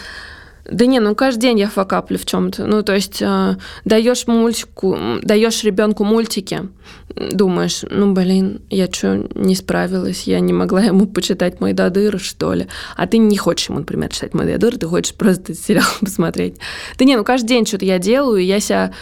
Да 0.66 0.86
не, 0.86 1.00
ну 1.00 1.14
каждый 1.14 1.41
день 1.41 1.60
я 1.60 1.68
факаплю 1.68 2.18
в 2.18 2.26
чем-то. 2.26 2.66
Ну, 2.66 2.84
то 2.84 2.94
есть 2.94 3.22
э, 3.22 3.58
даешь 3.84 4.28
мультику, 4.28 4.98
даешь 5.22 5.62
ребенку 5.64 6.06
мультики, 6.06 6.70
думаешь, 7.16 7.84
ну 7.89 8.14
блин, 8.14 8.62
я 8.70 8.88
что, 8.89 9.28
не 9.36 9.56
справилась, 9.56 10.24
я 10.24 10.39
не 10.39 10.54
могла 10.54 10.82
ему 10.84 11.06
почитать 11.06 11.60
мой 11.60 11.74
дадыр, 11.74 12.18
что 12.18 12.54
ли. 12.54 12.68
А 12.96 13.08
ты 13.08 13.18
не 13.18 13.38
хочешь 13.38 13.70
ему, 13.70 13.80
например, 13.80 14.10
читать 14.10 14.34
мой 14.34 14.46
дадыр, 14.46 14.78
ты 14.78 14.88
хочешь 14.88 15.14
просто 15.16 15.54
сериал 15.54 15.88
посмотреть. 16.00 16.56
Да 16.98 17.04
не, 17.04 17.18
ну 17.18 17.26
каждый 17.26 17.48
день 17.48 17.66
что-то 17.66 17.84
я 17.84 18.00
делаю, 18.00 18.38
и 18.38 18.46
я 18.46 18.62
себя 18.62 18.94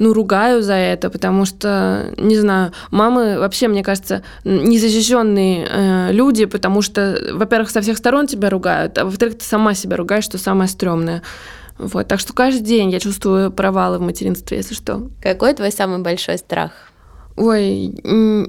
ну, 0.00 0.14
ругаю 0.14 0.62
за 0.62 0.72
это, 0.72 1.10
потому 1.10 1.44
что, 1.44 2.12
не 2.16 2.36
знаю, 2.36 2.72
мамы 2.90 3.38
вообще, 3.38 3.68
мне 3.68 3.84
кажется, 3.84 4.22
незащищенные 4.44 5.68
э, 5.68 6.12
люди, 6.12 6.46
потому 6.46 6.80
что, 6.80 7.18
во-первых, 7.34 7.68
со 7.68 7.82
всех 7.82 7.98
сторон 7.98 8.26
тебя 8.26 8.48
ругают, 8.48 8.96
а 8.96 9.04
во-вторых, 9.04 9.38
ты 9.38 9.44
сама 9.44 9.74
себя 9.74 9.98
ругаешь, 9.98 10.24
что 10.24 10.38
самое 10.38 10.68
стрёмное. 10.70 11.22
Вот, 11.76 12.08
так 12.08 12.18
что 12.18 12.32
каждый 12.32 12.62
день 12.62 12.90
я 12.90 12.98
чувствую 12.98 13.52
провалы 13.52 13.98
в 13.98 14.00
материнстве, 14.00 14.56
если 14.56 14.74
что. 14.74 15.10
Какой 15.22 15.52
твой 15.52 15.70
самый 15.70 15.98
большой 15.98 16.38
страх? 16.38 16.72
Ой, 17.36 17.94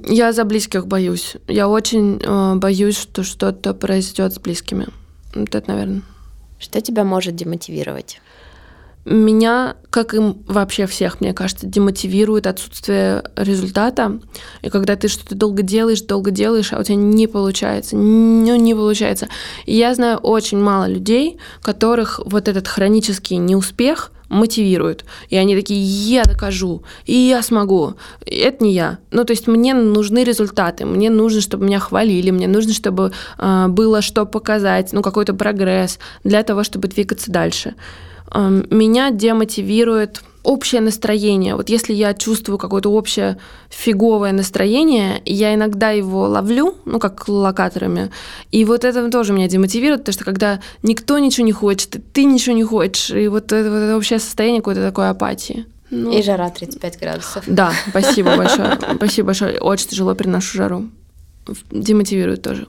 я 0.08 0.32
за 0.32 0.46
близких 0.46 0.88
боюсь. 0.88 1.36
Я 1.50 1.68
очень 1.68 2.22
э, 2.24 2.56
боюсь, 2.56 2.98
что 2.98 3.24
что-то 3.24 3.74
произойдет 3.74 4.34
с 4.34 4.40
близкими. 4.40 4.88
Вот 5.36 5.54
это, 5.54 5.70
наверное. 5.70 6.02
Что 6.60 6.80
тебя 6.80 7.04
может 7.04 7.36
демотивировать? 7.36 8.22
Меня, 9.06 9.76
как 9.90 10.14
и 10.14 10.20
вообще 10.20 10.86
всех, 10.86 11.22
мне 11.22 11.34
кажется, 11.34 11.66
демотивирует 11.66 12.48
отсутствие 12.48 13.24
результата. 13.36 14.20
И 14.62 14.70
когда 14.70 14.96
ты 14.96 15.08
что-то 15.08 15.36
долго 15.36 15.64
делаешь, 15.64 16.02
долго 16.02 16.32
делаешь, 16.32 16.72
а 16.72 16.80
у 16.80 16.84
тебя 16.84 16.96
не 16.96 17.28
получается, 17.28 17.96
ну 17.96 18.56
не 18.56 18.76
получается. 18.76 19.28
И 19.66 19.76
я 19.76 19.94
знаю 19.96 20.18
очень 20.18 20.60
мало 20.60 20.88
людей, 20.88 21.38
которых 21.62 22.20
вот 22.26 22.48
этот 22.48 22.68
хронический 22.68 23.38
неуспех 23.38 24.12
мотивирует. 24.30 25.04
И 25.30 25.36
они 25.36 25.56
такие, 25.56 25.82
я 25.82 26.24
докажу, 26.24 26.84
и 27.06 27.14
я 27.14 27.42
смогу. 27.42 27.96
И 28.26 28.36
это 28.36 28.64
не 28.64 28.74
я. 28.74 29.00
Ну, 29.12 29.26
то 29.26 29.32
есть 29.32 29.48
мне 29.48 29.74
нужны 29.74 30.24
результаты, 30.24 30.86
мне 30.86 31.10
нужно, 31.10 31.42
чтобы 31.42 31.66
меня 31.66 31.80
хвалили, 31.80 32.32
мне 32.32 32.48
нужно, 32.48 32.74
чтобы 32.74 33.12
э, 33.38 33.68
было 33.68 34.02
что 34.02 34.26
показать, 34.26 34.94
ну, 34.94 35.02
какой-то 35.02 35.34
прогресс 35.34 36.00
для 36.24 36.44
того, 36.44 36.64
чтобы 36.64 36.88
двигаться 36.88 37.30
дальше 37.30 37.76
меня 38.34 39.12
демотивирует 39.12 40.24
общее 40.44 40.82
настроение. 40.82 41.56
Вот 41.56 41.70
если 41.70 41.94
я 41.94 42.14
чувствую 42.14 42.58
какое-то 42.58 42.90
общее 42.92 43.38
фиговое 43.70 44.32
настроение, 44.32 45.22
я 45.26 45.54
иногда 45.54 45.92
его 45.92 46.24
ловлю, 46.28 46.76
ну, 46.86 47.00
как 47.00 47.28
локаторами, 47.28 48.12
и 48.52 48.66
вот 48.66 48.84
это 48.84 49.10
тоже 49.12 49.34
меня 49.34 49.48
демотивирует, 49.48 50.02
потому 50.02 50.14
что 50.14 50.26
когда 50.26 50.60
никто 50.84 51.20
ничего 51.20 51.46
не 51.46 51.52
хочет, 51.52 51.96
и 51.96 52.00
ты 52.00 52.24
ничего 52.24 52.56
не 52.56 52.64
хочешь, 52.64 53.12
и 53.12 53.28
вот 53.28 53.52
это, 53.52 53.70
вот 53.70 53.78
это 53.78 53.98
общее 53.98 54.20
состояние 54.20 54.62
какой-то 54.62 54.82
такой 54.82 55.10
апатии. 55.10 55.66
Ну, 55.92 56.18
и 56.18 56.24
жара 56.24 56.50
35 56.50 57.00
градусов. 57.00 57.44
Да, 57.48 57.74
спасибо 57.90 58.38
большое. 58.38 58.80
Спасибо 58.96 59.28
большое. 59.28 59.60
Очень 59.60 59.90
тяжело 59.90 60.16
переношу 60.16 60.58
жару. 60.58 60.90
Демотивирует 61.70 62.42
тоже. 62.42 62.68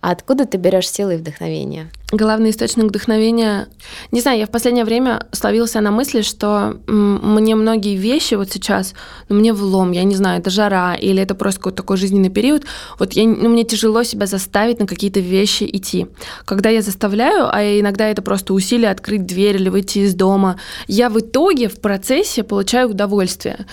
А 0.00 0.12
откуда 0.12 0.46
ты 0.46 0.58
берешь 0.58 0.88
силы 0.88 1.14
и 1.14 1.16
вдохновение? 1.16 1.90
Главный 2.12 2.50
источник 2.50 2.84
вдохновения. 2.84 3.68
Не 4.10 4.20
знаю, 4.20 4.38
я 4.38 4.46
в 4.46 4.50
последнее 4.50 4.84
время 4.84 5.26
словился 5.32 5.80
на 5.80 5.90
мысли, 5.90 6.20
что 6.20 6.76
мне 6.86 7.54
многие 7.54 7.96
вещи 7.96 8.34
вот 8.34 8.52
сейчас, 8.52 8.94
ну, 9.30 9.36
мне 9.36 9.54
влом, 9.54 9.92
я 9.92 10.04
не 10.04 10.14
знаю, 10.14 10.40
это 10.40 10.50
жара 10.50 10.94
или 10.94 11.22
это 11.22 11.34
просто 11.34 11.60
какой-то 11.60 11.78
такой 11.78 11.96
жизненный 11.96 12.28
период, 12.28 12.64
вот 12.98 13.14
я, 13.14 13.24
ну, 13.24 13.48
мне 13.48 13.64
тяжело 13.64 14.02
себя 14.02 14.26
заставить 14.26 14.78
на 14.78 14.86
какие-то 14.86 15.20
вещи 15.20 15.64
идти. 15.64 16.06
Когда 16.44 16.68
я 16.68 16.82
заставляю, 16.82 17.48
а 17.50 17.62
иногда 17.62 18.06
это 18.08 18.20
просто 18.20 18.52
усилие 18.52 18.90
открыть 18.90 19.24
дверь 19.24 19.56
или 19.56 19.70
выйти 19.70 20.00
из 20.00 20.14
дома, 20.14 20.60
я 20.86 21.08
в 21.08 21.18
итоге 21.18 21.68
в 21.68 21.80
процессе 21.80 22.42
получаю 22.42 22.90
удовольствие. 22.90 23.66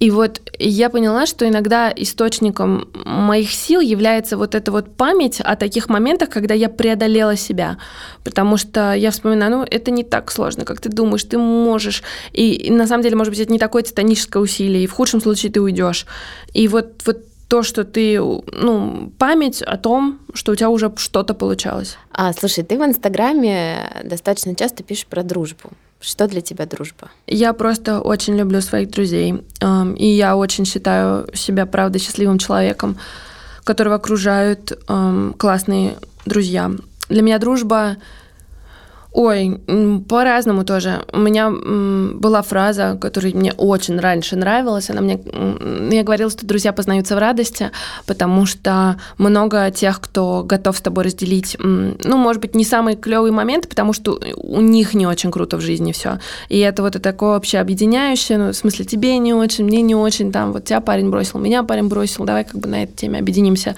И 0.00 0.10
вот 0.10 0.42
я 0.58 0.90
поняла, 0.90 1.24
что 1.24 1.48
иногда 1.48 1.90
источником 1.96 2.88
моих 3.06 3.50
сил 3.50 3.80
является 3.80 4.36
вот 4.36 4.54
эта 4.54 4.70
вот 4.70 4.96
память 4.96 5.40
о 5.40 5.56
таких 5.56 5.88
моментах, 5.88 6.28
когда 6.28 6.52
я 6.52 6.68
преодолела 6.68 7.36
себя 7.36 7.78
потому 8.24 8.56
что 8.56 8.92
я 8.92 9.10
вспоминаю, 9.10 9.50
ну, 9.50 9.66
это 9.68 9.90
не 9.90 10.04
так 10.04 10.30
сложно, 10.32 10.64
как 10.64 10.80
ты 10.80 10.88
думаешь, 10.88 11.24
ты 11.24 11.38
можешь, 11.38 12.02
и, 12.32 12.52
и 12.52 12.70
на 12.70 12.86
самом 12.86 13.02
деле, 13.02 13.16
может 13.16 13.32
быть, 13.32 13.40
это 13.40 13.52
не 13.52 13.58
такое 13.58 13.82
титаническое 13.82 14.42
усилие, 14.42 14.84
и 14.84 14.86
в 14.86 14.92
худшем 14.92 15.20
случае 15.20 15.52
ты 15.52 15.60
уйдешь. 15.60 16.06
И 16.52 16.68
вот, 16.68 17.02
вот 17.04 17.18
то, 17.48 17.62
что 17.62 17.84
ты, 17.84 18.20
ну, 18.20 19.12
память 19.18 19.62
о 19.62 19.76
том, 19.76 20.18
что 20.34 20.52
у 20.52 20.54
тебя 20.56 20.68
уже 20.68 20.92
что-то 20.96 21.34
получалось. 21.34 21.96
А, 22.10 22.32
слушай, 22.32 22.64
ты 22.64 22.78
в 22.78 22.84
Инстаграме 22.84 24.02
достаточно 24.04 24.54
часто 24.54 24.82
пишешь 24.82 25.06
про 25.06 25.22
дружбу. 25.22 25.70
Что 26.00 26.26
для 26.26 26.40
тебя 26.40 26.66
дружба? 26.66 27.10
Я 27.26 27.52
просто 27.52 28.00
очень 28.00 28.36
люблю 28.36 28.60
своих 28.60 28.90
друзей. 28.90 29.42
эм, 29.60 29.94
И 29.94 30.06
я 30.06 30.36
очень 30.36 30.66
считаю 30.66 31.26
себя, 31.34 31.66
правда, 31.66 31.98
счастливым 31.98 32.38
человеком, 32.38 32.98
которого 33.64 33.94
окружают 33.94 34.72
эм, 34.88 35.34
классные 35.38 35.96
друзья. 36.26 36.70
Для 37.08 37.22
меня 37.22 37.38
дружба... 37.38 37.96
Ой, 39.18 39.58
по-разному 40.10 40.62
тоже. 40.66 41.02
У 41.10 41.18
меня 41.18 41.50
была 41.50 42.42
фраза, 42.42 42.98
которая 43.00 43.32
мне 43.32 43.54
очень 43.54 43.98
раньше 43.98 44.36
нравилась. 44.36 44.90
Она 44.90 45.00
мне... 45.00 45.18
Я 45.90 46.02
говорила, 46.02 46.30
что 46.30 46.44
друзья 46.44 46.74
познаются 46.74 47.16
в 47.16 47.18
радости, 47.18 47.70
потому 48.04 48.44
что 48.44 49.00
много 49.16 49.70
тех, 49.70 50.02
кто 50.02 50.42
готов 50.44 50.76
с 50.76 50.82
тобой 50.82 51.04
разделить, 51.04 51.56
ну, 51.58 52.16
может 52.18 52.42
быть, 52.42 52.54
не 52.54 52.62
самые 52.62 52.94
клевые 52.94 53.32
моменты, 53.32 53.68
потому 53.68 53.94
что 53.94 54.20
у 54.36 54.60
них 54.60 54.92
не 54.92 55.06
очень 55.06 55.30
круто 55.30 55.56
в 55.56 55.62
жизни 55.62 55.92
все. 55.92 56.18
И 56.50 56.58
это 56.58 56.82
вот 56.82 57.00
такое 57.00 57.30
вообще 57.30 57.56
объединяющее, 57.56 58.36
ну, 58.36 58.52
в 58.52 58.54
смысле, 58.54 58.84
тебе 58.84 59.16
не 59.16 59.32
очень, 59.32 59.64
мне 59.64 59.80
не 59.80 59.94
очень, 59.94 60.30
там, 60.30 60.52
вот 60.52 60.66
тебя 60.66 60.82
парень 60.82 61.08
бросил, 61.08 61.38
меня 61.38 61.62
парень 61.62 61.88
бросил, 61.88 62.26
давай 62.26 62.44
как 62.44 62.60
бы 62.60 62.68
на 62.68 62.82
этой 62.82 62.94
теме 62.94 63.20
объединимся. 63.20 63.76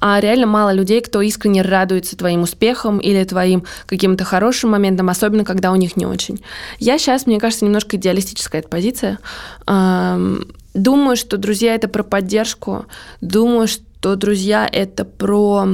А 0.00 0.18
реально 0.18 0.48
мало 0.48 0.72
людей, 0.72 1.00
кто 1.02 1.20
искренне 1.20 1.62
радуется 1.62 2.16
твоим 2.16 2.42
успехам 2.42 2.98
или 2.98 3.22
твоим 3.22 3.62
каким-то 3.86 4.24
хорошим 4.24 4.71
моментам, 4.72 5.08
особенно 5.08 5.44
когда 5.44 5.70
у 5.70 5.76
них 5.76 5.96
не 5.96 6.06
очень. 6.06 6.42
Я 6.78 6.98
сейчас, 6.98 7.26
мне 7.26 7.38
кажется, 7.38 7.64
немножко 7.64 7.96
идеалистическая 7.96 8.60
эта 8.60 8.68
позиция. 8.68 9.18
Думаю, 9.66 11.16
что 11.16 11.36
друзья 11.36 11.74
это 11.74 11.86
про 11.86 12.02
поддержку. 12.02 12.86
Думаю, 13.20 13.68
что 13.68 14.16
друзья 14.16 14.68
это 14.70 15.04
про... 15.04 15.66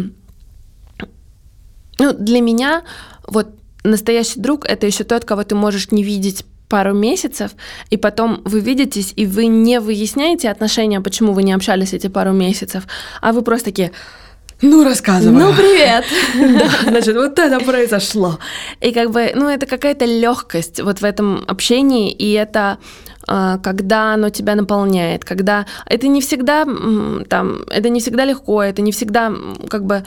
Ну, 1.99 2.13
для 2.13 2.41
меня 2.41 2.83
вот 3.27 3.49
настоящий 3.85 4.41
друг 4.41 4.67
это 4.67 4.87
еще 4.87 5.05
тот, 5.05 5.25
кого 5.25 5.45
ты 5.45 5.55
можешь 5.55 5.91
не 5.91 6.03
видеть 6.03 6.45
пару 6.69 6.95
месяцев, 6.95 7.53
и 7.89 7.97
потом 7.97 8.43
вы 8.45 8.61
видитесь, 8.61 9.15
и 9.17 9.27
вы 9.27 9.47
не 9.47 9.81
выясняете 9.81 10.51
отношения, 10.51 11.01
почему 11.01 11.33
вы 11.33 11.43
не 11.43 11.53
общались 11.55 11.95
эти 11.95 12.09
пару 12.09 12.33
месяцев, 12.33 12.87
а 13.23 13.33
вы 13.33 13.43
просто 13.43 13.67
такие, 13.67 13.93
ну, 14.63 14.85
рассказывай. 14.85 15.39
Ну, 15.39 15.53
привет! 15.55 16.05
Да, 16.59 16.91
значит, 16.91 17.17
вот 17.17 17.39
это 17.39 17.61
произошло. 17.61 18.39
И 18.81 18.93
как 18.93 19.11
бы, 19.11 19.33
ну, 19.35 19.49
это 19.49 19.67
какая-то 19.67 20.05
легкость 20.05 20.81
вот 20.81 21.01
в 21.01 21.05
этом 21.05 21.45
общении, 21.47 22.11
и 22.11 22.33
это 22.33 22.79
а, 23.29 23.59
когда 23.59 24.15
оно 24.15 24.31
тебя 24.31 24.55
наполняет, 24.55 25.25
когда 25.25 25.67
это 25.87 26.09
не 26.09 26.21
всегда 26.21 26.67
там, 27.29 27.63
это 27.71 27.89
не 27.91 28.01
всегда 28.01 28.25
легко, 28.25 28.63
это 28.63 28.83
не 28.83 28.91
всегда 28.91 29.33
как 29.69 29.85
бы 29.85 30.05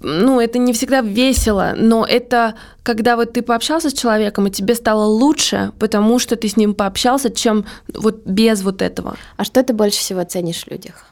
ну, 0.00 0.40
это 0.40 0.58
не 0.58 0.72
всегда 0.72 1.00
весело, 1.00 1.74
но 1.76 2.04
это 2.04 2.54
когда 2.82 3.16
вот 3.16 3.32
ты 3.32 3.42
пообщался 3.42 3.90
с 3.90 3.92
человеком, 3.92 4.46
и 4.46 4.50
тебе 4.50 4.74
стало 4.74 5.04
лучше, 5.04 5.72
потому 5.78 6.18
что 6.18 6.36
ты 6.36 6.48
с 6.48 6.56
ним 6.56 6.74
пообщался, 6.74 7.30
чем 7.30 7.64
вот 7.92 8.24
без 8.24 8.62
вот 8.62 8.80
этого. 8.80 9.16
А 9.36 9.44
что 9.44 9.62
ты 9.62 9.72
больше 9.72 9.98
всего 9.98 10.22
ценишь 10.24 10.64
в 10.64 10.70
людях? 10.70 11.06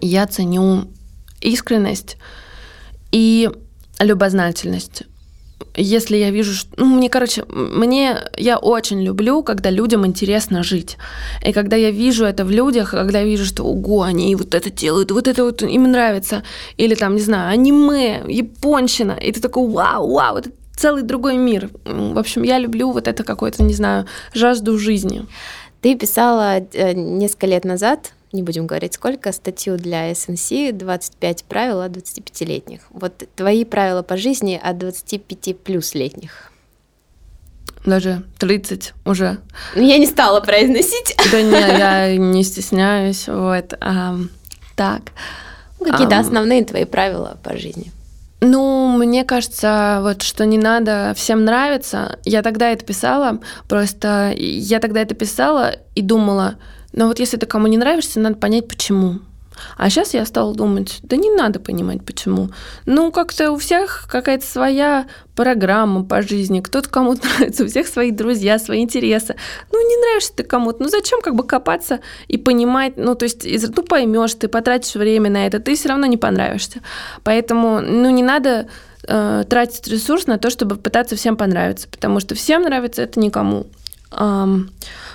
Я 0.00 0.26
ценю 0.26 0.86
искренность 1.42 2.16
и 3.10 3.50
любознательность. 3.98 5.04
Если 5.76 6.16
я 6.16 6.30
вижу, 6.30 6.52
что... 6.54 6.70
Ну, 6.76 6.86
мне, 6.86 7.08
короче, 7.08 7.44
мне... 7.48 8.18
Я 8.36 8.58
очень 8.58 9.02
люблю, 9.02 9.42
когда 9.42 9.70
людям 9.70 10.04
интересно 10.06 10.62
жить. 10.62 10.98
И 11.46 11.52
когда 11.52 11.76
я 11.76 11.90
вижу 11.90 12.24
это 12.24 12.44
в 12.44 12.50
людях, 12.50 12.90
когда 12.90 13.20
я 13.20 13.24
вижу, 13.24 13.44
что, 13.44 13.64
ого, 13.64 14.02
они 14.02 14.34
вот 14.36 14.54
это 14.54 14.70
делают, 14.70 15.12
вот 15.12 15.28
это 15.28 15.44
вот 15.44 15.62
им 15.62 15.90
нравится. 15.90 16.42
Или 16.76 16.94
там, 16.94 17.14
не 17.14 17.22
знаю, 17.22 17.52
аниме, 17.52 18.22
японщина. 18.28 19.12
И 19.12 19.32
ты 19.32 19.40
такой, 19.40 19.68
вау, 19.68 20.12
вау, 20.12 20.36
это 20.36 20.50
целый 20.76 21.02
другой 21.02 21.36
мир. 21.36 21.70
В 21.84 22.18
общем, 22.18 22.42
я 22.42 22.58
люблю 22.58 22.90
вот 22.90 23.08
это 23.08 23.24
какое-то, 23.24 23.62
не 23.62 23.74
знаю, 23.74 24.06
жажду 24.34 24.78
жизни. 24.78 25.26
Ты 25.80 25.96
писала 25.96 26.58
э, 26.58 26.92
несколько 26.92 27.46
лет 27.46 27.64
назад, 27.64 28.12
не 28.32 28.42
будем 28.42 28.66
говорить 28.66 28.94
сколько, 28.94 29.32
статью 29.32 29.76
для 29.76 30.10
SNC 30.12 30.72
«25 30.72 31.44
правил 31.48 31.80
от 31.80 31.92
25-летних». 31.92 32.80
Вот 32.90 33.24
твои 33.36 33.64
правила 33.64 34.02
по 34.02 34.16
жизни 34.16 34.60
от 34.62 34.78
25 34.78 35.58
плюс 35.58 35.94
летних. 35.94 36.52
Даже 37.84 38.22
30 38.38 38.94
уже. 39.04 39.38
Ну, 39.74 39.82
Я 39.82 39.98
не 39.98 40.06
стала 40.06 40.40
произносить. 40.40 41.16
Да 41.30 41.42
не, 41.42 41.50
я 41.50 42.16
не 42.16 42.44
стесняюсь. 42.44 43.26
Вот. 43.26 43.74
так. 44.76 45.02
Какие-то 45.78 46.16
Ам. 46.16 46.20
основные 46.20 46.64
твои 46.64 46.84
правила 46.84 47.38
по 47.42 47.56
жизни. 47.56 47.90
Ну, 48.40 48.96
мне 48.98 49.24
кажется, 49.24 50.00
вот 50.02 50.22
что 50.22 50.44
не 50.46 50.58
надо 50.58 51.12
всем 51.16 51.44
нравиться. 51.44 52.18
Я 52.24 52.42
тогда 52.42 52.70
это 52.70 52.84
писала, 52.84 53.38
просто 53.68 54.32
я 54.36 54.80
тогда 54.80 55.00
это 55.00 55.14
писала 55.14 55.76
и 55.94 56.02
думала, 56.02 56.56
ну 56.92 57.06
вот 57.08 57.18
если 57.18 57.36
ты 57.36 57.46
кому 57.46 57.66
не 57.66 57.78
нравишься, 57.78 58.20
надо 58.20 58.36
понять, 58.36 58.68
почему. 58.68 59.20
А 59.76 59.90
сейчас 59.90 60.14
я 60.14 60.24
стала 60.24 60.54
думать, 60.54 60.98
да 61.02 61.16
не 61.16 61.30
надо 61.30 61.60
понимать, 61.60 62.04
почему. 62.04 62.50
Ну, 62.86 63.12
как-то 63.12 63.52
у 63.52 63.58
всех 63.58 64.06
какая-то 64.10 64.44
своя 64.44 65.06
программа 65.34 66.04
по 66.04 66.22
жизни. 66.22 66.60
Кто-то 66.60 66.88
кому-то 66.88 67.26
нравится, 67.38 67.64
у 67.64 67.66
всех 67.66 67.86
свои 67.86 68.10
друзья, 68.10 68.58
свои 68.58 68.82
интересы. 68.82 69.36
Ну, 69.70 69.88
не 69.88 69.96
нравишься 69.96 70.32
ты 70.34 70.42
кому-то. 70.42 70.82
Ну, 70.82 70.88
зачем 70.88 71.20
как 71.20 71.34
бы 71.34 71.44
копаться 71.44 72.00
и 72.28 72.38
понимать? 72.38 72.96
Ну, 72.96 73.14
то 73.14 73.24
есть, 73.24 73.44
ну, 73.44 73.82
поймешь, 73.82 74.34
ты 74.34 74.48
потратишь 74.48 74.94
время 74.94 75.30
на 75.30 75.46
это, 75.46 75.60
ты 75.60 75.74
все 75.74 75.88
равно 75.88 76.06
не 76.06 76.16
понравишься. 76.16 76.80
Поэтому, 77.24 77.80
ну, 77.80 78.10
не 78.10 78.22
надо 78.22 78.68
э, 79.06 79.44
тратить 79.48 79.86
ресурс 79.88 80.26
на 80.26 80.38
то, 80.38 80.50
чтобы 80.50 80.76
пытаться 80.76 81.16
всем 81.16 81.36
понравиться, 81.36 81.88
потому 81.88 82.20
что 82.20 82.34
всем 82.34 82.62
нравится 82.62 83.02
это 83.02 83.20
никому. 83.20 83.66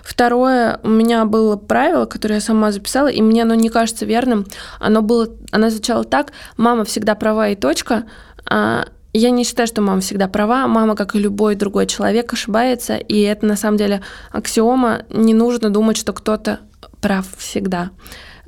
Второе, 0.03 0.79
у 0.83 0.89
меня 0.89 1.25
было 1.25 1.57
правило, 1.57 2.05
которое 2.05 2.35
я 2.35 2.41
сама 2.41 2.71
записала, 2.71 3.07
и 3.07 3.21
мне 3.21 3.43
оно 3.43 3.55
не 3.55 3.69
кажется 3.69 4.05
верным. 4.05 4.45
Оно 4.79 5.01
было, 5.01 5.27
оно 5.51 5.69
звучало 5.69 6.03
так: 6.05 6.31
мама 6.55 6.85
всегда 6.85 7.13
права 7.15 7.49
и 7.49 7.55
точка. 7.55 8.05
А 8.49 8.85
я 9.13 9.31
не 9.31 9.43
считаю, 9.43 9.67
что 9.67 9.81
мама 9.81 9.99
всегда 10.01 10.27
права. 10.27 10.67
Мама, 10.67 10.95
как 10.95 11.15
и 11.15 11.19
любой 11.19 11.55
другой 11.55 11.87
человек, 11.87 12.31
ошибается, 12.33 12.95
и 12.95 13.19
это 13.21 13.45
на 13.45 13.55
самом 13.55 13.77
деле 13.77 14.01
аксиома. 14.31 15.03
Не 15.09 15.33
нужно 15.33 15.69
думать, 15.69 15.97
что 15.97 16.13
кто-то 16.13 16.59
прав 17.01 17.25
всегда. 17.37 17.89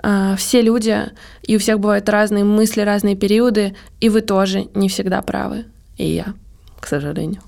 А, 0.01 0.35
Все 0.35 0.61
люди, 0.61 1.11
и 1.41 1.55
у 1.55 1.59
всех 1.59 1.79
бывают 1.79 2.07
разные 2.07 2.43
мысли, 2.43 2.81
разные 2.81 3.15
периоды, 3.15 3.75
и 3.99 4.09
вы 4.09 4.21
тоже 4.21 4.69
не 4.75 4.89
всегда 4.89 5.21
правы. 5.21 5.65
И 5.97 6.07
я, 6.07 6.33
к 6.79 6.87
сожалению. 6.87 7.41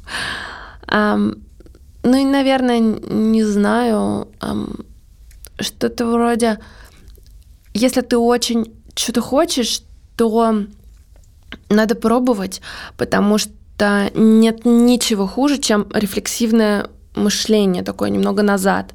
Ну 2.04 2.18
и, 2.18 2.26
наверное, 2.26 2.80
не 2.80 3.44
знаю, 3.44 4.28
что-то 5.60 6.06
вроде, 6.08 6.60
если 7.74 8.02
ты 8.02 8.18
очень 8.18 8.74
что-то 8.96 9.22
хочешь, 9.22 9.82
то 10.18 10.66
надо 11.70 11.96
пробовать, 11.96 12.62
потому 12.98 13.38
что 13.38 14.12
нет 14.14 14.66
ничего 14.66 15.28
хуже, 15.28 15.58
чем 15.58 15.88
рефлексивное 15.94 16.90
мышление 17.16 17.84
такое 17.84 18.10
немного 18.10 18.42
назад, 18.42 18.94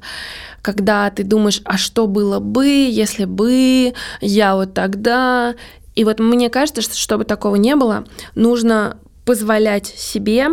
когда 0.61 1.09
ты 1.09 1.23
думаешь, 1.23 1.61
а 1.65 1.77
что 1.77 2.07
было 2.07 2.39
бы, 2.39 2.67
если 2.67 3.25
бы 3.25 3.93
я 4.21 4.55
вот 4.55 4.73
тогда. 4.73 5.55
И 5.95 6.03
вот 6.03 6.19
мне 6.19 6.49
кажется, 6.49 6.81
что 6.81 6.95
чтобы 6.95 7.25
такого 7.25 7.55
не 7.55 7.75
было, 7.75 8.05
нужно 8.35 8.97
позволять 9.25 9.87
себе 9.87 10.49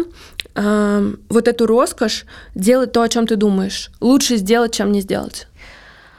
вот 0.54 1.48
эту 1.48 1.66
роскошь 1.66 2.26
делать 2.54 2.92
то, 2.92 3.02
о 3.02 3.08
чем 3.08 3.26
ты 3.26 3.36
думаешь. 3.36 3.90
Лучше 4.00 4.36
сделать, 4.36 4.72
чем 4.74 4.92
не 4.92 5.00
сделать. 5.00 5.48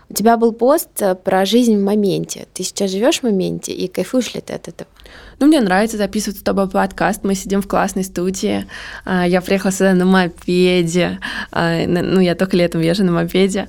У 0.07 0.13
тебя 0.13 0.37
был 0.37 0.53
пост 0.53 0.89
э, 1.01 1.15
про 1.15 1.45
жизнь 1.45 1.77
в 1.77 1.81
моменте. 1.83 2.47
Ты 2.53 2.63
сейчас 2.63 2.91
живешь 2.91 3.19
в 3.19 3.23
моменте 3.23 3.73
и 3.73 3.87
кайфуешь 3.87 4.35
ли 4.35 4.41
ты 4.41 4.53
от 4.53 4.67
этого? 4.67 4.87
Ну, 5.39 5.47
мне 5.47 5.59
нравится 5.61 5.97
записывать 5.97 6.39
с 6.39 6.43
тобой 6.43 6.69
подкаст. 6.69 7.23
Мы 7.23 7.33
сидим 7.33 7.61
в 7.61 7.67
классной 7.67 8.03
студии. 8.03 8.67
А, 9.03 9.25
Я 9.27 9.41
приехала 9.41 9.71
сюда 9.71 9.93
на 9.93 10.05
мопеде. 10.05 11.19
А, 11.51 11.85
Ну, 11.87 12.19
я 12.19 12.35
только 12.35 12.55
летом 12.55 12.81
езжу 12.81 13.03
на 13.03 13.11
мопеде. 13.13 13.67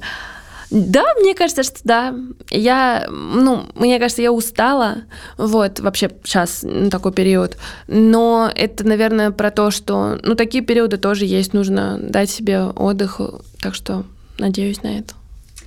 Да, 0.70 1.04
мне 1.20 1.34
кажется, 1.34 1.62
что 1.62 1.78
да. 1.84 2.14
Я, 2.50 3.06
ну, 3.10 3.66
мне 3.74 3.98
кажется, 3.98 4.22
я 4.22 4.32
устала. 4.32 5.04
Вот, 5.38 5.80
вообще 5.80 6.10
сейчас 6.24 6.64
такой 6.90 7.12
период. 7.12 7.56
Но 7.86 8.50
это, 8.54 8.84
наверное, 8.84 9.30
про 9.30 9.50
то, 9.50 9.70
что, 9.70 10.18
ну, 10.22 10.34
такие 10.34 10.64
периоды 10.64 10.96
тоже 10.96 11.24
есть. 11.24 11.52
Нужно 11.52 11.98
дать 12.00 12.30
себе 12.30 12.62
отдых. 12.64 13.20
Так 13.60 13.74
что 13.74 14.04
надеюсь 14.38 14.82
на 14.82 14.98
это. 14.98 15.14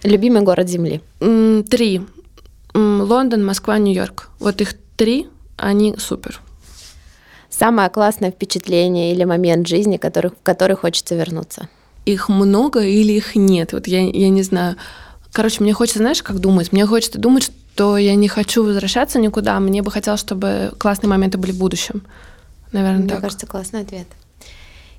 Любимый 0.04 0.42
город 0.42 0.70
Земли. 0.70 1.02
Три. 1.20 2.02
Лондон, 2.74 3.46
Москва, 3.46 3.78
Нью-Йорк. 3.78 4.30
Вот 4.40 4.62
их 4.62 4.74
три, 4.96 5.28
они 5.58 5.96
супер. 5.98 6.40
Самое 7.50 7.90
классное 7.90 8.32
впечатление 8.32 9.12
или 9.14 9.24
момент 9.24 9.68
жизни, 9.68 9.98
который, 9.98 10.32
в 10.32 10.44
который 10.44 10.76
хочется 10.76 11.16
вернуться. 11.16 11.68
Их 12.10 12.28
много 12.28 12.82
или 12.82 13.14
их 13.14 13.36
нет? 13.36 13.74
Вот 13.74 13.88
я, 13.88 14.02
я 14.10 14.30
не 14.30 14.42
знаю. 14.42 14.78
Короче, 15.32 15.62
мне 15.62 15.74
хочется, 15.74 16.00
знаешь, 16.00 16.24
как 16.24 16.40
думать? 16.40 16.72
Мне 16.72 16.86
хочется 16.88 17.20
думать, 17.20 17.44
что 17.44 17.98
я 17.98 18.16
не 18.16 18.28
хочу 18.28 18.64
возвращаться 18.64 19.20
никуда. 19.20 19.60
Мне 19.60 19.84
бы 19.84 19.92
хотелось, 19.92 20.20
чтобы 20.20 20.74
классные 20.80 21.10
моменты 21.10 21.38
были 21.38 21.52
в 21.52 21.60
будущем. 21.60 22.02
Наверное, 22.72 23.00
Мне 23.02 23.10
так. 23.10 23.22
кажется, 23.22 23.46
классный 23.46 23.82
ответ. 23.82 24.08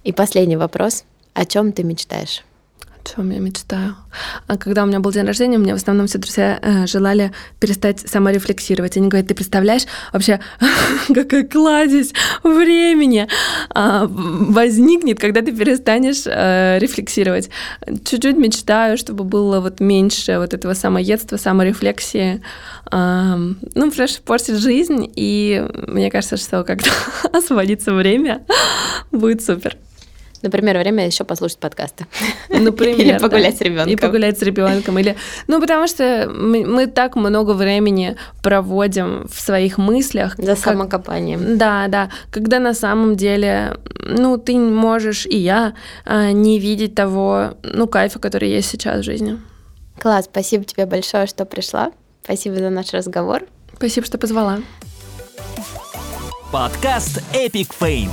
И 0.05 0.13
последний 0.13 0.57
вопрос. 0.57 1.05
О 1.35 1.45
чем 1.45 1.73
ты 1.73 1.83
мечтаешь? 1.83 2.45
Чем 3.15 3.31
я 3.31 3.41
мечтаю? 3.41 3.97
А 4.47 4.57
когда 4.57 4.85
у 4.85 4.87
меня 4.87 5.01
был 5.01 5.11
день 5.11 5.25
рождения, 5.25 5.59
мне 5.59 5.73
в 5.73 5.79
основном 5.79 6.07
все 6.07 6.19
друзья 6.19 6.59
э, 6.63 6.87
желали 6.87 7.33
перестать 7.59 8.01
саморефлексировать. 8.01 8.97
Они 8.97 9.09
говорят, 9.09 9.27
ты 9.27 9.35
представляешь 9.35 9.83
вообще, 10.13 10.39
какая 11.15 11.45
кладезь 11.45 12.13
времени 12.45 13.27
э, 13.75 14.07
возникнет, 14.09 15.19
когда 15.19 15.43
ты 15.43 15.53
перестанешь 15.53 16.23
э, 16.27 16.79
рефлексировать. 16.79 17.51
Чуть-чуть 18.05 18.37
мечтаю, 18.37 18.97
чтобы 18.97 19.25
было 19.25 19.61
вот 19.61 19.81
меньше 19.81 20.39
вот 20.39 20.55
этого 20.55 20.75
самоедства, 20.75 21.37
саморефлексии. 21.37 22.43
Э, 22.93 23.35
ну, 23.75 23.91
фреш 23.91 24.21
портит 24.21 24.57
жизнь, 24.57 25.11
и 25.17 25.67
мне 25.89 26.11
кажется, 26.13 26.37
что 26.37 26.63
когда 26.63 26.91
освободится 27.33 27.93
время, 27.93 28.47
будет 29.11 29.43
супер. 29.43 29.77
Например, 30.43 30.79
время 30.79 31.07
еще 31.07 31.25
послушать 31.25 31.59
подкасты. 31.59 32.07
Например. 32.49 32.99
Или 32.99 33.19
погулять 33.19 33.53
да. 33.53 33.59
с 33.59 33.61
ребенком. 33.61 33.93
И 33.93 33.97
погулять 33.97 34.39
с 34.39 34.43
ребенком. 34.43 34.99
Или... 34.99 35.17
Ну, 35.47 35.61
потому 35.61 35.87
что 35.87 36.31
мы, 36.35 36.65
мы 36.65 36.87
так 36.87 37.17
много 37.17 37.53
времени 37.53 38.17
проводим 38.43 39.27
в 39.29 39.41
своих 39.41 39.79
мыслях. 39.79 40.37
За 40.37 40.55
как... 40.55 40.59
самокопанием. 40.59 41.59
Да, 41.59 41.89
да. 41.89 42.11
Когда 42.31 42.59
на 42.59 42.75
самом 42.75 43.17
деле, 43.17 43.77
ну, 43.99 44.39
ты 44.39 44.57
можешь, 44.57 45.27
и 45.27 45.37
я, 45.37 45.75
а, 46.05 46.33
не 46.33 46.59
видеть 46.59 46.95
того, 46.95 47.55
ну, 47.63 47.87
кайфа, 47.87 48.19
который 48.19 48.51
есть 48.51 48.71
сейчас 48.71 49.01
в 49.01 49.03
жизни. 49.03 49.39
Класс, 49.99 50.25
спасибо 50.25 50.65
тебе 50.65 50.87
большое, 50.87 51.27
что 51.27 51.45
пришла. 51.45 51.93
Спасибо 52.25 52.57
за 52.57 52.71
наш 52.71 52.93
разговор. 52.93 53.43
Спасибо, 53.77 54.07
что 54.07 54.19
позвала. 54.19 54.61
Подкаст 56.53 57.23
Epic 57.33 57.71
Fame. 57.79 58.11